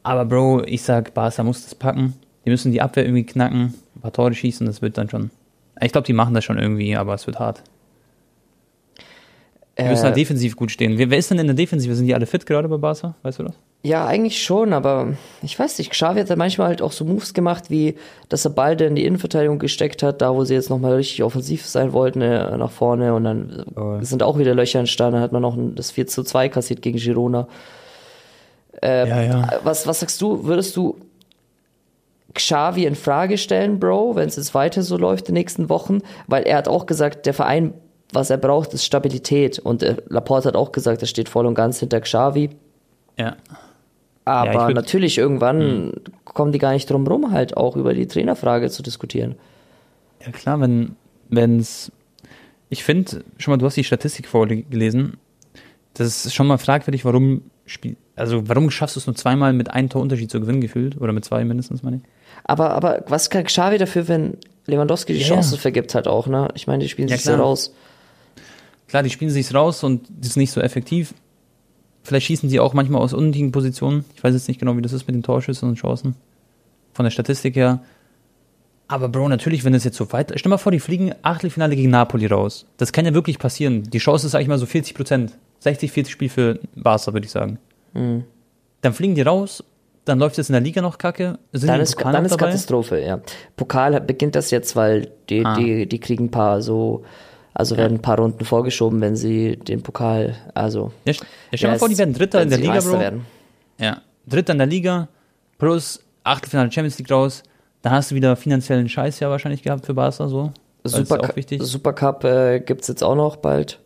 Aber 0.04 0.24
Bro, 0.24 0.62
ich 0.66 0.82
sag, 0.82 1.14
Barca 1.14 1.42
muss 1.42 1.64
das 1.64 1.74
packen. 1.74 2.14
Die 2.44 2.50
müssen 2.50 2.70
die 2.70 2.80
Abwehr 2.80 3.04
irgendwie 3.04 3.26
knacken, 3.26 3.74
ein 3.96 4.00
paar 4.00 4.12
Tore 4.12 4.34
schießen, 4.34 4.64
das 4.68 4.82
wird 4.82 4.96
dann 4.96 5.10
schon. 5.10 5.32
Ich 5.80 5.90
glaube, 5.90 6.06
die 6.06 6.12
machen 6.12 6.32
das 6.32 6.44
schon 6.44 6.60
irgendwie, 6.60 6.94
aber 6.94 7.14
es 7.14 7.26
wird 7.26 7.40
hart. 7.40 7.64
Die 9.78 9.82
müssen 9.82 10.04
halt 10.04 10.14
Äh, 10.14 10.20
defensiv 10.20 10.54
gut 10.54 10.70
stehen. 10.70 10.96
Wer, 10.96 11.10
wer 11.10 11.18
ist 11.18 11.32
denn 11.32 11.40
in 11.40 11.48
der 11.48 11.56
Defensive? 11.56 11.96
Sind 11.96 12.06
die 12.06 12.14
alle 12.14 12.26
fit 12.26 12.46
gerade 12.46 12.68
bei 12.68 12.76
Barca? 12.76 13.16
Weißt 13.22 13.40
du 13.40 13.42
das? 13.42 13.54
Ja, 13.82 14.06
eigentlich 14.06 14.42
schon, 14.42 14.72
aber 14.72 15.14
ich 15.42 15.56
weiß 15.58 15.78
nicht. 15.78 15.90
Xavi 15.90 16.20
hat 16.20 16.30
da 16.30 16.36
manchmal 16.36 16.66
halt 16.68 16.82
auch 16.82 16.92
so 16.92 17.04
Moves 17.04 17.32
gemacht, 17.32 17.70
wie 17.70 17.94
dass 18.28 18.44
er 18.44 18.50
Balde 18.50 18.84
in 18.86 18.96
die 18.96 19.04
Innenverteidigung 19.04 19.58
gesteckt 19.58 20.02
hat, 20.02 20.20
da 20.20 20.34
wo 20.34 20.44
sie 20.44 20.54
jetzt 20.54 20.68
nochmal 20.68 20.94
richtig 20.94 21.22
offensiv 21.22 21.64
sein 21.64 21.92
wollten, 21.92 22.20
äh, 22.20 22.56
nach 22.56 22.70
vorne 22.72 23.14
und 23.14 23.24
dann 23.24 23.64
Oh. 23.76 23.98
sind 24.02 24.22
auch 24.22 24.36
wieder 24.38 24.54
Löcher 24.54 24.80
entstanden. 24.80 25.14
Dann 25.14 25.22
hat 25.22 25.32
man 25.32 25.42
noch 25.42 25.56
das 25.76 25.92
4 25.92 26.06
zu 26.08 26.24
2 26.24 26.48
kassiert 26.48 26.82
gegen 26.82 26.98
Girona. 26.98 27.46
Äh, 28.82 29.08
Ja, 29.08 29.22
ja. 29.22 29.48
Was, 29.62 29.86
was 29.86 30.00
sagst 30.00 30.20
du? 30.20 30.44
Würdest 30.44 30.76
du 30.76 30.96
Xavi 32.34 32.84
in 32.84 32.94
Frage 32.94 33.38
stellen, 33.38 33.78
Bro, 33.80 34.16
wenn 34.16 34.28
es 34.28 34.36
jetzt 34.36 34.54
weiter 34.54 34.82
so 34.82 34.96
läuft 34.96 35.28
in 35.28 35.34
den 35.34 35.40
nächsten 35.40 35.68
Wochen? 35.68 36.00
Weil 36.26 36.42
er 36.44 36.58
hat 36.58 36.68
auch 36.68 36.86
gesagt, 36.86 37.26
der 37.26 37.34
Verein, 37.34 37.72
was 38.12 38.28
er 38.30 38.36
braucht, 38.38 38.74
ist 38.74 38.84
Stabilität. 38.84 39.58
Und 39.58 39.82
äh, 39.82 39.96
Laporte 40.08 40.48
hat 40.48 40.56
auch 40.56 40.72
gesagt, 40.72 41.00
er 41.02 41.06
steht 41.08 41.28
voll 41.28 41.46
und 41.46 41.54
ganz 41.54 41.78
hinter 41.80 42.00
Xavi. 42.00 42.50
Ja. 43.18 43.36
Aber 44.28 44.68
Ja, 44.68 44.70
natürlich 44.70 45.16
irgendwann 45.16 45.92
kommen 46.24 46.52
die 46.52 46.58
gar 46.58 46.72
nicht 46.72 46.90
drum 46.90 47.06
rum, 47.06 47.32
halt 47.32 47.56
auch 47.56 47.76
über 47.76 47.94
die 47.94 48.06
Trainerfrage 48.06 48.68
zu 48.70 48.82
diskutieren. 48.82 49.36
Ja 50.24 50.32
klar, 50.32 50.60
wenn 50.60 50.96
wenn's 51.30 51.90
ich 52.70 52.84
finde, 52.84 53.24
schon 53.38 53.52
mal, 53.52 53.56
du 53.56 53.64
hast 53.64 53.76
die 53.76 53.84
Statistik 53.84 54.28
vorgelesen. 54.28 55.16
Das 55.94 56.26
ist 56.26 56.34
schon 56.34 56.46
mal 56.46 56.58
fragwürdig, 56.58 57.04
warum 57.06 57.40
spiel, 57.64 57.96
also 58.14 58.46
warum 58.46 58.70
schaffst 58.70 58.96
du 58.96 59.00
es 59.00 59.06
nur 59.06 59.16
zweimal 59.16 59.54
mit 59.54 59.70
einem 59.70 59.88
Torunterschied 59.88 60.30
zu 60.30 60.38
gewinnen 60.40 60.60
gefühlt 60.60 61.00
oder 61.00 61.14
mit 61.14 61.24
zwei 61.24 61.44
mindestens, 61.44 61.82
meine 61.82 61.96
ich. 61.96 62.02
Aber, 62.44 62.72
aber 62.72 63.04
was 63.08 63.30
kann 63.30 63.44
Xavi 63.44 63.78
dafür, 63.78 64.06
wenn 64.08 64.36
Lewandowski 64.66 65.14
die 65.14 65.20
Ja, 65.20 65.28
Chancen 65.28 65.56
vergibt 65.58 65.94
halt 65.94 66.06
auch, 66.06 66.26
ne? 66.26 66.48
Ich 66.54 66.66
meine, 66.66 66.82
die 66.82 66.90
spielen 66.90 67.08
Ja, 67.08 67.16
sich 67.16 67.24
klar. 67.24 67.40
raus. 67.40 67.72
Klar, 68.86 69.02
die 69.02 69.10
spielen 69.10 69.30
sich's 69.30 69.54
raus 69.54 69.82
und 69.82 70.06
das 70.10 70.30
ist 70.30 70.36
nicht 70.36 70.50
so 70.50 70.60
effektiv. 70.60 71.14
Vielleicht 72.08 72.26
schießen 72.26 72.48
sie 72.48 72.58
auch 72.58 72.72
manchmal 72.72 73.02
aus 73.02 73.12
unnötigen 73.12 73.52
Positionen. 73.52 74.06
Ich 74.16 74.24
weiß 74.24 74.32
jetzt 74.32 74.48
nicht 74.48 74.58
genau, 74.58 74.74
wie 74.78 74.80
das 74.82 74.94
ist 74.94 75.06
mit 75.06 75.14
den 75.14 75.22
Torschüssen 75.22 75.68
und 75.68 75.74
Chancen. 75.74 76.14
Von 76.94 77.04
der 77.04 77.10
Statistik 77.10 77.54
her. 77.54 77.80
Aber 78.88 79.10
Bro, 79.10 79.28
natürlich, 79.28 79.62
wenn 79.64 79.74
es 79.74 79.84
jetzt 79.84 79.98
so 79.98 80.10
weit. 80.12 80.32
Stell 80.36 80.48
mal 80.48 80.56
vor, 80.56 80.72
die 80.72 80.80
fliegen 80.80 81.12
Achtelfinale 81.20 81.76
gegen 81.76 81.90
Napoli 81.90 82.24
raus. 82.26 82.64
Das 82.78 82.92
kann 82.92 83.04
ja 83.04 83.12
wirklich 83.12 83.38
passieren. 83.38 83.82
Die 83.82 83.98
Chance 83.98 84.26
ist, 84.26 84.32
sag 84.32 84.40
ich 84.40 84.48
mal, 84.48 84.56
so 84.58 84.64
40 84.64 84.94
Prozent. 84.94 85.32
60, 85.60 85.92
40 85.92 86.10
Spiel 86.12 86.28
für 86.30 86.60
Barca, 86.74 87.12
würde 87.12 87.26
ich 87.26 87.30
sagen. 87.30 87.58
Mhm. 87.92 88.24
Dann 88.80 88.94
fliegen 88.94 89.14
die 89.14 89.20
raus, 89.22 89.62
dann 90.06 90.18
läuft 90.18 90.38
es 90.38 90.48
in 90.48 90.54
der 90.54 90.62
Liga 90.62 90.80
noch 90.80 90.96
kacke. 90.96 91.38
Sind 91.52 91.68
Dann 91.68 91.80
ist, 91.82 91.96
Pokal 91.96 92.12
dann 92.14 92.24
ist 92.24 92.32
dabei? 92.32 92.46
Katastrophe, 92.46 93.04
ja. 93.04 93.20
Pokal 93.56 94.00
beginnt 94.00 94.34
das 94.34 94.50
jetzt, 94.50 94.74
weil 94.74 95.10
die, 95.28 95.44
Ah. 95.44 95.56
die, 95.58 95.86
die 95.86 95.98
kriegen 95.98 96.24
ein 96.26 96.30
paar 96.30 96.62
so, 96.62 97.04
also 97.54 97.76
werden 97.76 97.98
ein 97.98 98.02
paar 98.02 98.18
Runden 98.18 98.44
vorgeschoben, 98.44 99.00
wenn 99.00 99.16
sie 99.16 99.56
den 99.56 99.82
Pokal, 99.82 100.34
also. 100.54 100.92
Ja, 101.04 101.12
st- 101.12 101.22
ja, 101.50 101.58
stell 101.58 101.70
mal 101.70 101.74
Ja, 101.74 101.78
vor, 101.78 101.88
die 101.88 101.94
es- 101.94 101.98
werden 101.98 102.14
Dritter 102.14 102.42
in 102.42 102.50
der 102.50 102.58
Liga, 102.58 102.74
Meister 102.74 102.90
Bro. 102.92 103.00
Werden. 103.00 103.26
Ja, 103.78 104.02
Dritter 104.26 104.52
in 104.52 104.58
der 104.58 104.66
Liga 104.66 105.08
plus 105.58 106.04
Achtelfinale 106.24 106.70
Champions 106.70 106.98
League 106.98 107.10
raus. 107.10 107.42
Da 107.82 107.90
hast 107.90 108.10
du 108.10 108.14
wieder 108.14 108.36
finanziellen 108.36 108.88
Scheiß 108.88 109.20
ja 109.20 109.30
wahrscheinlich 109.30 109.62
gehabt 109.62 109.86
für 109.86 109.94
Barca 109.94 110.28
so. 110.28 110.52
Super, 110.84 111.30
wichtig. 111.34 111.62
Supercup 111.62 112.24
äh, 112.24 112.60
gibt's 112.60 112.88
jetzt 112.88 113.02
auch 113.02 113.14
noch 113.14 113.36
bald. 113.36 113.78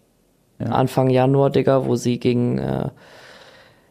Ja. 0.59 0.67
Anfang 0.67 1.11
Januar, 1.11 1.51
Digga, 1.51 1.87
wo 1.87 1.97
sie 1.97 2.19
gegen, 2.21 2.59
äh, 2.59 2.89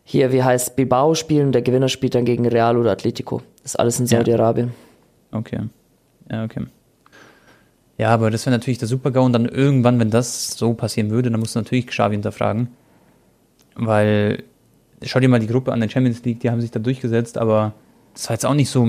hier, 0.03 0.31
wie 0.31 0.43
heißt, 0.43 0.75
Bilbao 0.75 1.15
spielen 1.15 1.47
und 1.47 1.51
der 1.53 1.62
Gewinner 1.62 1.88
spielt 1.89 2.15
dann 2.15 2.25
gegen 2.25 2.47
Real 2.47 2.77
oder 2.77 2.91
Atletico. 2.91 3.41
Das 3.63 3.73
ist 3.73 3.75
alles 3.79 3.99
in 3.99 4.05
Ja. 4.07 4.17
Saudi-Arabien. 4.19 4.71
Okay. 5.31 5.60
Ja, 6.29 6.43
okay. 6.45 6.62
Ja, 8.01 8.09
aber 8.09 8.31
das 8.31 8.47
wäre 8.47 8.55
natürlich 8.55 8.79
der 8.79 8.87
Super-GAU 8.87 9.23
und 9.25 9.33
dann 9.33 9.45
irgendwann, 9.45 9.99
wenn 9.99 10.09
das 10.09 10.57
so 10.57 10.73
passieren 10.73 11.11
würde, 11.11 11.29
dann 11.29 11.39
musst 11.39 11.53
du 11.55 11.59
natürlich 11.59 11.85
Xavi 11.85 12.15
hinterfragen. 12.15 12.69
Weil, 13.75 14.43
schau 15.03 15.19
dir 15.19 15.29
mal 15.29 15.39
die 15.39 15.45
Gruppe 15.45 15.71
an 15.71 15.79
der 15.81 15.87
Champions 15.89 16.23
League, 16.23 16.39
die 16.39 16.49
haben 16.49 16.61
sich 16.61 16.71
da 16.71 16.79
durchgesetzt, 16.79 17.37
aber 17.37 17.73
das 18.15 18.27
war 18.27 18.33
jetzt 18.33 18.45
auch 18.45 18.55
nicht 18.55 18.69
so, 18.71 18.87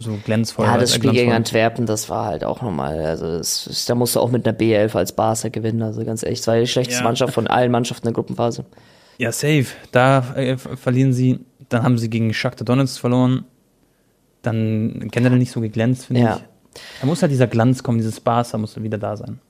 so 0.00 0.18
glänzvoll. 0.24 0.66
Ja, 0.66 0.76
das 0.76 0.92
Spiel 0.92 1.12
gegen. 1.12 1.30
Antwerpen, 1.32 1.86
das 1.86 2.10
war 2.10 2.26
halt 2.26 2.42
auch 2.42 2.62
nochmal, 2.62 2.98
also 3.06 3.38
das, 3.38 3.66
ist- 3.68 3.88
da 3.88 3.94
musst 3.94 4.16
du 4.16 4.20
auch 4.20 4.30
mit 4.32 4.44
einer 4.46 4.58
B11 4.58 4.96
als 4.96 5.12
Barca 5.12 5.48
gewinnen, 5.48 5.80
also 5.82 6.04
ganz 6.04 6.24
ehrlich, 6.24 6.40
es 6.40 6.46
war 6.48 6.58
die 6.58 6.66
schlechteste 6.66 7.00
Ja. 7.02 7.04
Mannschaft 7.04 7.34
von 7.34 7.46
allen 7.46 7.70
Mannschaften 7.70 8.06
der 8.08 8.12
Gruppenphase. 8.12 8.64
Ja, 9.18 9.30
safe. 9.30 9.66
Da 9.92 10.34
äh, 10.34 10.56
ver- 10.56 10.76
verlieren 10.76 11.12
sie. 11.12 11.38
Dann 11.68 11.84
haben 11.84 11.96
sie 11.96 12.10
gegen 12.10 12.34
Shakhtar 12.34 12.64
Donetsk 12.64 12.98
verloren. 12.98 13.44
Dann 14.42 15.08
generell 15.12 15.38
nicht 15.38 15.52
so 15.52 15.60
geglänzt, 15.60 16.06
finde 16.06 16.22
Ja. 16.22 16.36
ich. 16.38 16.42
Da 17.00 17.06
muss 17.06 17.22
halt 17.22 17.32
dieser 17.32 17.46
Glanz 17.46 17.82
kommen, 17.82 17.98
dieses 17.98 18.20
Barca 18.20 18.58
muss 18.58 18.80
wieder 18.82 18.98
da 18.98 19.16
sein. 19.16 19.40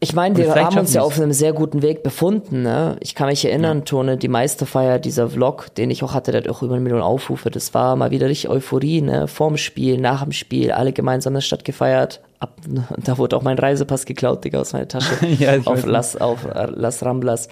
Ich 0.00 0.14
meine, 0.14 0.36
wir 0.36 0.54
haben 0.54 0.78
uns 0.78 0.92
ja 0.92 1.02
auf 1.02 1.18
einem 1.18 1.32
sehr 1.32 1.54
guten 1.54 1.80
Weg 1.80 2.02
befunden. 2.02 2.62
Ne? 2.62 2.96
Ich 3.00 3.14
kann 3.14 3.28
mich 3.28 3.44
erinnern, 3.44 3.84
Tone, 3.86 4.18
die 4.18 4.28
Meisterfeier, 4.28 4.98
dieser 4.98 5.30
Vlog, 5.30 5.74
den 5.76 5.90
ich 5.90 6.02
auch 6.02 6.12
hatte, 6.12 6.30
der 6.30 6.42
hat 6.42 6.48
auch 6.48 6.62
über 6.62 6.74
eine 6.74 6.82
Million 6.82 7.00
Aufrufe. 7.00 7.50
Das 7.50 7.72
war 7.72 7.96
mal 7.96 8.10
wieder 8.10 8.28
richtig 8.28 8.50
Euphorie, 8.50 9.00
ne? 9.00 9.28
Vorm 9.28 9.56
Spiel, 9.56 9.98
nach 9.98 10.22
dem 10.22 10.32
Spiel, 10.32 10.72
alle 10.72 10.92
gemeinsam 10.92 11.32
in 11.32 11.36
der 11.36 11.40
Stadt 11.40 11.64
gefeiert. 11.64 12.20
Ab, 12.38 12.60
da 12.98 13.16
wurde 13.16 13.36
auch 13.36 13.42
mein 13.42 13.58
Reisepass 13.58 14.04
geklaut, 14.04 14.44
Digga, 14.44 14.60
aus 14.60 14.72
meiner 14.74 14.88
Tasche. 14.88 15.14
Ja, 15.38 15.58
auf 15.64 15.86
Las, 15.86 16.16
auf 16.16 16.44
äh, 16.44 16.66
Las 16.66 17.02
Ramblas. 17.02 17.46
Äh, 17.46 17.48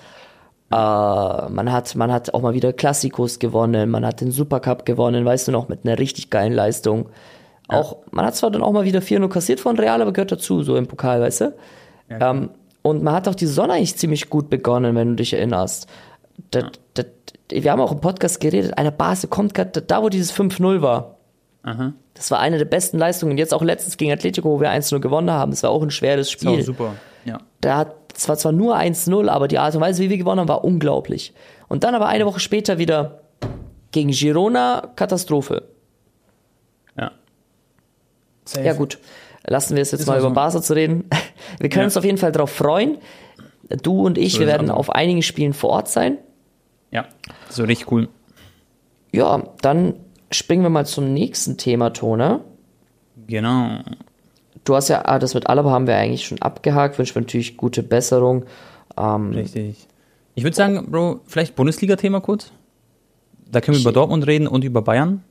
man 0.74 1.72
hat, 1.72 1.94
man 1.94 2.12
hat 2.12 2.34
auch 2.34 2.42
mal 2.42 2.54
wieder 2.54 2.74
Klassikos 2.74 3.38
gewonnen, 3.38 3.90
man 3.90 4.04
hat 4.04 4.20
den 4.20 4.30
Supercup 4.30 4.84
gewonnen, 4.84 5.24
weißt 5.24 5.48
du 5.48 5.52
noch, 5.52 5.68
mit 5.68 5.86
einer 5.86 5.98
richtig 5.98 6.28
geilen 6.28 6.52
Leistung. 6.52 7.08
Auch, 7.74 7.98
man 8.10 8.24
hat 8.26 8.36
zwar 8.36 8.50
dann 8.50 8.62
auch 8.62 8.72
mal 8.72 8.84
wieder 8.84 9.00
4-0 9.00 9.28
kassiert 9.28 9.60
von 9.60 9.78
Real, 9.78 10.00
aber 10.00 10.12
gehört 10.12 10.32
dazu, 10.32 10.62
so 10.62 10.76
im 10.76 10.86
Pokal, 10.86 11.20
weißt 11.20 11.40
du? 11.42 11.54
Ähm, 12.08 12.50
und 12.82 13.02
man 13.02 13.14
hat 13.14 13.28
auch 13.28 13.34
die 13.34 13.46
Sonne 13.46 13.74
eigentlich 13.74 13.96
ziemlich 13.96 14.28
gut 14.28 14.50
begonnen, 14.50 14.94
wenn 14.94 15.10
du 15.10 15.14
dich 15.16 15.32
erinnerst. 15.32 15.88
Das, 16.50 16.64
das, 16.94 17.06
wir 17.50 17.70
haben 17.70 17.80
auch 17.80 17.92
im 17.92 18.00
Podcast 18.00 18.40
geredet, 18.40 18.76
eine 18.76 18.92
Base 18.92 19.28
kommt 19.28 19.54
gerade 19.54 19.82
da, 19.82 20.02
wo 20.02 20.08
dieses 20.08 20.34
5-0 20.34 20.82
war. 20.82 21.16
Aha. 21.62 21.92
Das 22.14 22.30
war 22.30 22.40
eine 22.40 22.58
der 22.58 22.64
besten 22.64 22.98
Leistungen. 22.98 23.38
Jetzt 23.38 23.54
auch 23.54 23.62
letztens 23.62 23.96
gegen 23.96 24.12
Atletico, 24.12 24.50
wo 24.50 24.60
wir 24.60 24.70
1-0 24.70 24.98
gewonnen 24.98 25.30
haben. 25.30 25.52
Das 25.52 25.62
war 25.62 25.70
auch 25.70 25.82
ein 25.82 25.90
schweres 25.90 26.28
Ist 26.28 26.46
auch 26.46 26.52
Spiel. 26.52 26.62
super. 26.62 26.94
Ja. 27.24 27.38
Da 27.60 27.78
hat, 27.78 27.94
es 28.14 28.28
war 28.28 28.36
zwar 28.36 28.52
nur 28.52 28.76
1-0, 28.76 29.28
aber 29.28 29.48
die 29.48 29.58
Art 29.58 29.74
und 29.74 29.80
Weise, 29.80 30.02
wie 30.02 30.10
wir 30.10 30.18
gewonnen 30.18 30.40
haben, 30.40 30.48
war 30.48 30.64
unglaublich. 30.64 31.32
Und 31.68 31.84
dann 31.84 31.94
aber 31.94 32.08
eine 32.08 32.26
Woche 32.26 32.40
später 32.40 32.78
wieder 32.78 33.20
gegen 33.92 34.10
Girona, 34.10 34.90
Katastrophe. 34.96 35.68
Ja. 38.46 38.48
Safe. 38.54 38.66
Ja 38.66 38.72
gut, 38.74 38.98
lassen 39.46 39.74
wir 39.76 39.82
es 39.82 39.90
jetzt 39.92 40.00
Ist 40.02 40.06
mal 40.06 40.14
auch 40.14 40.20
über 40.20 40.28
so. 40.28 40.34
Barca 40.34 40.62
zu 40.62 40.74
reden. 40.74 41.04
Wir 41.58 41.68
können 41.68 41.82
Ja. 41.82 41.84
uns 41.86 41.96
auf 41.96 42.04
jeden 42.04 42.18
Fall 42.18 42.32
darauf 42.32 42.50
freuen. 42.50 42.98
Du 43.82 44.02
und 44.06 44.18
ich, 44.18 44.34
So 44.34 44.40
wir 44.40 44.46
werden 44.46 44.70
auf 44.70 44.90
einigen 44.90 45.22
Spielen 45.22 45.52
vor 45.54 45.70
Ort 45.70 45.88
sein. 45.88 46.18
Ja. 46.90 47.06
So 47.48 47.64
richtig 47.64 47.90
cool. 47.90 48.08
Ja, 49.12 49.42
dann 49.62 49.94
springen 50.30 50.62
wir 50.62 50.70
mal 50.70 50.86
zum 50.86 51.12
nächsten 51.12 51.56
Thema, 51.58 51.90
Tone. 51.90 52.40
Genau. 53.26 53.78
Du 54.64 54.74
hast 54.74 54.88
ja, 54.88 55.02
ah, 55.06 55.18
das 55.18 55.34
mit 55.34 55.46
Alaba 55.48 55.70
haben 55.70 55.86
wir 55.86 55.96
eigentlich 55.96 56.26
schon 56.26 56.40
abgehakt, 56.42 56.98
wünschen 56.98 57.14
wir 57.16 57.22
natürlich 57.22 57.56
gute 57.56 57.82
Besserung. 57.82 58.44
Ähm, 58.98 59.30
Richtig. 59.32 59.88
Ich 60.34 60.44
würde 60.44 60.56
sagen, 60.56 60.90
Bro, 60.90 61.20
vielleicht 61.26 61.56
Bundesliga-Thema 61.56 62.20
kurz. 62.20 62.52
Da 63.50 63.60
können 63.60 63.76
wir 63.76 63.82
über 63.82 63.92
Dortmund 63.92 64.26
reden 64.26 64.46
und 64.46 64.64
über 64.64 64.82
Bayern. 64.82 65.22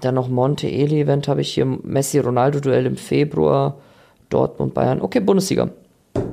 Dann 0.00 0.14
noch 0.14 0.28
Monte 0.28 0.68
Eli 0.68 1.00
Event 1.00 1.28
habe 1.28 1.40
ich 1.40 1.52
hier 1.52 1.66
Messi-Ronaldo-Duell 1.66 2.86
im 2.86 2.96
Februar, 2.96 3.78
Dortmund, 4.28 4.74
Bayern. 4.74 5.00
Okay, 5.00 5.20
Bundesliga. 5.20 5.70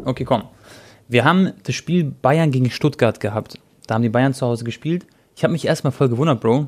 Okay, 0.05 0.23
komm. 0.23 0.43
Wir 1.07 1.23
haben 1.23 1.53
das 1.63 1.75
Spiel 1.75 2.03
Bayern 2.03 2.51
gegen 2.51 2.69
Stuttgart 2.69 3.19
gehabt. 3.19 3.59
Da 3.87 3.95
haben 3.95 4.01
die 4.01 4.09
Bayern 4.09 4.33
zu 4.33 4.45
Hause 4.45 4.63
gespielt. 4.63 5.05
Ich 5.35 5.43
habe 5.43 5.53
mich 5.53 5.65
erstmal 5.65 5.91
voll 5.91 6.09
gewundert, 6.09 6.41
Bro. 6.41 6.67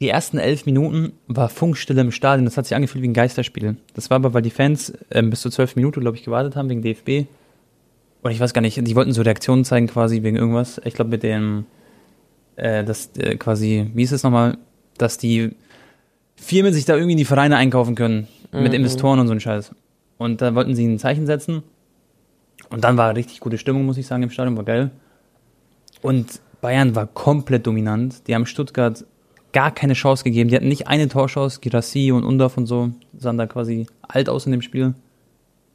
Die 0.00 0.08
ersten 0.08 0.36
elf 0.36 0.66
Minuten 0.66 1.12
war 1.26 1.48
Funkstille 1.48 2.02
im 2.02 2.12
Stadion. 2.12 2.44
Das 2.44 2.56
hat 2.58 2.66
sich 2.66 2.74
angefühlt 2.74 3.02
wie 3.02 3.08
ein 3.08 3.14
Geisterspiel. 3.14 3.76
Das 3.94 4.10
war 4.10 4.16
aber, 4.16 4.34
weil 4.34 4.42
die 4.42 4.50
Fans 4.50 4.92
ähm, 5.10 5.30
bis 5.30 5.40
zur 5.40 5.50
zwölf 5.50 5.74
Minute, 5.74 6.00
glaube 6.00 6.16
ich, 6.16 6.24
gewartet 6.24 6.54
haben 6.54 6.68
wegen 6.68 6.82
DFB. 6.82 7.26
Und 8.22 8.30
ich 8.30 8.40
weiß 8.40 8.52
gar 8.52 8.60
nicht, 8.60 8.76
die 8.86 8.96
wollten 8.96 9.12
so 9.12 9.22
Reaktionen 9.22 9.64
zeigen 9.64 9.86
quasi 9.86 10.22
wegen 10.22 10.36
irgendwas. 10.36 10.80
Ich 10.84 10.94
glaube 10.94 11.10
mit 11.10 11.22
dem, 11.22 11.64
äh, 12.56 12.84
das 12.84 13.10
äh, 13.16 13.36
quasi, 13.36 13.90
wie 13.94 14.02
ist 14.02 14.12
es 14.12 14.22
nochmal, 14.22 14.58
dass 14.98 15.16
die 15.16 15.52
Firmen 16.36 16.72
sich 16.72 16.84
da 16.84 16.94
irgendwie 16.94 17.12
in 17.12 17.18
die 17.18 17.24
Vereine 17.24 17.56
einkaufen 17.56 17.94
können. 17.94 18.28
Mit 18.52 18.72
Investoren 18.72 19.18
und 19.18 19.26
so 19.26 19.32
ein 19.32 19.40
Scheiß. 19.40 19.72
Und 20.18 20.40
da 20.40 20.54
wollten 20.54 20.74
sie 20.74 20.86
ein 20.86 20.98
Zeichen 20.98 21.26
setzen. 21.26 21.62
Und 22.70 22.84
dann 22.84 22.96
war 22.96 23.14
richtig 23.14 23.40
gute 23.40 23.58
Stimmung, 23.58 23.84
muss 23.84 23.98
ich 23.98 24.06
sagen, 24.06 24.22
im 24.22 24.30
Stadion, 24.30 24.56
war 24.56 24.64
geil. 24.64 24.90
Und 26.00 26.40
Bayern 26.60 26.94
war 26.94 27.06
komplett 27.06 27.66
dominant. 27.66 28.26
Die 28.26 28.34
haben 28.34 28.46
Stuttgart 28.46 29.04
gar 29.52 29.70
keine 29.70 29.92
Chance 29.92 30.24
gegeben. 30.24 30.48
Die 30.48 30.56
hatten 30.56 30.68
nicht 30.68 30.88
eine 30.88 31.08
Torchance. 31.08 31.60
Girassi 31.60 32.12
und 32.12 32.24
Undorf 32.24 32.56
und 32.56 32.66
so 32.66 32.90
sahen 33.16 33.38
da 33.38 33.46
quasi 33.46 33.86
alt 34.02 34.28
aus 34.28 34.46
in 34.46 34.52
dem 34.52 34.62
Spiel. 34.62 34.94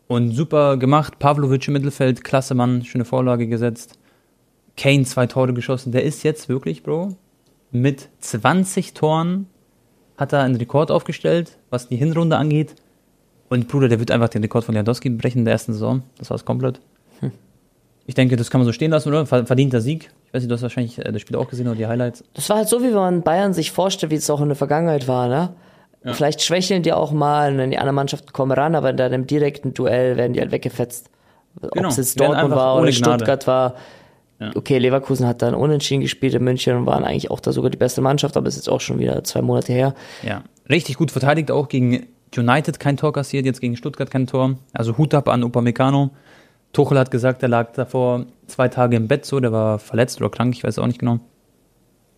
Und 0.07 0.31
super 0.31 0.77
gemacht. 0.77 1.19
Pavlovic 1.19 1.67
im 1.67 1.73
Mittelfeld, 1.73 2.23
klasse 2.23 2.55
Mann, 2.55 2.83
schöne 2.83 3.05
Vorlage 3.05 3.47
gesetzt. 3.47 3.97
Kane 4.75 5.03
zwei 5.03 5.27
Tore 5.27 5.53
geschossen. 5.53 5.91
Der 5.91 6.03
ist 6.03 6.23
jetzt 6.23 6.49
wirklich, 6.49 6.83
Bro, 6.83 7.15
mit 7.71 8.09
20 8.19 8.93
Toren 8.93 9.47
hat 10.21 10.31
er 10.33 10.39
einen 10.41 10.55
Rekord 10.55 10.91
aufgestellt, 10.91 11.57
was 11.69 11.87
die 11.89 11.97
Hinrunde 11.97 12.37
angeht. 12.37 12.75
Und 13.49 13.67
Bruder, 13.67 13.89
der 13.89 13.99
wird 13.99 14.11
einfach 14.11 14.29
den 14.29 14.41
Rekord 14.41 14.63
von 14.63 14.73
Lewandowski 14.73 15.09
brechen 15.09 15.39
in 15.39 15.45
der 15.45 15.51
ersten 15.53 15.73
Saison. 15.73 16.03
Das 16.17 16.29
war's 16.29 16.45
komplett. 16.45 16.79
Ich 18.07 18.15
denke, 18.15 18.35
das 18.35 18.49
kann 18.49 18.59
man 18.59 18.65
so 18.65 18.71
stehen 18.73 18.91
lassen, 18.91 19.09
oder? 19.09 19.25
Ver- 19.25 19.45
Verdienter 19.45 19.79
Sieg. 19.79 20.09
Ich 20.27 20.33
weiß 20.33 20.41
nicht, 20.41 20.49
du 20.49 20.55
hast 20.55 20.63
wahrscheinlich 20.63 20.97
äh, 20.97 21.11
das 21.11 21.21
Spiel 21.21 21.35
auch 21.37 21.47
gesehen 21.47 21.67
oder 21.67 21.75
die 21.75 21.85
Highlights. 21.87 22.23
Das 22.33 22.49
war 22.49 22.57
halt 22.57 22.67
so, 22.67 22.81
wie 22.81 22.89
man 22.89 23.21
Bayern 23.21 23.53
sich 23.53 23.71
vorstellt, 23.71 24.11
wie 24.11 24.15
es 24.15 24.29
auch 24.29 24.41
in 24.41 24.47
der 24.47 24.55
Vergangenheit 24.55 25.07
war, 25.07 25.27
ne? 25.27 25.49
Vielleicht 26.03 26.41
schwächeln 26.41 26.81
die 26.81 26.93
auch 26.93 27.11
mal, 27.11 27.55
dann 27.55 27.69
die 27.69 27.77
anderen 27.77 27.95
Mannschaften 27.95 28.33
kommen 28.33 28.51
ran, 28.53 28.73
aber 28.73 28.89
in 28.89 28.99
einem 28.99 29.27
direkten 29.27 29.75
Duell 29.75 30.17
werden 30.17 30.33
die 30.33 30.39
halt 30.39 30.51
weggefetzt. 30.51 31.11
Genau, 31.61 31.89
Ob 31.89 31.91
es 31.91 31.97
jetzt 31.97 32.19
Dortmund 32.19 32.49
war 32.55 32.81
oder. 32.81 32.91
Stuttgart 32.91 33.45
war. 33.45 33.75
Ja. 34.41 34.49
Okay, 34.55 34.79
Leverkusen 34.79 35.27
hat 35.27 35.43
dann 35.43 35.53
unentschieden 35.53 36.01
gespielt 36.01 36.33
in 36.33 36.43
München 36.43 36.75
und 36.75 36.85
waren 36.87 37.03
eigentlich 37.03 37.29
auch 37.29 37.39
da 37.39 37.51
sogar 37.51 37.69
die 37.69 37.77
beste 37.77 38.01
Mannschaft, 38.01 38.35
aber 38.35 38.47
ist 38.47 38.55
jetzt 38.55 38.69
auch 38.69 38.81
schon 38.81 38.97
wieder 38.97 39.23
zwei 39.23 39.43
Monate 39.43 39.71
her. 39.71 39.93
Ja. 40.23 40.43
Richtig 40.67 40.97
gut 40.97 41.11
verteidigt, 41.11 41.51
auch 41.51 41.69
gegen 41.69 42.07
United 42.35 42.79
kein 42.79 42.97
Tor 42.97 43.13
kassiert, 43.13 43.45
jetzt 43.45 43.61
gegen 43.61 43.77
Stuttgart 43.77 44.09
kein 44.09 44.25
Tor. 44.25 44.57
Also 44.73 44.97
Hut 44.97 45.13
ab 45.13 45.27
an 45.27 45.43
Upamecano. 45.43 46.09
Tuchel 46.73 46.97
hat 46.97 47.11
gesagt, 47.11 47.43
er 47.43 47.49
lag 47.49 47.73
davor 47.73 48.25
zwei 48.47 48.67
Tage 48.67 48.95
im 48.95 49.07
Bett 49.07 49.25
so, 49.25 49.39
der 49.39 49.51
war 49.51 49.77
verletzt 49.77 50.19
oder 50.19 50.31
krank, 50.31 50.55
ich 50.55 50.63
weiß 50.63 50.79
auch 50.79 50.87
nicht 50.87 50.99
genau. 50.99 51.19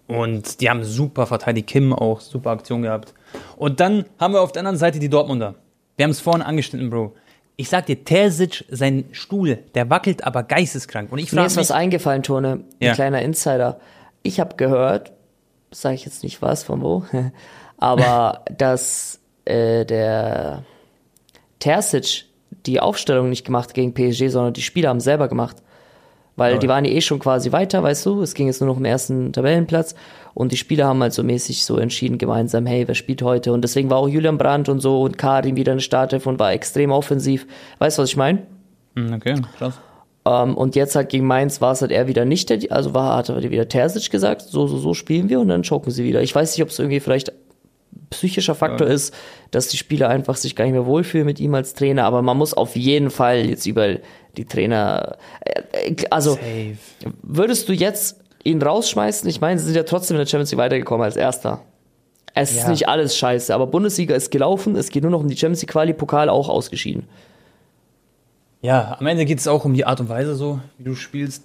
Und 0.08 0.62
die 0.62 0.70
haben 0.70 0.86
super 0.86 1.26
verteidigt, 1.26 1.68
Kim 1.68 1.92
auch 1.92 2.22
super 2.22 2.52
Aktion 2.52 2.84
gehabt. 2.84 3.14
Und 3.58 3.82
dann 3.82 4.06
haben 4.18 4.34
wir 4.34 4.42
auf 4.42 4.54
der 4.54 4.62
anderen 4.62 4.78
Seite 4.78 5.00
die 5.00 5.10
Dortmunder. 5.10 5.56
Wir 5.98 6.06
haben 6.06 6.12
es 6.12 6.22
vorhin 6.22 6.42
angeschnitten, 6.42 6.90
Bro. 6.90 7.16
Ich 7.56 7.70
sag 7.70 7.86
dir, 7.86 8.04
Terzic, 8.04 8.66
sein 8.72 9.06
Stuhl, 9.12 9.60
der 9.76 9.90
wackelt 9.90 10.24
aber 10.26 10.44
geisteskrank. 10.44 11.12
Und 11.12 11.20
ich 11.20 11.32
Mir 11.32 11.38
frage 11.38 11.48
ist 11.48 11.58
was 11.58 11.72
eingefallen, 11.72 12.24
Tone, 12.24 12.52
ein 12.52 12.66
Ja. 12.80 12.94
kleiner 12.94 13.22
Insider. 13.22 13.80
Ich 14.24 14.40
habe 14.40 14.56
gehört, 14.56 15.12
sage 15.72 15.96
ich 15.96 16.06
jetzt 16.06 16.24
nicht 16.24 16.42
was, 16.42 16.64
von 16.64 16.82
wo, 16.82 17.04
aber 17.78 18.44
dass 18.58 19.20
äh, 19.46 19.86
der 19.86 20.64
Terzic 21.60 22.26
die 22.66 22.80
Aufstellung 22.80 23.30
nicht 23.30 23.46
gemacht 23.46 23.70
hat 23.70 23.76
gegen 23.76 23.94
PSG, 23.94 24.30
sondern 24.30 24.54
die 24.54 24.62
Spieler 24.62 24.90
haben 24.90 25.00
selber 25.00 25.28
gemacht. 25.28 25.58
Weil 26.36 26.54
Aber- 26.54 26.60
die 26.60 26.68
waren 26.68 26.86
ja 26.86 26.92
eh 26.92 27.02
schon 27.02 27.20
quasi 27.20 27.52
weiter, 27.52 27.84
weißt 27.84 28.06
du, 28.06 28.22
es 28.22 28.34
ging 28.34 28.48
jetzt 28.48 28.62
nur 28.62 28.68
noch 28.70 28.78
um 28.78 28.84
den 28.84 28.92
ersten 28.92 29.32
Tabellenplatz 29.34 29.94
und 30.34 30.52
die 30.52 30.58
Spieler 30.58 30.88
haben 30.88 31.02
halt 31.02 31.14
so 31.14 31.24
mäßig 31.24 31.64
so 31.66 31.78
entschieden 31.78 32.18
gemeinsam, 32.18 32.66
hey, 32.66 32.88
wer 32.88 32.96
spielt 32.96 33.22
heute? 33.22 33.54
Und 33.54 33.62
deswegen 33.62 33.90
war 33.90 33.98
auch 33.98 34.08
Julian 34.08 34.38
Brandt 34.38 34.70
und 34.70 34.80
so 34.80 35.02
und 35.02 35.18
Karim 35.18 35.56
wieder 35.56 35.72
in 35.74 35.78
der 35.78 35.84
Startelf 35.84 36.26
und 36.26 36.40
war 36.40 36.52
extrem 36.54 36.92
offensiv. 36.92 37.46
Weißt 37.80 37.98
du, 37.98 38.02
was 38.04 38.10
ich 38.10 38.18
meine? 38.18 38.44
Hm, 38.96 39.14
okay, 39.14 39.36
krass. 39.58 39.80
Ähm, 40.26 40.56
und 40.56 40.76
jetzt 40.76 40.96
halt 40.96 41.10
gegen 41.10 41.28
Mainz 41.28 41.60
war 41.62 41.74
es 41.74 41.82
halt 41.82 41.92
eher 41.92 42.08
wieder 42.08 42.26
nicht, 42.26 42.50
der, 42.50 42.60
also 42.70 42.94
war, 42.94 43.18
hat 43.18 43.30
er 43.30 43.42
wieder 43.44 43.68
Terzic 43.68 44.10
gesagt, 44.10 44.42
so, 44.42 44.68
so, 44.68 44.78
so 44.78 44.94
spielen 44.94 45.30
wir 45.30 45.40
und 45.40 45.50
dann 45.50 45.64
choken 45.64 45.92
sie 45.92 46.04
wieder. 46.06 46.22
Ich 46.22 46.34
weiß 46.34 46.56
nicht, 46.56 46.64
ob 46.64 46.70
es 46.70 46.80
irgendwie 46.80 47.00
vielleicht 47.02 47.34
psychischer 48.10 48.56
Faktor 48.56 48.88
Ja. 48.88 48.94
ist, 48.94 49.14
dass 49.52 49.68
die 49.68 49.78
Spieler 49.78 50.10
einfach 50.10 50.36
sich 50.36 50.56
gar 50.56 50.66
nicht 50.66 50.74
mehr 50.74 50.86
wohlfühlen 50.86 51.26
mit 51.26 51.40
ihm 51.40 51.54
als 51.56 51.74
Trainer, 51.74 52.06
aber 52.06 52.22
man 52.22 52.38
muss 52.38 52.54
auf 52.54 52.76
jeden 52.76 53.10
Fall 53.10 53.46
jetzt 53.46 53.66
über 53.66 53.98
die 54.38 54.46
Trainer, 54.46 55.18
äh, 55.42 55.90
äh, 55.90 55.96
also 56.10 56.32
Safe. 56.36 56.76
würdest 57.22 57.70
du 57.70 57.74
jetzt 57.74 58.23
ihn 58.44 58.62
rausschmeißen? 58.62 59.30
Ich 59.30 59.42
meine, 59.42 59.60
sie 59.60 59.66
sind 59.66 59.76
ja 59.76 59.84
trotzdem 59.84 60.16
in 60.16 60.20
der 60.20 60.26
Champions 60.28 60.52
League 60.52 60.60
weitergekommen 60.60 61.04
als 61.04 61.16
Erster. 61.16 61.62
Es 62.36 62.52
ist 62.52 62.64
Ja. 62.64 62.70
nicht 62.70 62.88
alles 62.90 63.16
scheiße, 63.16 63.54
aber 63.54 63.68
Bundesliga 63.68 64.16
ist 64.16 64.32
gelaufen, 64.32 64.76
es 64.76 64.90
geht 64.90 65.04
nur 65.04 65.12
noch 65.12 65.20
um 65.22 65.28
die 65.28 65.38
Champions 65.38 65.62
League 65.62 65.72
Quali, 65.72 65.94
Pokal 65.94 66.30
auch 66.30 66.50
ausgeschieden. 66.50 67.04
Ja, 68.62 68.96
am 69.00 69.06
Ende 69.08 69.26
geht 69.26 69.40
es 69.40 69.48
auch 69.48 69.66
um 69.66 69.74
die 69.74 69.86
Art 69.86 70.00
und 70.00 70.10
Weise 70.10 70.36
so, 70.36 70.60
wie 70.78 70.84
du 70.86 70.96
spielst. 70.96 71.44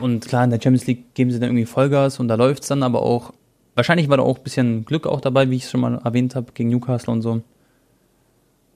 Und 0.00 0.26
klar, 0.26 0.44
in 0.44 0.50
der 0.50 0.60
Champions 0.60 0.86
League 0.86 1.14
geben 1.14 1.30
sie 1.30 1.38
dann 1.38 1.50
irgendwie 1.50 1.66
Vollgas 1.66 2.18
und 2.18 2.28
da 2.28 2.34
läuft's 2.36 2.68
dann, 2.68 2.82
aber 2.82 3.02
auch, 3.02 3.32
wahrscheinlich 3.74 4.08
war 4.08 4.16
da 4.16 4.22
auch 4.22 4.38
ein 4.38 4.42
bisschen 4.42 4.84
Glück 4.84 5.06
auch 5.06 5.20
dabei, 5.20 5.50
wie 5.50 5.56
ich 5.56 5.64
es 5.64 5.70
schon 5.70 5.80
mal 5.80 6.00
erwähnt 6.02 6.34
habe, 6.34 6.52
gegen 6.52 6.70
Newcastle 6.70 7.12
und 7.12 7.22
so. 7.22 7.42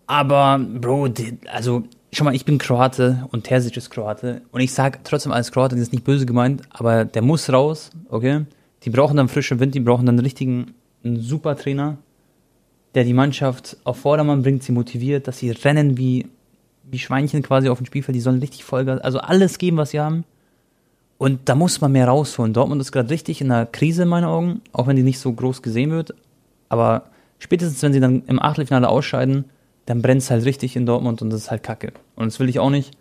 Aber, 0.07 0.61
Bro, 0.61 1.09
also, 1.53 1.85
schau 2.13 2.25
mal, 2.25 2.35
ich 2.35 2.45
bin 2.45 2.59
Kroate 2.59 3.27
und 3.31 3.45
Terzic 3.45 3.77
ist 3.77 3.91
Kroate. 3.91 4.43
Und 4.53 4.61
ich 4.61 4.73
sag 4.73 5.05
trotzdem 5.05 5.33
als 5.33 5.53
Kroate, 5.53 5.75
das 5.75 5.83
ist 5.83 5.93
nicht 5.93 6.05
böse 6.05 6.27
gemeint, 6.27 6.63
aber 6.71 7.05
der 7.05 7.23
muss 7.23 7.53
raus, 7.53 7.91
okay? 8.09 8.47
Die 8.83 8.91
brauchen 8.91 9.17
dann 9.17 9.29
frischen 9.29 9.61
Wind, 9.61 9.75
die 9.75 9.81
brauchen 9.81 10.07
dann 10.07 10.17
einen 10.17 10.25
richtigen, 10.25 10.75
einen 11.05 11.21
super 11.21 11.57
Trainer, 11.57 11.99
der 12.95 13.05
die 13.05 13.13
Mannschaft 13.13 13.77
auf 13.85 13.99
Vordermann 13.99 14.43
bringt, 14.43 14.63
sie 14.63 14.73
motiviert, 14.73 15.29
dass 15.29 15.39
sie 15.39 15.51
rennen 15.51 15.99
wie, 15.99 16.27
wie 16.85 16.99
Schweinchen 16.99 17.43
quasi 17.43 17.69
auf 17.69 17.79
dem 17.79 17.87
Spielfeld, 17.87 18.17
die 18.17 18.21
sollen 18.21 18.41
richtig 18.41 18.65
Vollgas, 18.65 19.01
also 19.01 19.19
alles 19.19 19.59
geben, 19.59 19.77
was 19.77 19.91
sie 19.91 20.01
haben. 20.01 20.25
Und 21.19 21.49
da 21.49 21.55
muss 21.55 21.81
man 21.81 21.93
mehr 21.93 22.09
rausholen. 22.09 22.53
Dortmund 22.53 22.81
ist 22.81 22.93
gerade 22.93 23.11
richtig 23.11 23.41
in 23.41 23.51
einer 23.51 23.67
Krise 23.67 24.03
in 24.03 24.09
meinen 24.09 24.25
Augen, 24.25 24.61
auch 24.73 24.87
wenn 24.87 24.97
die 24.97 25.03
nicht 25.03 25.19
so 25.19 25.33
groß 25.33 25.63
gesehen 25.63 25.91
wird. 25.91 26.15
Aber 26.69 27.07
spätestens, 27.39 27.83
wenn 27.83 27.93
sie 27.93 28.01
dann 28.01 28.23
im 28.27 28.41
Achtelfinale 28.41 28.89
ausscheiden, 28.89 29.47
dann 29.87 30.03
brennt 30.03 30.23
es 30.23 30.31
halt 30.31 30.45
richtig 30.45 30.77
in 30.77 30.85
Dortmund 30.85 31.23
und 31.23 31.31
das 31.31 31.43
ist 31.43 31.51
halt 31.51 31.63
kacke. 31.63 31.93
Und 32.17 32.27
das 32.27 32.39
will 32.41 32.49
ich 32.49 32.59
auch 32.59 32.71
nicht. 32.71 32.97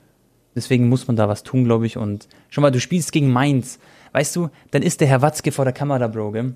Deswegen 0.55 0.87
muss 0.87 1.07
man 1.07 1.17
da 1.17 1.27
was 1.27 1.43
tun, 1.43 1.65
glaube 1.65 1.85
ich. 1.85 1.97
Und 1.97 2.27
schon 2.49 2.61
mal, 2.61 2.71
du 2.71 2.79
spielst 2.79 3.11
gegen 3.11 3.31
Mainz. 3.31 3.79
Weißt 4.13 4.35
du, 4.35 4.49
dann 4.71 4.81
ist 4.81 5.01
der 5.01 5.07
Herr 5.07 5.21
Watzke 5.21 5.51
vor 5.51 5.65
der 5.65 5.73
Kamera, 5.73 6.07
Bro, 6.07 6.31
gell? 6.31 6.53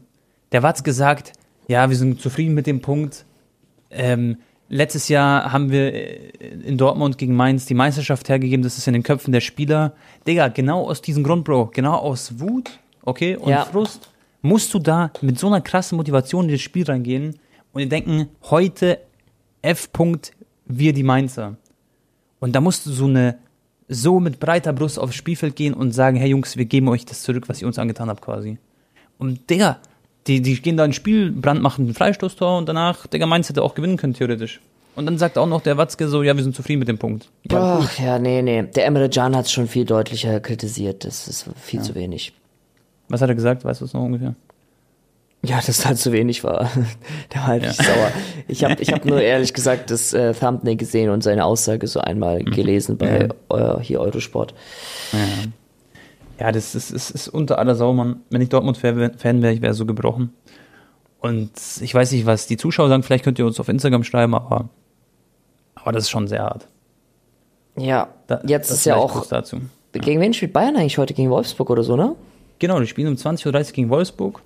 Der 0.51 0.63
Watzke 0.63 0.93
sagt, 0.93 1.33
ja, 1.67 1.89
wir 1.89 1.97
sind 1.97 2.21
zufrieden 2.21 2.53
mit 2.53 2.65
dem 2.67 2.81
Punkt. 2.81 3.25
Ähm, 3.91 4.37
letztes 4.69 5.09
Jahr 5.09 5.51
haben 5.51 5.71
wir 5.71 5.93
äh, 5.93 6.31
in 6.63 6.77
Dortmund 6.77 7.17
gegen 7.17 7.35
Mainz 7.35 7.65
die 7.65 7.73
Meisterschaft 7.73 8.29
hergegeben. 8.29 8.63
Das 8.63 8.77
ist 8.77 8.87
in 8.87 8.93
den 8.93 9.03
Köpfen 9.03 9.33
der 9.33 9.41
Spieler. 9.41 9.93
Digga, 10.25 10.47
genau 10.47 10.87
aus 10.87 11.01
diesem 11.01 11.23
Grund, 11.23 11.43
Bro. 11.43 11.71
Genau 11.73 11.95
aus 11.95 12.39
Wut, 12.39 12.79
okay, 13.03 13.35
und 13.35 13.49
Ja. 13.49 13.65
Frust 13.65 14.09
musst 14.41 14.73
du 14.73 14.79
da 14.79 15.11
mit 15.21 15.37
so 15.37 15.47
einer 15.47 15.59
krassen 15.61 15.97
Motivation 15.97 16.45
in 16.45 16.51
das 16.51 16.61
Spiel 16.61 16.85
reingehen 16.85 17.37
und 17.73 17.81
die 17.81 17.89
denken, 17.89 18.29
heute 18.49 18.99
F. 19.61 19.89
wir 20.65 20.93
die 20.93 21.03
Mainzer. 21.03 21.57
Und 22.39 22.55
da 22.55 22.61
musst 22.61 22.85
du 22.85 22.91
so 22.91 23.05
eine, 23.05 23.37
so 23.87 24.19
mit 24.19 24.39
breiter 24.39 24.73
Brust 24.73 24.99
aufs 24.99 25.15
Spielfeld 25.15 25.55
gehen 25.55 25.73
und 25.73 25.91
sagen, 25.91 26.17
hey 26.17 26.29
Jungs, 26.29 26.57
wir 26.57 26.65
geben 26.65 26.87
euch 26.87 27.05
das 27.05 27.23
zurück, 27.23 27.49
was 27.49 27.61
ihr 27.61 27.67
uns 27.67 27.79
angetan 27.79 28.09
habt 28.09 28.21
quasi. 28.21 28.57
Und 29.17 29.49
Digga, 29.49 29.79
die, 30.27 30.41
die 30.41 30.61
gehen 30.61 30.77
da 30.77 30.85
ins 30.85 30.95
Spiel, 30.95 31.31
Brand 31.31 31.61
macht 31.61 31.79
ein 31.79 31.93
Freistoßtor 31.93 32.57
und 32.57 32.69
danach, 32.69 33.07
Digga, 33.07 33.25
Mainz 33.25 33.49
hätte 33.49 33.63
auch 33.63 33.75
gewinnen 33.75 33.97
können, 33.97 34.13
theoretisch. 34.13 34.61
Und 34.95 35.05
dann 35.05 35.17
sagt 35.17 35.37
auch 35.37 35.47
noch 35.47 35.61
der 35.61 35.77
Watzke 35.77 36.07
so, 36.07 36.23
ja, 36.23 36.35
wir 36.35 36.43
sind 36.43 36.55
zufrieden 36.55 36.79
mit 36.79 36.87
dem 36.87 36.97
Punkt. 36.97 37.29
Ja, 37.49 37.79
Ach 37.81 37.99
ja, 37.99 38.19
nee, 38.19 38.41
nee. 38.41 38.63
Der 38.63 38.85
Emre 38.85 39.09
Can 39.09 39.35
hat 39.35 39.45
es 39.45 39.51
schon 39.51 39.67
viel 39.67 39.85
deutlicher 39.85 40.39
kritisiert. 40.39 41.05
Das 41.05 41.27
ist 41.27 41.49
viel 41.55 41.81
zu 41.81 41.95
wenig. 41.95 42.33
was 43.07 43.21
hat 43.21 43.29
er 43.29 43.35
gesagt? 43.35 43.63
Weißt 43.63 43.81
du 43.81 43.85
es 43.85 43.93
noch 43.93 44.01
ungefähr? 44.03 44.35
Ja, 45.41 45.61
dass 45.65 45.85
halt 45.85 45.97
zu 45.97 46.11
wenig 46.11 46.43
war. 46.43 46.69
Der 47.33 47.41
war 47.41 47.47
halt 47.47 47.63
nicht 47.63 47.81
sauer. 47.81 48.11
Ich 48.47 48.63
habe 48.63 48.81
ich 48.81 48.91
hab 48.91 49.05
nur 49.05 49.21
ehrlich 49.21 49.53
gesagt 49.53 49.89
das 49.89 50.13
äh, 50.13 50.33
Thumbnail 50.33 50.75
gesehen 50.75 51.09
und 51.09 51.23
seine 51.23 51.45
Aussage 51.45 51.87
so 51.87 52.01
einmal 52.01 52.43
gelesen 52.43 52.97
bei 52.97 53.29
äh, 53.49 53.79
hier 53.81 54.01
Eurosport. 54.01 54.53
Ja, 56.39 56.51
das 56.51 56.75
ist, 56.75 56.91
ist, 56.91 57.11
ist 57.11 57.27
unter 57.29 57.57
aller 57.57 57.75
Sau, 57.75 57.93
Mann. 57.93 58.21
Wenn 58.29 58.41
ich 58.41 58.49
Dortmund-Fan 58.49 59.41
wäre, 59.41 59.53
ich 59.53 59.61
wäre 59.61 59.73
so 59.73 59.85
gebrochen. 59.85 60.33
Und 61.19 61.51
ich 61.81 61.93
weiß 61.93 62.11
nicht, 62.13 62.25
was 62.25 62.47
die 62.47 62.57
Zuschauer 62.57 62.89
sagen, 62.89 63.03
vielleicht 63.03 63.23
könnt 63.25 63.39
ihr 63.39 63.45
uns 63.45 63.59
auf 63.59 63.67
Instagram 63.67 64.03
schreiben, 64.03 64.33
aber, 64.35 64.69
aber 65.75 65.91
das 65.91 66.03
ist 66.03 66.09
schon 66.09 66.27
sehr 66.27 66.43
hart. 66.43 66.67
Ja, 67.77 68.09
Da, 68.27 68.41
jetzt 68.45 68.69
das 68.71 68.79
ist 68.79 68.85
ja 68.85 68.95
auch. 68.95 69.25
dazu. 69.27 69.57
Gegen 69.91 70.21
wen 70.21 70.33
spielt 70.33 70.53
Bayern 70.53 70.75
eigentlich 70.75 70.97
heute? 70.97 71.13
Gegen 71.13 71.29
Wolfsburg 71.29 71.69
oder 71.69 71.83
so, 71.83 71.95
ne? 71.95 72.15
Genau, 72.59 72.79
die 72.79 72.87
spielen 72.87 73.07
um 73.07 73.15
20.30 73.15 73.45
Uhr 73.47 73.73
gegen 73.73 73.89
Wolfsburg. 73.89 74.41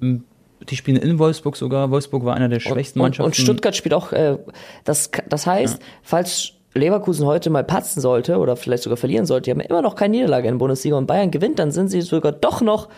Die 0.00 0.76
spielen 0.76 0.96
in 0.96 1.18
Wolfsburg 1.18 1.56
sogar. 1.56 1.90
Wolfsburg 1.90 2.24
war 2.24 2.34
einer 2.34 2.48
der 2.48 2.60
schwächsten 2.60 2.98
Und, 3.00 3.04
Mannschaften. 3.04 3.26
und 3.26 3.36
Stuttgart 3.36 3.76
spielt 3.76 3.94
auch, 3.94 4.12
äh, 4.12 4.38
das, 4.84 5.10
das 5.28 5.46
heißt, 5.46 5.80
falls 6.02 6.52
Leverkusen 6.74 7.26
heute 7.26 7.50
mal 7.50 7.64
patzen 7.64 8.00
sollte 8.00 8.38
oder 8.38 8.56
vielleicht 8.56 8.82
sogar 8.82 8.96
verlieren 8.96 9.26
sollte, 9.26 9.44
die 9.44 9.50
haben 9.52 9.60
immer 9.60 9.82
noch 9.82 9.94
keine 9.94 10.16
Niederlage 10.16 10.48
in 10.48 10.54
der 10.54 10.58
Bundesliga 10.58 10.96
und 10.96 11.06
Bayern 11.06 11.30
gewinnt, 11.30 11.58
dann 11.58 11.70
sind 11.70 11.88
sie 11.88 12.00
sogar 12.00 12.32
doch 12.32 12.60
noch 12.60 12.88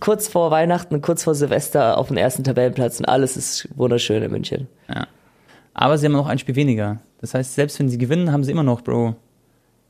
kurz 0.00 0.28
vor 0.28 0.50
Weihnachten, 0.50 1.00
kurz 1.02 1.24
vor 1.24 1.34
Silvester 1.34 1.98
auf 1.98 2.08
dem 2.08 2.16
ersten 2.16 2.44
Tabellenplatz 2.44 2.98
und 3.00 3.06
alles 3.06 3.36
ist 3.36 3.68
wunderschön 3.74 4.22
in 4.22 4.30
München. 4.30 4.68
Ja. 4.88 5.06
Aber 5.72 5.98
sie 5.98 6.06
haben 6.06 6.12
noch 6.12 6.26
ein 6.28 6.38
Spiel 6.38 6.54
weniger. 6.54 7.00
Das 7.20 7.34
heißt, 7.34 7.54
selbst 7.54 7.78
wenn 7.78 7.88
sie 7.88 7.98
gewinnen, 7.98 8.30
haben 8.30 8.44
sie 8.44 8.52
immer 8.52 8.62
noch, 8.62 8.82
Bro. 8.82 9.16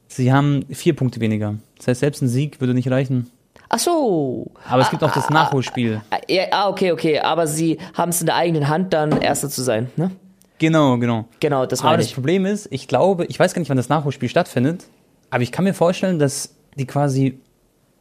Sie 0.09 0.33
haben 0.33 0.65
vier 0.71 0.95
Punkte 0.95 1.21
weniger. 1.21 1.57
Das 1.77 1.89
heißt, 1.89 2.01
selbst 2.01 2.23
ein 2.23 2.29
Sieg 2.29 2.61
würde 2.61 2.75
nicht 2.75 2.91
reichen. 2.91 3.31
Ach 3.75 3.79
so. 3.81 4.47
Aber 4.69 4.83
es 4.83 4.91
gibt 4.91 5.03
auch 5.03 5.11
das 5.11 5.31
Nachholspiel. 5.31 6.01
Ah, 6.11 6.19
Ja, 6.29 6.45
ah, 6.53 6.69
okay, 6.69 6.93
okay, 6.93 7.19
aber 7.19 7.49
sie 7.49 7.79
haben 7.95 8.11
es 8.11 8.21
in 8.21 8.27
der 8.27 8.37
eigenen 8.37 8.69
Hand, 8.69 8.93
dann 8.93 9.21
Erster 9.21 9.51
zu 9.51 9.63
sein, 9.63 9.91
ne? 9.97 10.13
Genau, 10.59 10.97
genau. 10.99 11.25
Genau, 11.41 11.67
das 11.67 11.81
Aber 11.81 11.91
meine 11.91 11.99
das 11.99 12.07
ich. 12.07 12.15
Problem 12.15 12.47
ist, 12.47 12.69
ich 12.71 12.87
glaube, 12.87 13.25
ich 13.25 13.41
weiß 13.41 13.53
gar 13.53 13.59
nicht, 13.59 13.69
wann 13.71 13.77
das 13.77 13.89
Nachholspiel 13.89 14.29
stattfindet, 14.29 14.85
aber 15.31 15.43
ich 15.43 15.51
kann 15.51 15.65
mir 15.65 15.75
vorstellen, 15.75 16.21
dass 16.21 16.55
die 16.77 16.87
quasi 16.87 17.41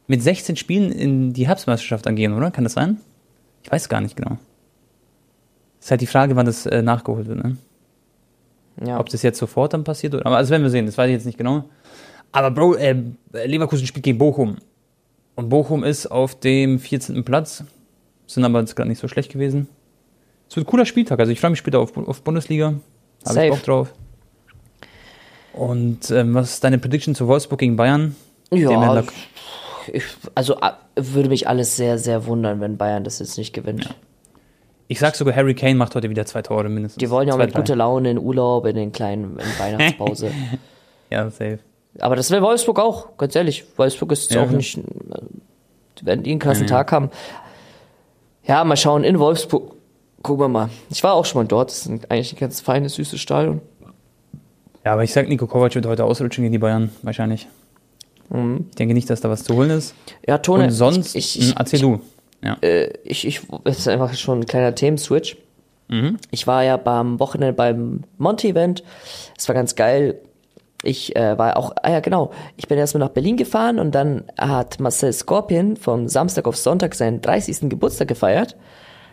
mit 0.06 0.22
16 0.22 0.54
Spielen 0.54 0.92
in 0.92 1.32
die 1.32 1.48
Herbstmeisterschaft 1.48 2.06
angehen, 2.06 2.32
oder? 2.34 2.52
Kann 2.52 2.62
das 2.62 2.74
sein? 2.74 3.00
Ich 3.64 3.72
weiß 3.72 3.88
gar 3.88 4.00
nicht 4.00 4.14
genau. 4.14 4.38
Ist 5.80 5.90
halt 5.90 6.02
die 6.02 6.06
Frage, 6.06 6.36
wann 6.36 6.46
das 6.46 6.66
äh, 6.66 6.82
nachgeholt 6.82 7.26
wird, 7.26 7.42
ne? 7.42 7.56
Ja. 8.84 9.00
Ob 9.00 9.08
das 9.08 9.22
jetzt 9.22 9.38
sofort 9.40 9.72
dann 9.72 9.82
passiert 9.82 10.14
oder. 10.14 10.24
Aber 10.24 10.38
das 10.38 10.50
werden 10.50 10.62
wir 10.62 10.70
sehen, 10.70 10.86
das 10.86 10.96
weiß 10.96 11.08
ich 11.08 11.14
jetzt 11.14 11.26
nicht 11.26 11.38
genau. 11.38 11.64
Aber 12.30 12.52
Bro, 12.52 12.74
äh, 12.76 12.94
Leverkusen 13.44 13.86
spielt 13.86 14.04
gegen 14.04 14.18
Bochum. 14.18 14.58
Und 15.36 15.48
Bochum 15.48 15.84
ist 15.84 16.06
auf 16.06 16.38
dem 16.38 16.78
14. 16.78 17.24
Platz. 17.24 17.64
Sind 18.26 18.44
aber 18.44 18.60
jetzt 18.60 18.76
gerade 18.76 18.88
nicht 18.88 19.00
so 19.00 19.08
schlecht 19.08 19.32
gewesen. 19.32 19.68
Es 20.48 20.56
wird 20.56 20.66
ein 20.66 20.70
cooler 20.70 20.86
Spieltag. 20.86 21.18
Also 21.18 21.32
ich 21.32 21.40
freue 21.40 21.50
mich 21.50 21.58
später 21.58 21.80
auf, 21.80 21.96
auf 21.96 22.22
Bundesliga. 22.22 22.74
Habe 23.26 23.44
ich 23.44 23.50
Bock 23.50 23.62
drauf. 23.62 23.94
Und 25.52 26.10
ähm, 26.10 26.34
was 26.34 26.54
ist 26.54 26.64
deine 26.64 26.78
Prediction 26.78 27.14
zu 27.14 27.28
Wolfsburg 27.28 27.60
gegen 27.60 27.76
Bayern? 27.76 28.16
Ja, 28.52 29.02
ich, 29.92 30.04
also 30.34 30.56
ah, 30.60 30.78
würde 30.96 31.28
mich 31.28 31.48
alles 31.48 31.76
sehr, 31.76 31.98
sehr 31.98 32.26
wundern, 32.26 32.60
wenn 32.60 32.76
Bayern 32.76 33.04
das 33.04 33.18
jetzt 33.18 33.38
nicht 33.38 33.52
gewinnt. 33.52 33.94
Ich 34.88 34.98
sag 34.98 35.14
sogar, 35.14 35.34
Harry 35.34 35.54
Kane 35.54 35.74
macht 35.74 35.94
heute 35.94 36.10
wieder 36.10 36.26
zwei 36.26 36.42
Tore 36.42 36.68
mindestens. 36.68 37.00
Die 37.00 37.10
wollen 37.10 37.28
ja 37.28 37.34
auch 37.34 37.38
mit 37.38 37.54
guter 37.54 37.76
Laune 37.76 38.10
in 38.10 38.18
Urlaub, 38.18 38.66
in 38.66 38.76
den 38.76 38.92
kleinen 38.92 39.38
in 39.38 39.58
Weihnachtspause. 39.58 40.30
Ja, 41.10 41.30
safe. 41.30 41.58
Aber 42.00 42.16
das 42.16 42.30
will 42.30 42.42
Wolfsburg 42.42 42.78
auch, 42.80 43.16
ganz 43.16 43.36
ehrlich. 43.36 43.64
Wolfsburg 43.76 44.12
ist 44.12 44.32
Ja, 44.32 44.42
auch 44.42 44.46
klar. 44.46 44.56
nicht, 44.56 44.78
äh, 44.78 44.82
wenn 46.02 46.22
die 46.22 46.30
einen 46.32 46.40
krassen 46.40 46.66
Tag 46.66 46.90
haben. 46.92 47.10
Ja, 48.46 48.64
mal 48.64 48.76
schauen, 48.76 49.04
in 49.04 49.18
Wolfsburg. 49.18 49.74
Gucken 50.22 50.44
wir 50.44 50.48
mal. 50.48 50.70
Ich 50.90 51.02
war 51.04 51.14
auch 51.14 51.24
schon 51.24 51.42
mal 51.42 51.46
dort. 51.48 51.70
Das 51.70 51.78
ist 51.80 51.86
ein- 51.86 52.00
eigentlich 52.08 52.32
ein 52.32 52.38
ganz 52.38 52.60
feines, 52.60 52.94
süßes 52.94 53.20
Stadion. 53.20 53.60
Ja, 54.84 54.92
aber 54.94 55.04
ich 55.04 55.12
sag, 55.12 55.28
Nico 55.28 55.46
Kovac 55.46 55.74
wird 55.74 55.86
heute 55.86 56.04
ausrutschen 56.04 56.42
gegen 56.42 56.52
die 56.52 56.58
Bayern. 56.58 56.90
Wahrscheinlich. 57.02 57.46
Ich 58.30 58.74
denke 58.76 58.94
nicht, 58.94 59.08
dass 59.10 59.20
da 59.20 59.28
was 59.30 59.44
zu 59.44 59.54
holen 59.54 59.70
ist. 59.70 59.94
Ja, 60.26 60.38
Tone, 60.38 60.64
Und 60.64 60.70
sonst, 60.70 61.14
ich, 61.14 61.38
ich, 61.38 61.48
mh, 61.50 61.54
erzähl 61.58 61.80
du. 61.80 62.00
Ja. 62.42 62.56
äh, 62.62 62.90
ich, 63.04 63.26
ich, 63.26 63.42
das 63.64 63.78
ist 63.78 63.88
einfach 63.88 64.12
schon 64.14 64.40
ein 64.40 64.46
kleiner 64.46 64.74
Themenswitch. 64.74 65.36
Mhm. 65.88 66.18
Ich 66.30 66.46
war 66.46 66.64
ja 66.64 66.76
beim 66.78 67.20
Wochenende 67.20 67.52
beim 67.52 68.04
Monty-Event. 68.18 68.82
Es 69.36 69.46
war 69.48 69.54
ganz 69.54 69.74
geil. 69.76 70.18
Ich 70.84 71.16
äh, 71.16 71.38
war 71.38 71.56
auch, 71.56 71.72
ah 71.82 71.90
ja 71.90 72.00
genau, 72.00 72.30
ich 72.56 72.68
bin 72.68 72.78
erstmal 72.78 73.00
nach 73.00 73.12
Berlin 73.12 73.36
gefahren 73.36 73.78
und 73.78 73.94
dann 73.94 74.24
hat 74.38 74.80
Marcel 74.80 75.12
Scorpion 75.12 75.76
vom 75.76 76.08
Samstag 76.08 76.46
auf 76.46 76.56
Sonntag 76.56 76.94
seinen 76.94 77.20
30. 77.20 77.68
Geburtstag 77.68 78.08
gefeiert. 78.08 78.56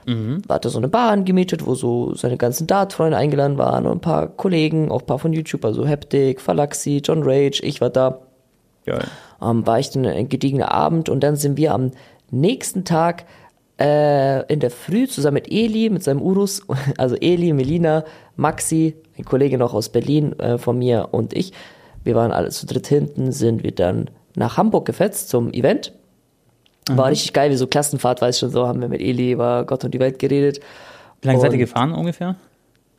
Mhm. 0.06 0.42
War 0.48 0.60
da 0.60 0.70
so 0.70 0.80
eine 0.80 0.88
Bar 0.88 1.12
angemietet, 1.12 1.66
wo 1.66 1.76
so 1.76 2.16
seine 2.16 2.38
ganzen 2.38 2.68
Dart-Freunde 2.68 3.18
eingeladen 3.18 3.58
waren 3.58 3.86
und 3.86 3.98
ein 3.98 4.02
paar 4.02 4.28
Kollegen, 4.28 4.92
auch 4.92 5.02
ein 5.02 5.06
paar 5.06 5.20
von 5.20 5.34
YouTube, 5.34 5.64
also 5.64 5.86
Heptic, 5.86 6.42
Falaxi, 6.42 7.02
John 7.04 7.24
Rage, 7.24 7.62
ich 7.64 7.82
war 7.82 7.90
da 7.90 8.20
Geil. 8.86 9.06
ähm, 9.42 9.66
war 9.68 9.80
ich 9.80 9.92
dann 9.92 10.06
ein 10.06 10.30
gediegener 10.30 10.72
Abend 10.72 11.10
und 11.10 11.22
dann 11.22 11.36
sind 11.36 11.58
wir 11.58 11.74
am 11.74 11.92
nächsten 12.32 12.84
Tag 12.84 13.26
äh, 13.82 14.42
in 14.54 14.60
der 14.60 14.70
Früh 14.70 15.08
zusammen 15.08 15.36
mit 15.36 15.52
Eli, 15.52 15.90
mit 15.90 16.04
seinem 16.04 16.22
Urus, 16.22 16.62
also 16.98 17.16
Eli, 17.16 17.54
Melina, 17.54 18.04
Maxi, 18.36 18.96
ein 19.18 19.26
Kollege 19.26 19.58
noch 19.58 19.74
aus 19.74 19.90
Berlin 19.90 20.38
äh, 20.40 20.58
von 20.58 20.78
mir 20.78 21.10
und 21.12 21.34
ich, 21.34 21.52
wir 22.04 22.16
waren 22.16 22.32
alle 22.32 22.50
zu 22.50 22.66
dritt 22.66 22.88
hinten, 22.88 23.32
sind 23.32 23.64
wir 23.64 23.72
dann 23.72 24.10
nach 24.36 24.58
Hamburg 24.58 24.86
gefetzt 24.86 25.30
zum 25.30 25.52
Event. 25.52 25.94
War 26.90 27.10
richtig 27.10 27.34
geil, 27.34 27.52
wie 27.52 27.56
so 27.56 27.68
Klassenfahrt, 27.68 28.22
weiß 28.22 28.36
ich 28.36 28.40
schon 28.40 28.50
so, 28.50 28.68
haben 28.68 28.82
wir 28.82 28.90
mit 28.90 29.02
Eli 29.02 29.32
über 29.32 29.66
Gott 29.66 29.84
und 29.84 29.94
die 29.94 30.00
Welt 30.00 30.20
geredet. 30.20 30.60
Wie 31.22 31.28
lange 31.28 31.40
seid 31.40 31.52
ihr 31.52 31.54
Und- 31.54 31.60
gefahren 31.60 31.94
ungefähr? 31.94 32.36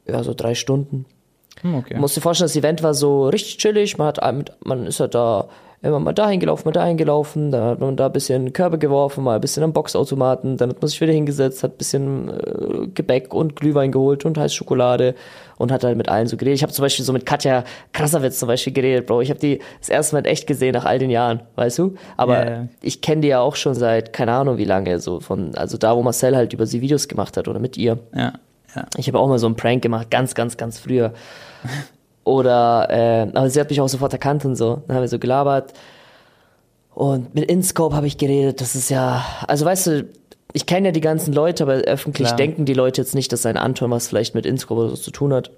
Ja, 0.07 0.23
so 0.25 0.35
drei 0.35 0.55
Stunden. 0.55 1.05
Hm, 1.61 1.77
okay. 1.77 1.97
Musst 1.99 2.17
dir 2.17 2.21
vorstellen, 2.21 2.47
das 2.47 2.57
Event 2.57 2.83
war 2.83 2.95
so 2.95 3.29
richtig 3.29 3.59
chillig. 3.59 3.99
Man, 3.99 4.09
hat, 4.09 4.21
man 4.65 4.87
ist 4.87 4.99
halt 5.01 5.15
da 5.15 5.49
immer 5.83 5.99
mal 5.99 6.13
dahin 6.13 6.39
gelaufen, 6.39 6.63
mal 6.67 6.73
dahin 6.73 6.97
gelaufen, 6.97 7.51
dann 7.51 7.63
hat 7.65 7.81
man 7.81 7.97
da 7.97 8.07
ein 8.07 8.13
bisschen 8.13 8.53
Körbe 8.53 8.79
geworfen, 8.79 9.25
mal 9.25 9.35
ein 9.35 9.41
bisschen 9.41 9.63
am 9.65 9.73
Boxautomaten, 9.73 10.57
dann 10.57 10.71
hat 10.71 10.81
man 10.81 10.89
sich 10.89 11.01
wieder 11.01 11.13
hingesetzt, 11.13 11.63
hat 11.65 11.73
ein 11.75 11.77
bisschen 11.79 12.29
äh, 12.31 12.87
Gebäck 12.95 13.35
und 13.35 13.57
Glühwein 13.57 13.91
geholt 13.91 14.25
und 14.25 14.39
heiße 14.39 14.55
Schokolade 14.55 15.15
und 15.59 15.73
hat 15.73 15.83
halt 15.83 15.97
mit 15.97 16.09
allen 16.09 16.29
so 16.29 16.37
geredet. 16.37 16.57
Ich 16.57 16.63
habe 16.63 16.73
zum 16.73 16.85
Beispiel 16.85 17.05
so 17.05 17.13
mit 17.13 17.27
Katja 17.27 17.65
Krasavitz 17.93 18.39
zum 18.39 18.47
Beispiel 18.47 18.73
geredet, 18.73 19.07
Bro. 19.07 19.23
Ich 19.23 19.31
habe 19.31 19.41
die 19.41 19.59
das 19.81 19.89
erste 19.89 20.15
Mal 20.15 20.21
in 20.21 20.25
echt 20.27 20.47
gesehen 20.47 20.73
nach 20.73 20.85
all 20.85 20.99
den 21.01 21.11
Jahren, 21.11 21.41
weißt 21.57 21.79
du? 21.81 21.95
Aber 22.17 22.47
Ja. 22.49 22.69
ich 22.81 23.01
kenne 23.01 23.23
die 23.23 23.29
ja 23.29 23.41
auch 23.41 23.57
schon 23.57 23.75
seit 23.75 24.13
keine 24.13 24.33
Ahnung 24.33 24.59
wie 24.59 24.65
lange, 24.65 25.01
so 25.01 25.19
von, 25.21 25.55
also 25.57 25.79
da, 25.79 25.97
wo 25.97 26.03
Marcel 26.03 26.37
halt 26.37 26.53
über 26.53 26.67
sie 26.67 26.81
Videos 26.81 27.09
gemacht 27.09 27.37
hat 27.37 27.49
oder 27.49 27.59
mit 27.59 27.77
ihr. 27.77 27.99
Ja, 28.15 28.35
ja. 28.77 28.87
Ich 28.97 29.09
habe 29.09 29.19
auch 29.19 29.29
mal 29.29 29.39
so 29.39 29.47
einen 29.47 29.57
Prank 29.57 29.83
gemacht, 29.83 30.11
ganz, 30.11 30.35
ganz, 30.35 30.57
ganz 30.57 30.79
früher. 30.79 31.13
Oder, 32.25 32.89
äh, 32.91 33.23
aber 33.37 33.51
sie 33.51 33.61
hat 33.61 33.69
mich 33.71 33.81
auch 33.81 33.89
sofort 33.89 34.13
erkannt 34.13 34.45
und 34.45 34.57
so. 34.57 34.83
Dann 34.87 34.97
haben 34.97 35.03
wir 35.03 35.09
so 35.09 35.19
gelabert. 35.19 35.73
Und 36.95 37.35
mit 37.35 37.51
InScope 37.51 37.97
habe 37.97 38.07
ich 38.07 38.19
geredet. 38.19 38.61
Das 38.61 38.75
ist 38.75 38.91
ja, 38.91 39.25
also 39.49 39.65
weißt 39.65 39.87
du, 39.89 40.09
ich 40.53 40.67
kenne 40.67 40.89
ja 40.89 40.93
die 40.93 41.01
ganzen 41.01 41.33
Leute, 41.33 41.65
aber 41.65 41.75
öffentlich 41.75 42.29
Klar. 42.29 42.37
denken 42.37 42.65
die 42.65 42.75
Leute 42.75 43.01
jetzt 43.01 43.15
nicht, 43.15 43.33
dass 43.33 43.43
sein 43.43 43.57
Anton 43.57 43.91
was 43.91 44.09
vielleicht 44.09 44.35
mit 44.35 44.47
InScope 44.47 44.81
oder 44.81 44.91
so 44.91 44.97
zu 44.97 45.11
tun 45.11 45.33
hat. 45.33 45.51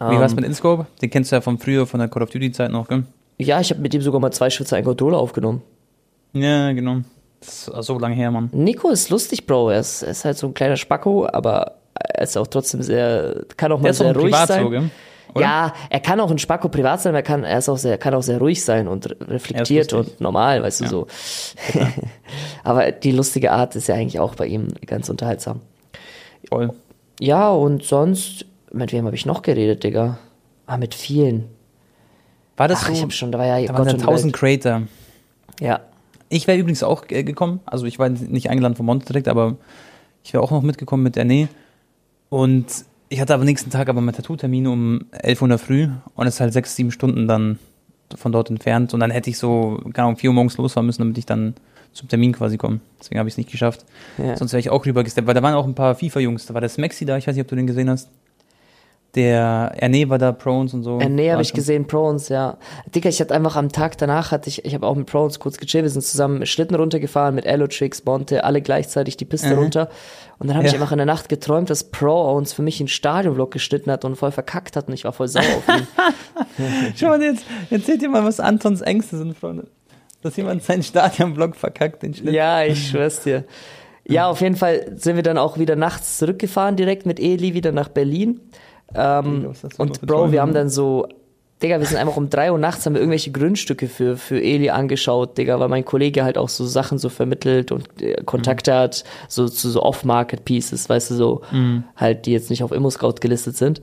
Wie 0.00 0.14
Ähm, 0.14 0.20
war's 0.20 0.34
mit 0.34 0.44
InScope? 0.44 0.86
Den 1.02 1.10
kennst 1.10 1.32
du 1.32 1.36
ja 1.36 1.40
von 1.40 1.58
früher, 1.58 1.86
von 1.86 2.00
der 2.00 2.08
Call 2.08 2.22
of 2.22 2.30
Duty 2.30 2.52
Zeit 2.52 2.70
noch, 2.70 2.88
gell? 2.88 3.04
Ja, 3.38 3.60
ich 3.60 3.70
habe 3.70 3.80
mit 3.80 3.92
ihm 3.92 4.00
sogar 4.02 4.20
mal 4.20 4.30
zwei 4.30 4.48
Schwitzer 4.50 4.76
einen 4.76 4.84
Controller 4.86 5.18
aufgenommen. 5.18 5.62
Ja, 6.32 6.72
genau. 6.72 6.98
Das 7.40 7.68
ist 7.68 7.86
so 7.86 7.98
lange 7.98 8.14
her, 8.14 8.30
Mann. 8.30 8.48
Nico 8.52 8.88
ist 8.90 9.10
lustig, 9.10 9.46
Bro. 9.46 9.70
Er 9.70 9.80
ist, 9.80 10.02
er 10.02 10.10
ist 10.12 10.24
halt 10.24 10.38
so 10.38 10.46
ein 10.46 10.54
kleiner 10.54 10.76
Spacko, 10.76 11.26
aber 11.26 11.72
er 11.94 12.22
ist 12.22 12.36
auch 12.36 12.46
trotzdem 12.46 12.82
sehr, 12.82 13.44
kann 13.56 13.70
auch 13.72 13.80
mal 13.80 13.92
sehr 13.92 14.08
ein 14.10 14.16
ruhig 14.16 14.34
sein. 14.34 14.64
so, 14.64 14.70
gell? 14.70 14.90
Oder? 15.34 15.44
Ja, 15.44 15.72
er 15.90 16.00
kann 16.00 16.20
auch 16.20 16.30
ein 16.30 16.38
Spacko 16.38 16.68
privat 16.68 17.00
sein, 17.02 17.14
er 17.14 17.22
kann, 17.22 17.42
er 17.44 17.58
ist 17.58 17.68
auch 17.68 17.76
sehr, 17.78 17.98
kann 17.98 18.14
auch 18.14 18.22
sehr 18.22 18.38
ruhig 18.38 18.62
sein 18.64 18.86
und 18.88 19.10
re- 19.10 19.16
reflektiert 19.28 19.92
Er 19.92 19.98
und 20.00 20.20
normal, 20.20 20.62
weißt 20.62 20.80
du 20.80 20.84
Ja. 20.84 20.90
so. 20.90 21.06
aber 22.64 22.92
die 22.92 23.12
lustige 23.12 23.52
Art 23.52 23.74
ist 23.76 23.88
ja 23.88 23.94
eigentlich 23.94 24.20
auch 24.20 24.34
bei 24.34 24.46
ihm 24.46 24.68
ganz 24.86 25.08
unterhaltsam. 25.08 25.60
Voll. 26.48 26.70
Ja, 27.20 27.50
und 27.50 27.82
sonst, 27.84 28.46
mit 28.72 28.92
wem 28.92 29.06
habe 29.06 29.16
ich 29.16 29.26
noch 29.26 29.42
geredet, 29.42 29.84
Digga? 29.84 30.18
Ah, 30.66 30.76
mit 30.76 30.94
vielen. 30.94 31.46
War 32.56 32.68
das 32.68 32.82
Ach, 32.82 32.86
so? 32.88 32.92
ich 32.92 33.02
habe 33.02 33.10
schon, 33.12 33.32
da 33.32 33.38
war 33.38 33.46
ja 33.46 33.66
da 33.66 33.72
waren 33.74 33.76
Gott 33.84 33.86
ja 33.88 33.94
und 33.94 34.00
1000 34.00 34.24
Welt. 34.42 34.62
Creator. 34.62 34.82
Ja. 35.60 35.80
Ich 36.28 36.46
wäre 36.46 36.58
übrigens 36.58 36.82
auch 36.82 37.04
äh, 37.10 37.22
gekommen. 37.24 37.60
Also 37.66 37.86
ich 37.86 37.98
war 37.98 38.08
nicht 38.08 38.50
eingeladen 38.50 38.76
von 38.76 38.86
Monte 38.86 39.06
direkt, 39.06 39.28
aber 39.28 39.56
ich 40.24 40.32
wäre 40.32 40.42
auch 40.42 40.50
noch 40.50 40.62
mitgekommen 40.62 41.02
mit 41.02 41.16
der 41.16 41.24
Nähe. 41.24 41.48
Und 42.28 42.66
ich 43.14 43.20
hatte 43.20 43.32
aber 43.32 43.44
nächsten 43.44 43.70
Tag 43.70 43.88
aber 43.88 44.00
meinen 44.00 44.14
Tattoo-Termin 44.14 44.66
um 44.66 45.06
11 45.12 45.40
Uhr 45.40 45.46
in 45.46 45.50
der 45.50 45.58
früh 45.58 45.88
und 46.14 46.26
es 46.26 46.34
ist 46.34 46.40
halt 46.40 46.52
sechs, 46.52 46.74
sieben 46.74 46.90
Stunden 46.90 47.28
dann 47.28 47.58
von 48.16 48.32
dort 48.32 48.50
entfernt. 48.50 48.92
Und 48.92 49.00
dann 49.00 49.10
hätte 49.10 49.30
ich 49.30 49.38
so, 49.38 49.80
keine 49.92 50.06
Ahnung, 50.08 50.16
4 50.16 50.30
Uhr 50.30 50.34
morgens 50.34 50.56
losfahren 50.56 50.86
müssen, 50.86 51.02
damit 51.02 51.16
ich 51.16 51.26
dann 51.26 51.54
zum 51.92 52.08
Termin 52.08 52.32
quasi 52.32 52.58
komme. 52.58 52.80
Deswegen 52.98 53.18
habe 53.20 53.28
ich 53.28 53.34
es 53.34 53.38
nicht 53.38 53.50
geschafft. 53.50 53.84
ja. 54.18 54.36
Sonst 54.36 54.52
wäre 54.52 54.60
ich 54.60 54.70
auch 54.70 54.84
rübergesteppt, 54.84 55.26
weil 55.26 55.34
da 55.34 55.42
waren 55.42 55.54
auch 55.54 55.66
ein 55.66 55.74
paar 55.74 55.94
FIFA-Jungs. 55.94 56.46
Da 56.46 56.54
war 56.54 56.60
der 56.60 56.70
Smexi 56.70 57.04
da, 57.04 57.16
ich 57.16 57.26
weiß 57.26 57.36
nicht, 57.36 57.42
ob 57.42 57.48
du 57.48 57.56
den 57.56 57.68
gesehen 57.68 57.88
hast. 57.88 58.10
Der 59.14 59.72
Erne 59.76 60.08
war 60.08 60.18
da, 60.18 60.32
Prones 60.32 60.74
und 60.74 60.82
so. 60.82 60.98
War 60.98 61.04
habe 61.32 61.42
ich 61.42 61.52
gesehen, 61.52 61.86
Prones, 61.86 62.28
ja. 62.28 62.58
Digga, 62.94 63.08
ich 63.08 63.20
hatte 63.20 63.32
einfach 63.34 63.54
am 63.56 63.70
Tag 63.70 63.96
danach, 63.98 64.32
hatte 64.32 64.48
ich, 64.48 64.64
ich 64.64 64.74
habe 64.74 64.86
auch 64.86 64.96
mit 64.96 65.06
Prones 65.06 65.38
kurz 65.38 65.56
gechillt, 65.58 65.84
wir 65.84 65.90
sind 65.90 66.02
zusammen 66.02 66.44
Schlitten 66.46 66.74
runtergefahren 66.74 67.34
mit 67.34 67.46
Elotrix, 67.46 68.04
Monte, 68.04 68.42
alle 68.44 68.60
gleichzeitig 68.60 69.16
die 69.16 69.24
Piste 69.24 69.50
Mhm. 69.54 69.58
runter. 69.58 69.88
Und 70.38 70.48
dann 70.48 70.56
habe 70.56 70.66
ich 70.66 70.72
Ja. 70.72 70.80
einfach 70.80 70.90
in 70.90 70.98
der 70.98 71.06
Nacht 71.06 71.28
geträumt, 71.28 71.70
dass 71.70 71.84
Pro 71.84 72.32
uns 72.34 72.52
für 72.52 72.62
mich 72.62 72.80
einen 72.80 72.88
Stadionvlog 72.88 73.52
geschnitten 73.52 73.90
hat 73.90 74.04
und 74.04 74.16
voll 74.16 74.32
verkackt 74.32 74.74
hat 74.76 74.88
und 74.88 74.94
ich 74.94 75.04
war 75.04 75.12
voll 75.12 75.28
sauer 75.28 75.44
auf 75.44 75.68
ihn. 75.68 75.86
Schau 76.96 77.08
mal 77.08 77.22
jetzt, 77.22 77.44
erzählt 77.70 78.02
dir 78.02 78.08
mal, 78.08 78.24
was 78.24 78.40
Antons 78.40 78.80
Ängste 78.80 79.16
sind, 79.16 79.36
Freunde. 79.38 79.68
Dass 80.22 80.36
jemand 80.36 80.62
seinen 80.64 80.82
Stadionblock 80.82 81.54
verkackt, 81.54 82.02
den 82.02 82.14
Schnitt. 82.14 82.34
ja, 82.34 82.64
ich 82.64 82.88
schwör's 82.88 83.20
dir. 83.22 83.44
Ja, 84.06 84.26
auf 84.28 84.40
jeden 84.40 84.56
Fall 84.56 84.92
sind 84.96 85.16
wir 85.16 85.22
dann 85.22 85.38
auch 85.38 85.58
wieder 85.58 85.76
nachts 85.76 86.18
zurückgefahren, 86.18 86.76
direkt 86.76 87.06
mit 87.06 87.18
Eli 87.20 87.54
wieder 87.54 87.72
nach 87.72 87.88
Berlin. 87.88 88.40
Ähm, 88.94 89.52
und 89.78 90.00
Bro, 90.02 90.32
wir 90.32 90.40
haben 90.40 90.54
dann 90.54 90.68
so, 90.68 91.06
Digga, 91.62 91.78
wir 91.80 91.86
sind 91.86 91.96
einfach 91.98 92.16
um 92.16 92.28
drei 92.30 92.52
Uhr 92.52 92.58
nachts, 92.58 92.84
haben 92.84 92.94
wir 92.94 93.00
irgendwelche 93.00 93.30
Grundstücke 93.32 93.88
für, 93.88 94.16
für 94.16 94.40
Eli 94.42 94.70
angeschaut, 94.70 95.38
Digga, 95.38 95.58
weil 95.60 95.68
mein 95.68 95.84
Kollege 95.84 96.24
halt 96.24 96.36
auch 96.36 96.48
so 96.48 96.66
Sachen 96.66 96.98
so 96.98 97.08
vermittelt 97.08 97.72
und 97.72 97.88
äh, 98.02 98.22
Kontakte 98.24 98.72
Mhm. 98.72 98.76
hat, 98.76 99.04
so 99.28 99.48
zu 99.48 99.70
so 99.70 99.82
Off-Market-Pieces, 99.82 100.88
weißt 100.88 101.10
du, 101.12 101.14
so, 101.14 101.42
Mhm. 101.52 101.84
halt, 101.96 102.26
die 102.26 102.32
jetzt 102.32 102.50
nicht 102.50 102.62
auf 102.62 102.72
Immo-Scout 102.72 103.14
gelistet 103.20 103.56
sind. 103.56 103.80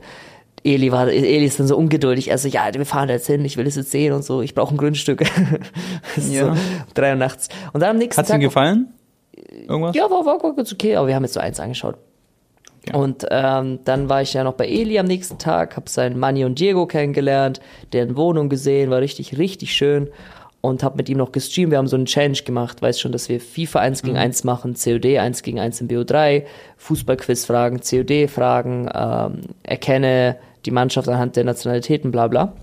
Eli 0.64 0.92
war, 0.92 1.08
Eli 1.08 1.46
ist 1.46 1.60
dann 1.60 1.66
so 1.68 1.76
ungeduldig, 1.76 2.30
er 2.30 2.38
so, 2.38 2.48
ja, 2.48 2.72
wir 2.72 2.86
fahren 2.86 3.08
da 3.08 3.16
jetzt 3.16 3.26
hin, 3.26 3.44
ich 3.46 3.58
will 3.58 3.66
es 3.66 3.76
jetzt 3.76 3.90
sehen 3.90 4.14
und 4.14 4.24
so, 4.24 4.42
ich 4.44 4.54
brauche 4.54 4.76
ein 4.76 4.78
Grundstück. 4.78 5.24
Ja. 6.30 6.46
so, 6.46 6.52
um 6.52 6.58
drei 6.94 7.12
Uhr 7.12 7.16
nachts. 7.16 7.50
Und 7.74 7.80
dann 7.82 7.92
am 7.92 7.98
nächsten 7.98 8.20
Hat's 8.20 8.30
ihm 8.30 8.34
Tag. 8.34 8.42
gefallen? 8.42 8.94
Irgendwas? 9.68 9.96
Ja, 9.96 10.04
war, 10.04 10.24
war, 10.26 10.42
war 10.44 10.54
ganz 10.56 10.72
okay, 10.72 10.96
aber 10.98 11.08
wir 11.08 11.16
haben 11.16 11.24
jetzt 11.24 11.34
so 11.34 11.40
eins 11.40 11.60
angeschaut. 11.60 11.96
Und 12.94 13.26
ähm, 13.30 13.80
dann 13.86 14.10
war 14.10 14.24
ich 14.24 14.34
ja 14.34 14.44
noch 14.44 14.54
bei 14.54 14.68
Eli 14.68 14.98
am 14.98 15.06
nächsten 15.06 15.38
Tag, 15.38 15.76
habe 15.78 15.90
seinen 15.90 16.18
Manni 16.18 16.46
und 16.46 16.60
Diego 16.60 16.88
kennengelernt, 16.88 17.62
deren 17.94 18.18
Wohnung 18.18 18.50
gesehen, 18.50 18.90
war 18.90 19.00
richtig, 19.02 19.38
richtig 19.38 19.74
schön 19.74 20.10
und 20.62 20.82
habe 20.84 20.98
mit 20.98 21.08
ihm 21.08 21.18
noch 21.20 21.32
gestreamt. 21.32 21.72
Wir 21.72 21.78
haben 21.78 21.88
so 21.88 21.96
einen 21.96 22.06
Challenge 22.06 22.40
gemacht, 22.44 22.82
weiß 22.82 23.00
schon, 23.00 23.12
dass 23.12 23.30
wir 23.30 23.40
FIFA 23.40 23.80
1 23.82 24.02
Mhm. 24.02 24.08
gegen 24.08 24.18
1 24.18 24.44
machen, 24.44 24.74
COD 24.76 25.20
1 25.20 25.44
gegen 25.44 25.60
1 25.60 25.82
im 25.82 25.88
BO3, 25.90 26.44
Fußballquiz-Fragen, 26.78 27.82
COD-Fragen, 27.82 28.90
ähm, 28.94 29.42
erkenne 29.64 30.38
die 30.66 30.72
Mannschaft 30.72 31.08
anhand 31.08 31.36
der 31.36 31.44
Nationalitäten, 31.44 32.12
bla 32.12 32.28
bla. 32.28 32.54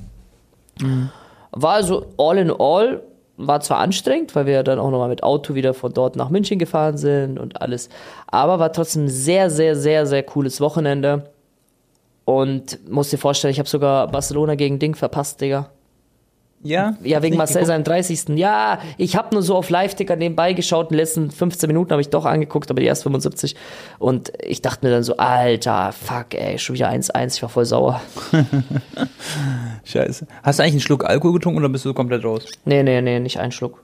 War 1.53 1.73
also 1.75 2.07
all 2.19 2.39
in 2.39 2.51
all, 2.51 3.03
war 3.39 3.61
zwar 3.61 3.79
anstrengend, 3.79 4.35
weil 4.35 4.47
wir 4.47 4.55
ja 4.55 4.63
dann 4.63 4.79
auch 4.79 4.91
nochmal 4.91 5.09
mit 5.09 5.23
Auto 5.23 5.55
wieder 5.55 5.73
von 5.73 5.95
dort 5.95 6.17
nach 6.17 6.29
München 6.29 6.59
gefahren 6.59 6.99
sind 6.99 7.39
und 7.39 7.63
alles, 7.63 7.89
aber 8.27 8.59
war 8.59 8.73
trotzdem 8.73 9.09
sehr, 9.09 9.49
sehr, 9.49 9.77
sehr, 9.77 10.07
sehr 10.07 10.23
cooles 10.23 10.61
Wochenende. 10.61 11.31
Und 12.25 12.87
musst 12.87 13.11
dir 13.11 13.17
vorstellen, 13.17 13.53
ich 13.53 13.59
habe 13.59 13.71
sogar 13.71 14.07
Barcelona 14.09 14.55
gegen 14.55 14.79
Ding 14.79 14.95
verpasst, 14.95 15.41
Digga. 15.41 15.71
Ja? 16.63 16.97
Ja, 17.05 17.23
wegen 17.23 17.37
Marcel 17.37 17.65
seinem 17.65 17.85
30. 17.85 18.31
Ja, 18.37 18.81
ich 18.97 19.17
habe 19.17 19.35
nur 19.35 19.43
so 19.43 19.55
auf 19.55 19.71
Live-Ticker 19.71 20.17
nebenbei 20.17 20.55
geschaut. 20.55 20.91
Die 20.91 20.97
letzten 20.97 21.31
15 21.31 21.69
Minuten 21.69 21.93
habe 21.93 22.01
ich 22.01 22.11
doch 22.11 22.25
angeguckt, 22.25 22.71
aber 22.71 22.81
die 22.81 22.87
erst 22.87 23.05
75. 23.05 23.55
Und 23.99 24.33
ich 24.43 24.61
dachte 24.61 24.85
mir 24.85 24.93
dann 24.93 25.05
so, 25.05 25.17
Alter, 25.17 25.93
fuck, 25.93 26.35
ey, 26.35 26.59
schon 26.59 26.75
wieder 26.75 26.91
1-1. 26.91 27.37
Ich 27.37 27.43
war 27.43 27.49
voll 27.49 27.65
sauer. 27.65 28.01
Scheiße. 29.85 30.27
Hast 30.43 30.59
du 30.59 30.63
eigentlich 30.63 30.75
einen 30.75 30.81
Schluck 30.81 31.05
Alkohol 31.05 31.35
getrunken 31.35 31.61
oder 31.61 31.69
bist 31.69 31.85
du 31.85 31.95
komplett 31.95 32.25
raus? 32.25 32.45
Nee, 32.65 32.83
nee, 32.83 33.01
nee, 33.01 33.21
nicht 33.21 33.39
einen 33.39 33.53
Schluck. 33.53 33.83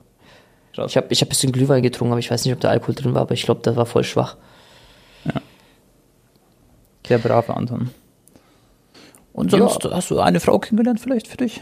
Krass. 0.75 0.91
Ich 0.91 0.97
habe 0.97 1.07
ich 1.11 1.20
hab 1.20 1.29
ein 1.29 1.31
bisschen 1.31 1.53
Glühwein 1.53 1.83
getrunken, 1.83 2.12
aber 2.12 2.18
ich 2.18 2.31
weiß 2.31 2.45
nicht, 2.45 2.55
ob 2.55 2.61
da 2.61 2.70
Alkohol 2.70 2.97
drin 2.97 3.14
war, 3.14 3.22
aber 3.22 3.35
ich 3.35 3.45
glaube, 3.45 3.61
das 3.62 3.77
war 3.77 3.87
voll 3.87 4.03
schwach. 4.03 4.37
Der 7.09 7.18
brave 7.18 7.55
Anton. 7.55 7.91
Und 9.33 9.51
sonst 9.51 9.85
hast 9.85 10.11
du 10.11 10.20
eine 10.20 10.41
Frau 10.41 10.59
kennengelernt 10.59 11.01
vielleicht 11.01 11.29
für 11.29 11.37
dich? 11.37 11.61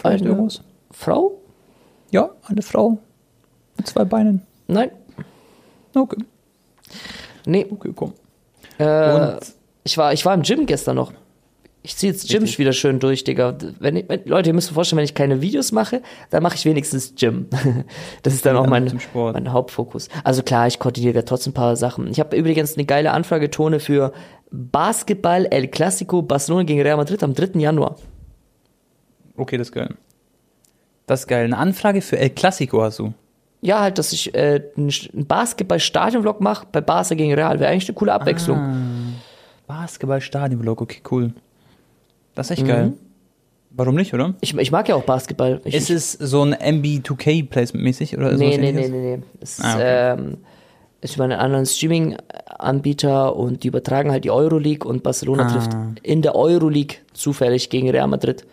Vielleicht 0.00 0.22
Eine 0.24 0.30
irgendwas? 0.30 0.62
Frau? 0.90 1.32
Ja, 2.10 2.30
eine 2.46 2.62
Frau 2.62 2.98
mit 3.76 3.86
zwei 3.86 4.04
Beinen. 4.04 4.42
Nein. 4.66 4.90
Okay, 5.94 6.16
Nee. 7.46 7.66
okay, 7.70 7.92
komm. 7.94 8.12
Äh, 8.78 8.84
Und 9.14 9.38
ich, 9.84 9.96
war, 9.98 10.12
ich 10.12 10.24
war 10.24 10.34
im 10.34 10.42
Gym 10.42 10.66
gestern 10.66 10.96
noch. 10.96 11.12
Ich 11.82 11.96
ziehe 11.96 12.12
jetzt 12.12 12.28
Gym 12.28 12.42
wieder 12.58 12.72
schön 12.74 12.98
durch, 13.00 13.24
Digga. 13.24 13.56
Wenn 13.78 13.96
ich, 13.96 14.08
wenn, 14.08 14.20
Leute, 14.26 14.50
ihr 14.50 14.54
müsst 14.54 14.68
euch 14.68 14.74
vorstellen, 14.74 14.98
wenn 14.98 15.04
ich 15.04 15.14
keine 15.14 15.40
Videos 15.40 15.72
mache, 15.72 16.02
dann 16.28 16.42
mache 16.42 16.54
ich 16.56 16.64
wenigstens 16.66 17.14
Gym. 17.14 17.46
Das 18.22 18.34
ist 18.34 18.44
dann 18.44 18.56
auch 18.56 18.64
Ja, 18.64 18.70
mein, 18.70 18.88
zum 18.88 19.00
Sport. 19.00 19.34
mein 19.34 19.52
Hauptfokus. 19.52 20.08
Also 20.22 20.42
klar, 20.42 20.66
ich 20.66 20.78
koordiniere 20.78 21.24
trotzdem 21.24 21.52
ein 21.52 21.54
paar 21.54 21.76
Sachen. 21.76 22.08
Ich 22.10 22.20
habe 22.20 22.36
übrigens 22.36 22.74
eine 22.76 22.84
geile 22.84 23.12
Anfrage, 23.12 23.50
Tone, 23.50 23.80
für 23.80 24.12
Basketball 24.50 25.46
El 25.46 25.68
Clasico 25.68 26.20
Barcelona 26.22 26.64
gegen 26.64 26.82
Real 26.82 26.96
Madrid 26.98 27.22
am 27.22 27.34
3. 27.34 27.58
Januar. 27.58 27.96
Okay, 29.40 29.56
das 29.58 29.68
ist 29.68 29.74
geil. 29.74 29.94
Das 31.06 31.20
ist 31.20 31.26
geil. 31.26 31.44
Eine 31.44 31.56
Anfrage 31.58 32.00
für 32.02 32.18
El 32.18 32.30
Clasico 32.30 32.82
hast 32.82 32.98
du. 33.00 33.12
Ja, 33.62 33.80
halt, 33.80 33.98
dass 33.98 34.12
ich 34.12 34.34
äh, 34.34 34.62
einen 34.76 34.90
Basketball-Stadion-Vlog 35.26 36.40
mache 36.40 36.66
bei 36.72 36.80
Barca 36.80 37.14
gegen 37.14 37.34
Real. 37.34 37.58
Wäre 37.60 37.70
eigentlich 37.70 37.88
eine 37.88 37.94
coole 37.96 38.12
Abwechslung. 38.12 38.56
Ah, 38.58 38.76
Basketball-Stadion-Vlog, 39.66 40.80
okay, 40.80 41.00
cool. 41.10 41.32
Das 42.34 42.46
ist 42.46 42.52
echt 42.58 42.62
Mhm. 42.62 42.68
geil. 42.68 42.92
Warum 43.72 43.94
nicht, 43.94 44.12
oder? 44.14 44.34
Ich, 44.40 44.56
ich 44.56 44.72
mag 44.72 44.88
ja 44.88 44.94
auch 44.96 45.04
Basketball. 45.04 45.60
Ich, 45.64 45.74
Ist 45.74 45.90
es 45.90 46.12
so 46.12 46.42
ein 46.42 46.54
MB2K-Placement-mäßig? 46.54 48.16
oder 48.16 48.32
Nee, 48.32 48.52
sowas 48.56 48.58
nee, 48.58 48.72
nee, 48.72 48.88
nee, 48.88 49.16
nee. 49.16 49.22
Es 49.40 49.58
ist, 49.58 49.64
Ah, 49.64 49.74
okay. 49.74 50.12
ähm, 50.20 50.36
ist 51.02 51.14
über 51.14 51.24
einen 51.24 51.38
anderen 51.38 51.66
Streaming-Anbieter 51.66 53.36
und 53.36 53.62
die 53.62 53.68
übertragen 53.68 54.10
halt 54.10 54.24
die 54.24 54.30
Euroleague 54.30 54.88
und 54.88 55.02
Barcelona 55.02 55.46
Ah. 55.46 55.50
trifft 55.52 55.70
in 56.02 56.22
der 56.22 56.34
Euroleague 56.34 56.96
zufällig 57.12 57.70
gegen 57.70 57.90
Real 57.90 58.08
Madrid. 58.08 58.44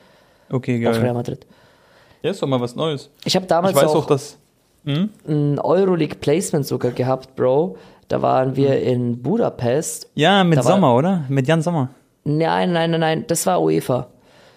Okay, 0.50 0.86
Auf 0.88 0.96
Real 0.96 1.04
geil. 1.06 1.14
Madrid. 1.14 1.46
Ja, 2.22 2.32
ist 2.32 2.42
doch 2.42 2.48
mal 2.48 2.60
was 2.62 2.76
Neues. 2.76 3.10
Ich 3.26 3.36
habe 3.36 3.46
damals 3.46 3.76
ich 3.76 3.82
weiß 3.82 3.92
auch, 3.92 3.96
auch, 4.04 4.06
dass. 4.06 4.38
Hm? 4.86 5.10
ein 5.28 5.60
Euroleague-Placement 5.60 6.66
sogar 6.66 6.92
gehabt, 6.92 7.36
Bro. 7.36 7.78
Da 8.08 8.22
waren 8.22 8.56
wir 8.56 8.82
in 8.82 9.22
Budapest. 9.22 10.10
Ja, 10.16 10.44
mit 10.46 10.58
Da 10.60 10.64
war- 10.64 10.72
Sommer, 10.72 10.96
oder? 10.96 11.26
Mit 11.28 11.48
Jan 11.48 11.62
Sommer. 11.62 11.90
Nein, 12.24 12.72
nein, 12.72 12.92
nein, 12.92 13.00
nein, 13.00 13.26
das 13.28 13.46
war 13.46 13.62
UEFA. 13.62 14.08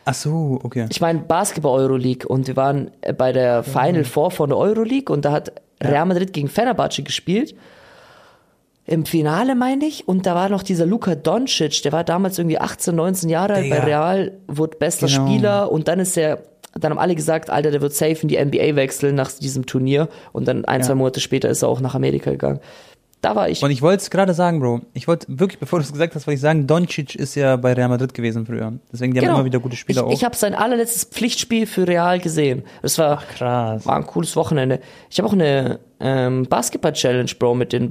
Ach 0.04 0.14
so, 0.14 0.58
okay. 0.62 0.86
Ich 0.88 1.00
meine 1.00 1.18
Basketball 1.20 1.78
Euroleague 1.80 2.26
und 2.28 2.46
wir 2.46 2.56
waren 2.56 2.90
äh, 3.00 3.12
bei 3.12 3.32
der 3.32 3.62
Final 3.62 4.04
Four 4.04 4.30
von 4.30 4.48
der 4.50 4.58
Euroleague 4.58 5.12
und 5.12 5.24
da 5.24 5.32
hat 5.32 5.52
Real 5.82 6.06
Madrid 6.06 6.32
gegen 6.32 6.48
Fenerbahce 6.48 7.02
gespielt. 7.02 7.54
Im 8.90 9.06
Finale 9.06 9.54
meine 9.54 9.84
ich 9.86 10.08
und 10.08 10.26
da 10.26 10.34
war 10.34 10.48
noch 10.48 10.62
dieser 10.64 10.84
Luka 10.84 11.14
Doncic, 11.14 11.82
der 11.82 11.92
war 11.92 12.02
damals 12.02 12.38
irgendwie 12.38 12.58
18, 12.58 12.94
19 12.94 13.28
Jahre 13.30 13.54
alt 13.54 13.70
bei. 13.70 13.78
Real, 13.78 14.32
wurde 14.48 14.76
bester 14.78 15.06
Genau. 15.06 15.26
Spieler 15.26 15.70
und 15.72 15.86
dann 15.88 16.00
ist 16.00 16.16
er 16.16 16.40
dann 16.78 16.92
haben 16.92 16.98
alle 16.98 17.14
gesagt, 17.16 17.50
Alter, 17.50 17.70
der 17.72 17.80
wird 17.80 17.94
safe 17.94 18.16
in 18.22 18.28
die 18.28 18.36
NBA 18.44 18.76
wechseln 18.76 19.14
nach 19.16 19.32
diesem 19.32 19.66
Turnier 19.66 20.08
und 20.32 20.46
dann 20.46 20.64
ein, 20.64 20.80
Ja. 20.80 20.86
zwei 20.86 20.94
Monate 20.94 21.18
später 21.20 21.48
ist 21.48 21.62
er 21.62 21.68
auch 21.68 21.80
nach 21.80 21.94
Amerika 21.96 22.30
gegangen. 22.30 22.60
Da 23.22 23.36
war 23.36 23.48
ich. 23.48 23.62
Und 23.62 23.70
ich 23.70 23.82
wollte 23.82 24.02
es 24.02 24.10
gerade 24.10 24.34
sagen, 24.34 24.60
Bro. 24.60 24.80
Ich 24.94 25.06
wollte 25.06 25.26
wirklich, 25.28 25.58
bevor 25.58 25.78
du 25.78 25.84
es 25.84 25.92
gesagt 25.92 26.14
hast, 26.14 26.26
wollte 26.26 26.36
ich 26.36 26.40
sagen, 26.40 26.66
Doncic 26.66 27.14
ist 27.16 27.34
ja 27.34 27.56
bei 27.56 27.74
Real 27.74 27.88
Madrid 27.88 28.14
gewesen 28.14 28.46
früher. 28.46 28.72
Deswegen, 28.92 29.12
die 29.12 29.20
haben 29.20 29.34
immer 29.34 29.44
wieder 29.44 29.58
gute 29.58 29.76
Spieler 29.76 30.02
Genau. 30.02 30.10
ich, 30.12 30.16
auch. 30.16 30.20
Ich 30.20 30.24
habe 30.24 30.36
sein 30.36 30.54
allerletztes 30.54 31.04
Pflichtspiel 31.04 31.66
für 31.66 31.86
Real 31.86 32.18
gesehen. 32.18 32.62
Das 32.82 32.96
war, 32.98 33.20
krass. 33.22 33.84
war 33.84 33.96
ein 33.96 34.06
cooles 34.06 34.36
Wochenende. 34.36 34.80
Ich 35.10 35.18
habe 35.18 35.28
auch 35.28 35.32
eine 35.34 35.80
ähm, 36.00 36.46
Basketball-Challenge, 36.48 37.30
Bro, 37.38 37.56
mit 37.56 37.72
den 37.72 37.90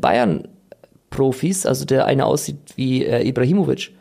Bayern-Profis. 1.10 1.66
Also 1.66 1.86
der 1.86 2.06
eine 2.06 2.26
aussieht 2.26 2.58
wie 2.76 3.06
äh, 3.06 3.28
Ibrahimovic. 3.28 3.92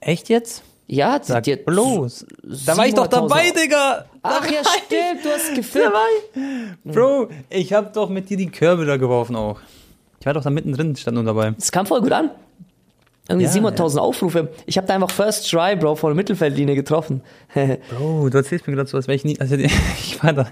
Echt 0.00 0.28
jetzt? 0.28 0.62
Ja, 0.86 1.18
die, 1.18 1.26
Sag 1.26 1.44
die 1.44 1.52
hat 1.52 1.64
bloß. 1.66 2.26
Da 2.66 2.76
war 2.76 2.86
ich 2.86 2.94
doch 2.94 3.06
700.000 3.06 3.10
dabei, 3.10 3.50
Digga. 3.50 4.04
Ach 4.22 4.50
ja, 4.50 4.60
stimmt, 4.64 5.24
du 5.24 5.28
hast 5.28 5.54
gefilmt. 5.54 5.94
Bro, 6.84 7.28
ich 7.48 7.72
habe 7.72 7.90
doch 7.94 8.08
mit 8.08 8.28
dir 8.28 8.36
die 8.36 8.50
Körbe 8.50 8.84
da 8.86 8.96
geworfen 8.96 9.36
auch. 9.36 9.60
Ich 10.18 10.26
war 10.26 10.34
doch 10.34 10.42
da 10.42 10.50
mittendrin, 10.50 10.96
stand 10.96 11.14
nur 11.14 11.24
dabei. 11.24 11.52
Das 11.52 11.70
kam 11.70 11.86
voll 11.86 12.00
gut 12.00 12.12
an. 12.12 12.30
Irgendwie 13.28 13.46
Ja, 13.46 13.52
700.000 13.52 13.98
Aufrufe. 13.98 14.48
Ich 14.66 14.76
habe 14.76 14.88
da 14.88 14.94
einfach 14.96 15.12
First 15.12 15.48
Try, 15.48 15.76
Bro, 15.76 15.94
von 15.94 16.10
der 16.10 16.16
Mittelfeldlinie 16.16 16.74
getroffen. 16.74 17.22
Bro, 17.54 18.28
du 18.28 18.38
erzählst 18.38 18.66
mir 18.66 18.74
gerade 18.74 18.88
so, 18.90 18.96
als 18.96 19.06
wäre 19.06 19.14
ich 19.14 19.24
nie. 19.24 19.38
Also, 19.38 19.54
ich 19.54 20.20
war 20.22 20.32
da. 20.32 20.48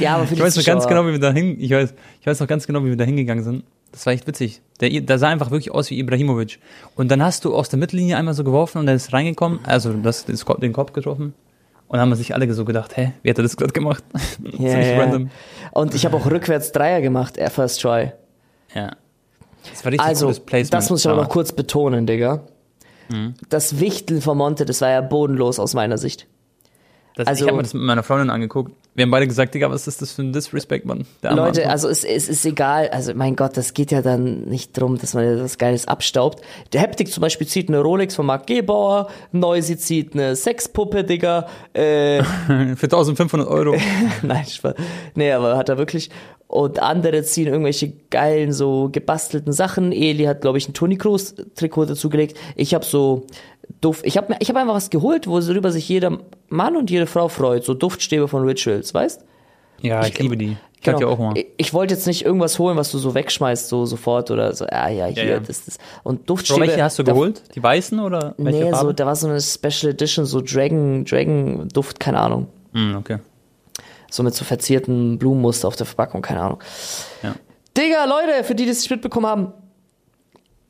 ja, 0.00 0.14
aber 0.14 0.26
für 0.26 0.32
Ich 0.32 0.38
die 0.38 0.44
weiß 0.44 0.56
noch 0.56 0.64
ganz 0.64 0.86
genau, 0.88 1.06
wie 1.06 1.12
wir 1.12 1.18
da 1.18 1.32
hin. 1.32 1.56
Ich 1.60 1.70
weiß, 1.70 1.92
ich 2.22 2.26
weiß 2.26 2.40
noch 2.40 2.46
ganz 2.48 2.66
genau, 2.66 2.82
wie 2.82 2.88
wir 2.88 2.96
da 2.96 3.04
hingegangen 3.04 3.44
sind. 3.44 3.64
Das 3.96 4.04
war 4.04 4.12
echt 4.12 4.26
witzig. 4.26 4.60
Der, 4.80 4.90
der 5.00 5.18
sah 5.18 5.28
einfach 5.28 5.50
wirklich 5.50 5.70
aus 5.72 5.88
wie 5.88 5.98
Ibrahimovic. 5.98 6.58
Und 6.96 7.10
dann 7.10 7.22
hast 7.22 7.46
du 7.46 7.54
aus 7.54 7.70
der 7.70 7.78
Mittellinie 7.78 8.18
einmal 8.18 8.34
so 8.34 8.44
geworfen 8.44 8.76
und 8.76 8.88
er 8.88 8.94
ist 8.94 9.10
reingekommen. 9.10 9.60
Also, 9.64 9.94
das, 9.94 10.26
den 10.26 10.72
Kopf 10.74 10.92
getroffen. 10.92 11.32
Und 11.88 11.92
dann 11.92 12.00
haben 12.00 12.14
sich 12.14 12.34
alle 12.34 12.52
so 12.52 12.66
gedacht, 12.66 12.94
hä, 12.98 13.12
wie 13.22 13.30
hat 13.30 13.38
er 13.38 13.42
das 13.42 13.56
gerade 13.56 13.72
gemacht? 13.72 14.04
Ja, 14.44 14.68
Ziemlich 14.68 14.88
ja. 14.88 14.98
random. 15.00 15.30
Und 15.72 15.94
ich 15.94 16.04
habe 16.04 16.14
auch 16.14 16.26
rückwärts 16.26 16.72
Dreier 16.72 17.00
gemacht, 17.00 17.38
First 17.50 17.80
Try. 17.80 18.12
Ja. 18.74 18.90
Das 19.70 19.82
war 19.82 19.92
richtig 19.92 20.06
Also, 20.06 20.26
cooles 20.26 20.40
Placement. 20.40 20.74
das 20.74 20.90
muss 20.90 21.00
ich 21.00 21.10
aber 21.10 21.22
noch 21.22 21.30
kurz 21.30 21.52
betonen, 21.52 22.04
Digga. 22.06 22.42
Mhm. 23.08 23.32
Das 23.48 23.80
Wichteln 23.80 24.20
von 24.20 24.36
Monte, 24.36 24.66
das 24.66 24.82
war 24.82 24.90
ja 24.90 25.00
bodenlos 25.00 25.58
aus 25.58 25.72
meiner 25.72 25.96
Sicht. 25.96 26.26
Das, 27.16 27.26
also- 27.26 27.44
ich 27.44 27.48
habe 27.48 27.56
mir 27.56 27.62
das 27.62 27.72
mit 27.72 27.82
meiner 27.82 28.02
Freundin 28.02 28.28
angeguckt. 28.30 28.72
Wir 28.94 29.02
haben 29.02 29.10
beide 29.10 29.26
gesagt, 29.26 29.54
Digga, 29.54 29.70
was 29.70 29.86
ist 29.86 30.00
das 30.00 30.12
für 30.12 30.22
ein 30.22 30.32
Disrespect, 30.32 30.86
Mann? 30.86 31.06
Leute, 31.22 31.68
also 31.68 31.88
es, 31.88 32.04
es 32.04 32.28
ist 32.28 32.44
egal, 32.46 32.88
also 32.88 33.12
mein 33.14 33.36
Gott, 33.36 33.56
das 33.56 33.74
geht 33.74 33.90
ja 33.90 34.00
dann 34.00 34.44
nicht 34.44 34.78
drum, 34.78 34.96
dass 34.98 35.12
man 35.14 35.42
was 35.42 35.58
Geiles 35.58 35.88
abstaubt. 35.88 36.42
Der 36.72 36.80
Heptik 36.82 37.10
zum 37.10 37.20
Beispiel 37.22 37.46
zieht 37.46 37.68
eine 37.68 37.80
Rolex 37.80 38.14
von 38.14 38.24
Marc 38.26 38.46
Gebauer, 38.46 39.08
Noisy 39.32 39.76
zieht 39.76 40.14
eine 40.14 40.36
Sexpuppe, 40.36 41.04
Digga, 41.04 41.46
äh, 41.74 42.22
Für 42.46 42.84
1500 42.84 43.48
Euro. 43.48 43.76
nein, 44.22 44.44
Spaß. 44.46 44.74
Nee, 45.14 45.32
aber 45.32 45.56
hat 45.56 45.68
er 45.68 45.78
wirklich. 45.78 46.10
Und 46.48 46.78
andere 46.78 47.22
ziehen 47.24 47.48
irgendwelche 47.48 47.92
geilen, 48.08 48.52
so 48.52 48.88
gebastelten 48.90 49.52
Sachen. 49.52 49.90
Eli 49.90 50.24
hat, 50.24 50.42
glaube 50.42 50.58
ich, 50.58 50.68
ein 50.68 50.74
Toni 50.74 50.96
Kroos 50.96 51.34
Trikot 51.56 51.86
dazugelegt. 51.86 52.38
Ich 52.54 52.72
habe 52.72 52.84
so 52.84 53.26
Duft. 53.80 54.04
Ich 54.06 54.16
habe 54.16 54.34
ich 54.40 54.48
hab 54.48 54.56
einfach 54.56 54.74
was 54.74 54.90
geholt, 54.90 55.26
worüber 55.26 55.70
sich 55.72 55.88
jeder 55.88 56.18
Mann 56.48 56.76
und 56.76 56.90
jede 56.90 57.06
Frau 57.06 57.28
freut. 57.28 57.64
So 57.64 57.74
Duftstäbe 57.74 58.28
von 58.28 58.44
Rituals, 58.44 58.92
weißt? 58.94 59.24
Ja, 59.82 60.04
ich, 60.06 60.18
liebe 60.18 60.36
die. 60.36 60.56
Ich 60.80 60.88
hatte 60.88 61.02
ja 61.02 61.08
auch 61.08 61.18
mal. 61.18 61.36
Ich, 61.36 61.46
ich 61.56 61.74
wollte 61.74 61.94
jetzt 61.94 62.06
nicht 62.06 62.24
irgendwas 62.24 62.58
holen, 62.58 62.76
was 62.76 62.90
du 62.92 62.98
so 62.98 63.14
wegschmeißt, 63.14 63.68
so 63.68 63.84
sofort 63.86 64.30
oder 64.30 64.54
so. 64.54 64.64
Ja, 64.66 64.88
ja, 64.88 65.06
hier, 65.06 65.24
ja. 65.24 65.40
das, 65.40 65.64
das. 65.64 65.78
Und 66.04 66.20
Bro, 66.20 66.34
Duftstäbe. 66.36 66.60
welche 66.60 66.82
hast 66.82 66.98
du 66.98 67.02
da- 67.02 67.12
geholt? 67.12 67.42
Die 67.54 67.62
weißen 67.62 67.98
oder 67.98 68.34
welche 68.38 68.60
Nee, 68.64 68.70
so, 68.70 68.76
Farbe? 68.76 68.94
da 68.94 69.04
war 69.06 69.16
so 69.16 69.26
eine 69.28 69.40
Special 69.40 69.92
Edition, 69.92 70.24
so 70.26 70.40
Dragon, 70.40 71.04
Dragon 71.04 71.68
Duft, 71.72 71.98
keine 72.00 72.18
Ahnung. 72.20 72.46
Hm, 72.72 72.96
okay. 72.96 73.18
So 74.10 74.22
mit 74.22 74.34
so 74.34 74.44
verzierten 74.44 75.18
Blumenmuster 75.18 75.66
auf 75.68 75.76
der 75.76 75.86
Verpackung, 75.86 76.22
keine 76.22 76.40
Ahnung. 76.42 76.60
Ja. 77.22 77.34
Digga, 77.76 78.04
Leute, 78.06 78.44
für 78.44 78.54
die, 78.54 78.62
die 78.64 78.70
das 78.70 78.78
nicht 78.80 78.90
mitbekommen 78.90 79.26
haben, 79.26 79.52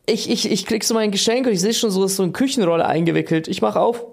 ich, 0.07 0.30
ich, 0.30 0.50
ich 0.50 0.66
krieg 0.66 0.84
so 0.84 0.94
mein 0.94 1.11
Geschenk 1.11 1.46
und 1.46 1.52
ich 1.52 1.61
sehe 1.61 1.74
schon 1.74 1.90
so, 1.90 2.04
ist 2.04 2.16
so 2.16 2.22
eine 2.22 2.32
Küchenrolle 2.32 2.86
eingewickelt. 2.86 3.48
Ich 3.48 3.61
mach 3.62 3.76
auf. 3.76 4.04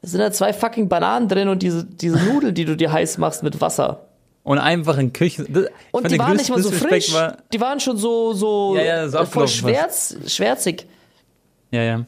Es 0.00 0.12
sind 0.12 0.20
da 0.20 0.30
zwei 0.30 0.52
fucking 0.52 0.88
Bananen 0.88 1.28
drin 1.28 1.48
und 1.48 1.62
diese, 1.62 1.84
diese 1.84 2.18
Nudeln, 2.18 2.54
die 2.54 2.64
du 2.64 2.76
dir 2.76 2.92
heiß 2.92 3.18
machst 3.18 3.42
mit 3.42 3.60
Wasser. 3.60 4.04
Und 4.44 4.58
einfach 4.58 4.96
in 4.96 5.12
Küchen. 5.12 5.46
das- 5.52 5.66
Und 5.90 6.10
die 6.10 6.18
waren 6.18 6.36
nicht 6.36 6.48
mal 6.50 6.62
so 6.62 6.70
frisch. 6.70 7.12
War, 7.12 7.36
die 7.52 7.60
waren 7.60 7.80
schon 7.80 7.96
so, 7.98 8.32
so, 8.32 8.76
Ja, 8.76 8.82
ja, 8.82 9.04
äh, 9.22 9.26
voll 9.26 9.48
schwärz, 9.48 10.16
schwärzig. 10.26 10.86
ja, 11.70 11.82
ja. 11.82 12.06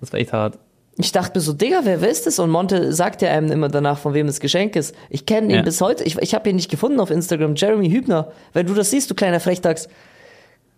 Das 0.00 0.12
war 0.12 0.18
echt 0.18 0.32
hart. 0.32 0.58
Ich 0.98 1.12
dachte 1.12 1.38
mir 1.38 1.42
so, 1.42 1.52
Digga, 1.52 1.80
wer 1.84 2.00
wer 2.00 2.08
ist 2.10 2.26
das? 2.26 2.38
Und 2.38 2.50
Monte 2.50 2.92
sagt 2.92 3.22
ja 3.22 3.30
einem 3.30 3.50
immer 3.52 3.68
danach, 3.68 3.98
von 3.98 4.14
wem 4.14 4.26
das 4.26 4.40
Geschenk 4.40 4.74
ist. 4.76 4.94
Ich 5.10 5.24
kenne 5.26 5.46
ihn 5.48 5.56
Ja. 5.56 5.62
bis 5.62 5.80
heute. 5.80 6.04
Ich, 6.04 6.18
ich 6.18 6.34
habe 6.34 6.50
ihn 6.50 6.56
nicht 6.56 6.70
gefunden 6.70 7.00
auf 7.00 7.10
Instagram. 7.10 7.54
Jeremy 7.54 7.90
Hübner. 7.90 8.32
Wenn 8.52 8.66
du 8.66 8.74
das 8.74 8.90
siehst, 8.90 9.10
du 9.10 9.14
kleiner 9.14 9.40
Frechdachs. 9.40 9.88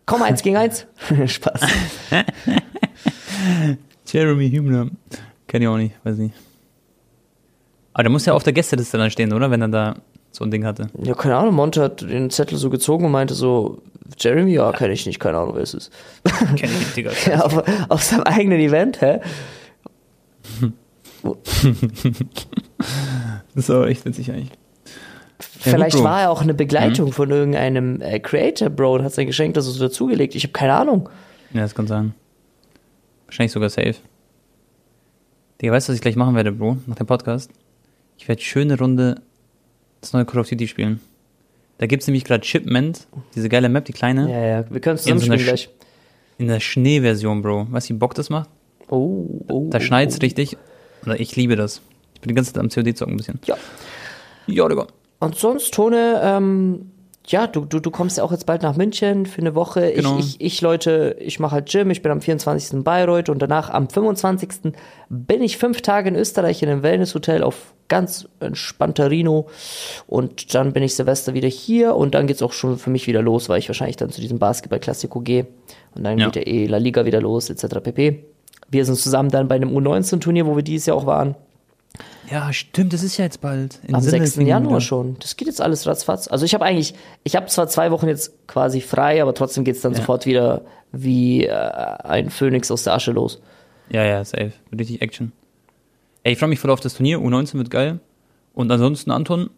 Komm, 0.07 0.23
eins 0.23 0.43
gegen 0.43 0.57
eins. 0.57 0.87
Spaß. 1.27 1.61
Jeremy 4.07 4.51
Hübner. 4.51 4.89
Kenn 5.47 5.63
ich 5.63 5.69
auch 5.69 5.77
nicht, 5.77 5.95
weiß 6.05 6.19
nicht. 6.19 6.35
Aber 7.93 8.03
der 8.05 8.11
muss 8.11 8.27
ja 8.27 8.33
auf 8.35 8.43
der 8.43 8.53
Gästeliste 8.53 8.99
dann 8.99 9.11
stehen, 9.11 9.33
oder? 9.33 9.51
Wenn 9.51 9.63
er 9.63 9.69
da 9.69 9.95
so 10.31 10.45
ein 10.45 10.51
Ding 10.51 10.65
hatte. 10.65 10.89
Ja, 11.03 11.15
keine 11.15 11.37
Ahnung. 11.37 11.55
Monte 11.55 11.81
hat 11.81 12.03
den 12.03 12.29
Zettel 12.29 12.59
so 12.59 12.69
gezogen 12.71 13.05
und 13.05 13.13
meinte 13.13 13.35
so, 13.35 13.83
Jeremy, 14.19 14.53
ja, 14.53 14.73
kenne 14.73 14.93
ich 14.93 15.07
nicht, 15.07 15.21
keine 15.21 15.39
Ahnung, 15.39 15.55
wer 15.55 15.63
es 15.63 15.75
ist. 15.75 15.93
Kenn 16.57 16.71
ich 16.71 16.79
nicht, 16.79 16.97
Digga. 16.97 17.13
Ja, 17.27 17.43
auf, 17.43 17.63
auf 17.89 18.03
seinem 18.03 18.25
eigenen 18.25 18.59
Event, 18.59 19.01
hä? 19.01 19.21
Das 23.55 23.65
ist 23.65 23.71
aber 23.71 23.89
echt 23.89 24.05
witzig 24.05 24.31
eigentlich. 24.31 24.51
Vielleicht 25.71 25.97
gut, 25.97 26.05
war 26.05 26.23
er 26.23 26.31
auch 26.31 26.43
eine 26.43 26.55
Begleitung 26.55 27.13
von 27.13 27.31
irgendeinem 27.31 28.01
äh, 28.01 28.19
Creator, 28.21 28.71
Bro, 28.71 28.95
und 28.97 29.05
hat 29.05 29.13
sein 29.13 29.27
Geschenk 29.27 29.55
da 29.55 29.61
so 29.61 29.79
dazugelegt. 29.79 30.35
Ich 30.35 30.43
habe 30.45 30.53
keine 30.53 30.75
Ahnung. 30.75 31.09
Ja, 31.53 31.61
das 31.63 31.75
kann 31.75 31.87
sein. 31.87 32.15
Wahrscheinlich 33.27 33.53
sogar 33.53 33.71
safe. 33.71 33.95
Digga, 35.61 35.73
weißt 35.73 35.89
du, 35.89 35.93
was 35.93 35.97
ich 35.97 36.03
gleich 36.03 36.17
machen 36.17 36.35
werde, 36.35 36.53
Bro? 36.53 36.79
Nach 36.87 36.97
dem 36.97 37.07
Podcast? 37.07 37.51
Ich 38.19 38.29
werde 38.29 38.43
schöne 38.43 38.79
Runde 38.79 39.21
das 40.01 40.13
neue 40.13 40.25
Call 40.25 40.41
of 40.41 40.49
Duty 40.49 40.69
spielen. 40.69 41.01
Da 41.79 41.87
gibt's 41.87 42.07
nämlich 42.07 42.25
gerade 42.25 42.45
Shipment, 42.45 43.07
diese 43.35 43.49
geile 43.49 43.69
Map, 43.69 43.85
die 43.87 43.93
kleine, 43.93 44.31
Ja, 44.31 44.45
ja, 44.61 44.71
wir 44.71 44.81
können 44.81 44.97
In 44.99 45.03
so 45.03 45.11
einer 45.11 45.21
zusammenspielen 45.21 45.41
Sch- 45.41 45.45
gleich. 45.45 45.71
in 46.39 46.49
der 46.49 46.61
Schneeversion, 46.61 47.43
Bro. 47.43 47.67
Weißt 47.71 47.89
du, 47.91 47.95
wie 47.95 47.99
Bock 47.99 48.15
das 48.15 48.31
macht? 48.31 48.49
Oh, 48.89 49.27
oh, 49.49 49.69
Da 49.71 49.79
oh, 49.79 49.81
schneit's 49.81 50.17
oh. 50.17 50.21
richtig. 50.23 50.57
Ich 51.19 51.37
liebe 51.37 51.57
das. 51.57 51.81
Ich 52.15 52.21
bin 52.21 52.29
die 52.29 52.35
ganze 52.35 52.53
Zeit 52.53 52.63
am 52.63 52.69
COD 52.69 52.97
zocken 52.97 53.15
ein 53.15 53.17
bisschen. 53.17 53.41
Ja. 53.47 53.57
Ja, 54.47 54.69
Digga. 54.69 54.87
Und 55.25 55.37
sonst, 55.37 55.73
Tone, 55.75 56.21
ähm, 56.23 56.91
ja, 57.27 57.47
du, 57.47 57.65
du, 57.65 57.81
du 57.81 57.91
kommst 57.91 58.19
ja 58.19 58.25
auch 58.25 58.33
jetzt 58.33 58.45
bald 58.45 58.63
nach 58.63 58.77
München 58.77 59.25
für 59.25 59.41
eine 59.41 59.55
Woche. 59.55 59.93
Genau. 59.95 60.19
Ich, 60.19 60.37
ich, 60.37 60.41
ich, 60.41 60.61
Leute, 60.61 61.17
ich 61.19 61.41
mache 61.41 61.53
halt 61.53 61.71
Gym, 61.71 61.91
ich 61.91 62.03
bin 62.03 62.13
am 62.13 62.21
24. 62.21 62.75
in 62.75 62.85
Bayreuth 62.85 63.31
und 63.31 63.41
danach 63.41 63.71
am 63.71 63.89
25. 63.89 64.75
bin 65.09 65.43
ich 65.43 65.57
fünf 65.57 65.81
Tage 65.81 66.09
in 66.11 66.17
Österreich 66.17 66.63
in 66.63 66.69
einem 66.69 66.83
Wellnesshotel 66.83 67.43
auf 67.43 67.73
ganz 67.89 68.29
entspannter 68.41 69.11
Rino 69.11 69.47
und 70.07 70.55
dann 70.55 70.73
bin 70.73 70.83
ich 70.83 70.95
Silvester 70.95 71.35
wieder 71.35 71.49
hier 71.49 71.97
und 71.97 72.15
dann 72.15 72.27
geht's 72.27 72.43
auch 72.43 72.53
schon 72.53 72.79
für 72.79 72.91
mich 72.91 73.07
wieder 73.07 73.21
los, 73.23 73.49
weil 73.51 73.59
ich 73.59 73.69
wahrscheinlich 73.69 73.97
dann 73.97 74.11
zu 74.11 74.21
diesem 74.23 74.39
Basketball-Klassiko 74.39 75.21
gehe 75.21 75.47
und 75.95 76.05
dann 76.05 76.19
Ja. 76.19 76.29
geht 76.31 76.37
ja 76.47 76.53
eh 76.53 76.67
La 76.67 76.79
Liga 76.79 77.05
wieder 77.05 77.21
los, 77.21 77.51
etc. 77.51 77.81
pp. 77.83 78.25
Wir 78.71 78.85
sind 78.85 78.97
zusammen 78.97 79.31
dann 79.31 79.49
bei 79.49 79.55
einem 79.57 79.77
U19-Turnier, 79.77 80.47
wo 80.47 80.57
wir 80.57 80.63
dieses 80.63 80.87
Jahr 80.87 80.97
auch 80.97 81.07
waren. 81.07 81.37
Ja, 82.31 82.53
stimmt, 82.53 82.93
das 82.93 83.03
ist 83.03 83.17
ja 83.17 83.25
jetzt 83.25 83.41
bald. 83.41 83.81
In 83.87 83.95
Am 83.95 84.01
Sindelfingen 84.01 84.47
6. 84.47 84.49
Januar 84.49 84.81
schon. 84.81 85.17
Das 85.21 85.37
geht 85.37 85.49
jetzt 85.49 85.61
alles 85.61 85.87
ratzfatz. 85.87 86.29
Also 86.29 86.45
ich 86.45 86.55
habe 86.55 86.65
eigentlich, 86.65 86.95
ich 87.23 87.37
habe 87.37 87.47
zwar 87.47 87.69
zwei 87.69 87.91
Wochen 87.91 88.09
jetzt 88.09 88.47
quasi 88.47 88.81
frei, 88.81 89.21
aber 89.23 89.35
trotzdem 89.35 89.65
geht's 89.65 89.83
dann 89.83 89.95
sofort 89.95 90.27
wieder 90.27 90.63
wie 90.93 91.45
äh, 91.45 91.53
ein 91.53 92.31
Phönix 92.31 92.71
aus 92.71 92.85
der 92.85 92.95
Asche 92.95 93.13
los. 93.13 93.41
Ja, 93.91 94.05
ja, 94.05 94.25
safe. 94.25 94.53
Richtig 94.77 95.03
Action. 95.03 95.33
Ey, 96.23 96.33
ich 96.33 96.39
freue 96.39 96.49
mich 96.49 96.61
voll 96.61 96.71
auf 96.71 96.81
das 96.81 96.95
Turnier. 96.95 97.19
U19 97.19 97.55
wird 97.59 97.71
geil. 97.71 98.01
Und 98.55 98.71
ansonsten, 98.71 99.11
Anton, 99.11 99.51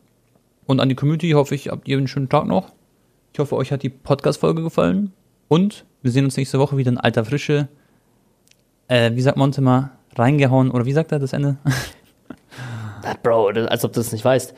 und 0.67 0.81
an 0.81 0.89
die 0.89 0.95
Community 0.97 1.31
hoffe 1.31 1.55
ich, 1.55 1.69
habt 1.69 1.87
ihr 1.87 1.97
einen 1.97 2.09
schönen 2.09 2.29
Tag 2.29 2.47
noch. 2.47 2.73
Ich 3.33 3.39
hoffe, 3.39 3.55
euch 3.57 3.71
hat 3.71 3.83
die 3.83 3.89
Podcast-Folge 3.89 4.63
gefallen. 4.63 5.13
Und 5.49 5.85
wir 6.03 6.11
sehen 6.11 6.25
uns 6.25 6.37
nächste 6.37 6.59
Woche 6.59 6.77
wieder 6.77 6.91
in 6.91 6.99
alter 6.99 7.25
Frische. 7.25 7.69
Äh, 8.89 9.13
wie 9.15 9.21
sagt 9.21 9.37
Monte 9.37 9.61
mal? 9.61 9.93
Reingehauen. 10.17 10.71
Oder 10.71 10.87
wie 10.87 10.93
sagt 10.93 11.13
er 11.13 11.19
das 11.19 11.33
Ende? 11.33 11.59
Ah, 13.07 13.15
Bro, 13.23 13.49
als 13.49 13.85
ob 13.85 13.93
du 13.93 14.01
das 14.01 14.13
nicht 14.13 14.25
weißt. 14.25 14.55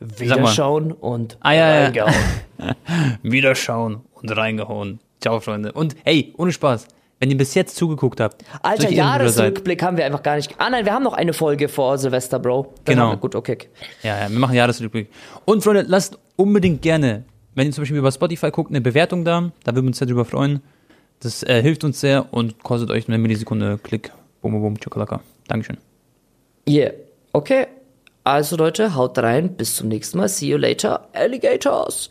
Wiederschauen 0.00 0.92
und 0.92 1.36
Ah, 1.40 1.52
ja, 1.52 1.74
ja. 1.74 1.84
reingehauen. 1.84 2.14
Wiederschauen 3.22 4.00
und 4.14 4.36
reingehauen. 4.36 5.00
Ciao, 5.20 5.40
Freunde. 5.40 5.72
Und 5.72 5.96
hey, 6.04 6.32
ohne 6.38 6.52
Spaß. 6.52 6.86
wenn 7.20 7.30
ihr 7.32 7.36
bis 7.36 7.54
jetzt 7.54 7.74
zugeguckt 7.74 8.20
habt. 8.20 8.44
Alter. 8.62 8.90
Jahresrückblick 8.90 9.82
haben 9.82 9.96
wir 9.96 10.04
einfach 10.06 10.22
gar 10.22 10.36
nicht. 10.36 10.54
Ah 10.58 10.70
nein, 10.70 10.84
wir 10.84 10.92
haben 10.92 11.02
noch 11.02 11.14
eine 11.14 11.32
Folge 11.32 11.68
vor 11.68 11.98
Silvester, 11.98 12.38
Bro. 12.38 12.74
Dann 12.84 12.94
Genau. 12.94 13.16
gut, 13.16 13.34
okay. 13.34 13.58
Ja, 14.04 14.20
ja, 14.20 14.30
wir 14.30 14.38
machen 14.38 14.54
Jahresrückblick. 14.54 15.08
Und 15.44 15.64
Freunde, 15.64 15.84
lasst 15.88 16.16
unbedingt 16.36 16.80
gerne, 16.80 17.24
wenn 17.56 17.66
ihr 17.66 17.72
zum 17.72 17.82
Beispiel 17.82 17.98
über 17.98 18.12
Spotify 18.12 18.52
guckt, 18.52 18.70
eine 18.70 18.80
Bewertung 18.80 19.24
da. 19.24 19.50
Da 19.64 19.72
würden 19.74 19.86
wir 19.86 19.88
uns 19.88 19.98
sehr 19.98 20.06
drüber 20.06 20.24
freuen. 20.24 20.62
Das 21.18 21.42
äh, 21.42 21.60
hilft 21.60 21.82
uns 21.82 21.98
sehr 21.98 22.32
und 22.32 22.62
kostet 22.62 22.90
euch 22.92 23.08
eine 23.08 23.18
Millisekunde 23.18 23.80
Klick. 23.82 24.12
Bum, 24.40 24.52
bum, 24.52 24.62
bum, 24.62 24.76
Chocolaka. 24.78 25.20
Dankeschön. 25.48 25.78
Yeah. 26.68 26.92
Okay. 27.32 27.66
Also 28.24 28.56
Leute, 28.56 28.94
haut 28.94 29.18
rein. 29.18 29.56
Bis 29.56 29.76
zum 29.76 29.88
nächsten 29.88 30.18
Mal. 30.18 30.28
See 30.28 30.48
you 30.48 30.58
later. 30.58 31.08
Alligators. 31.12 32.10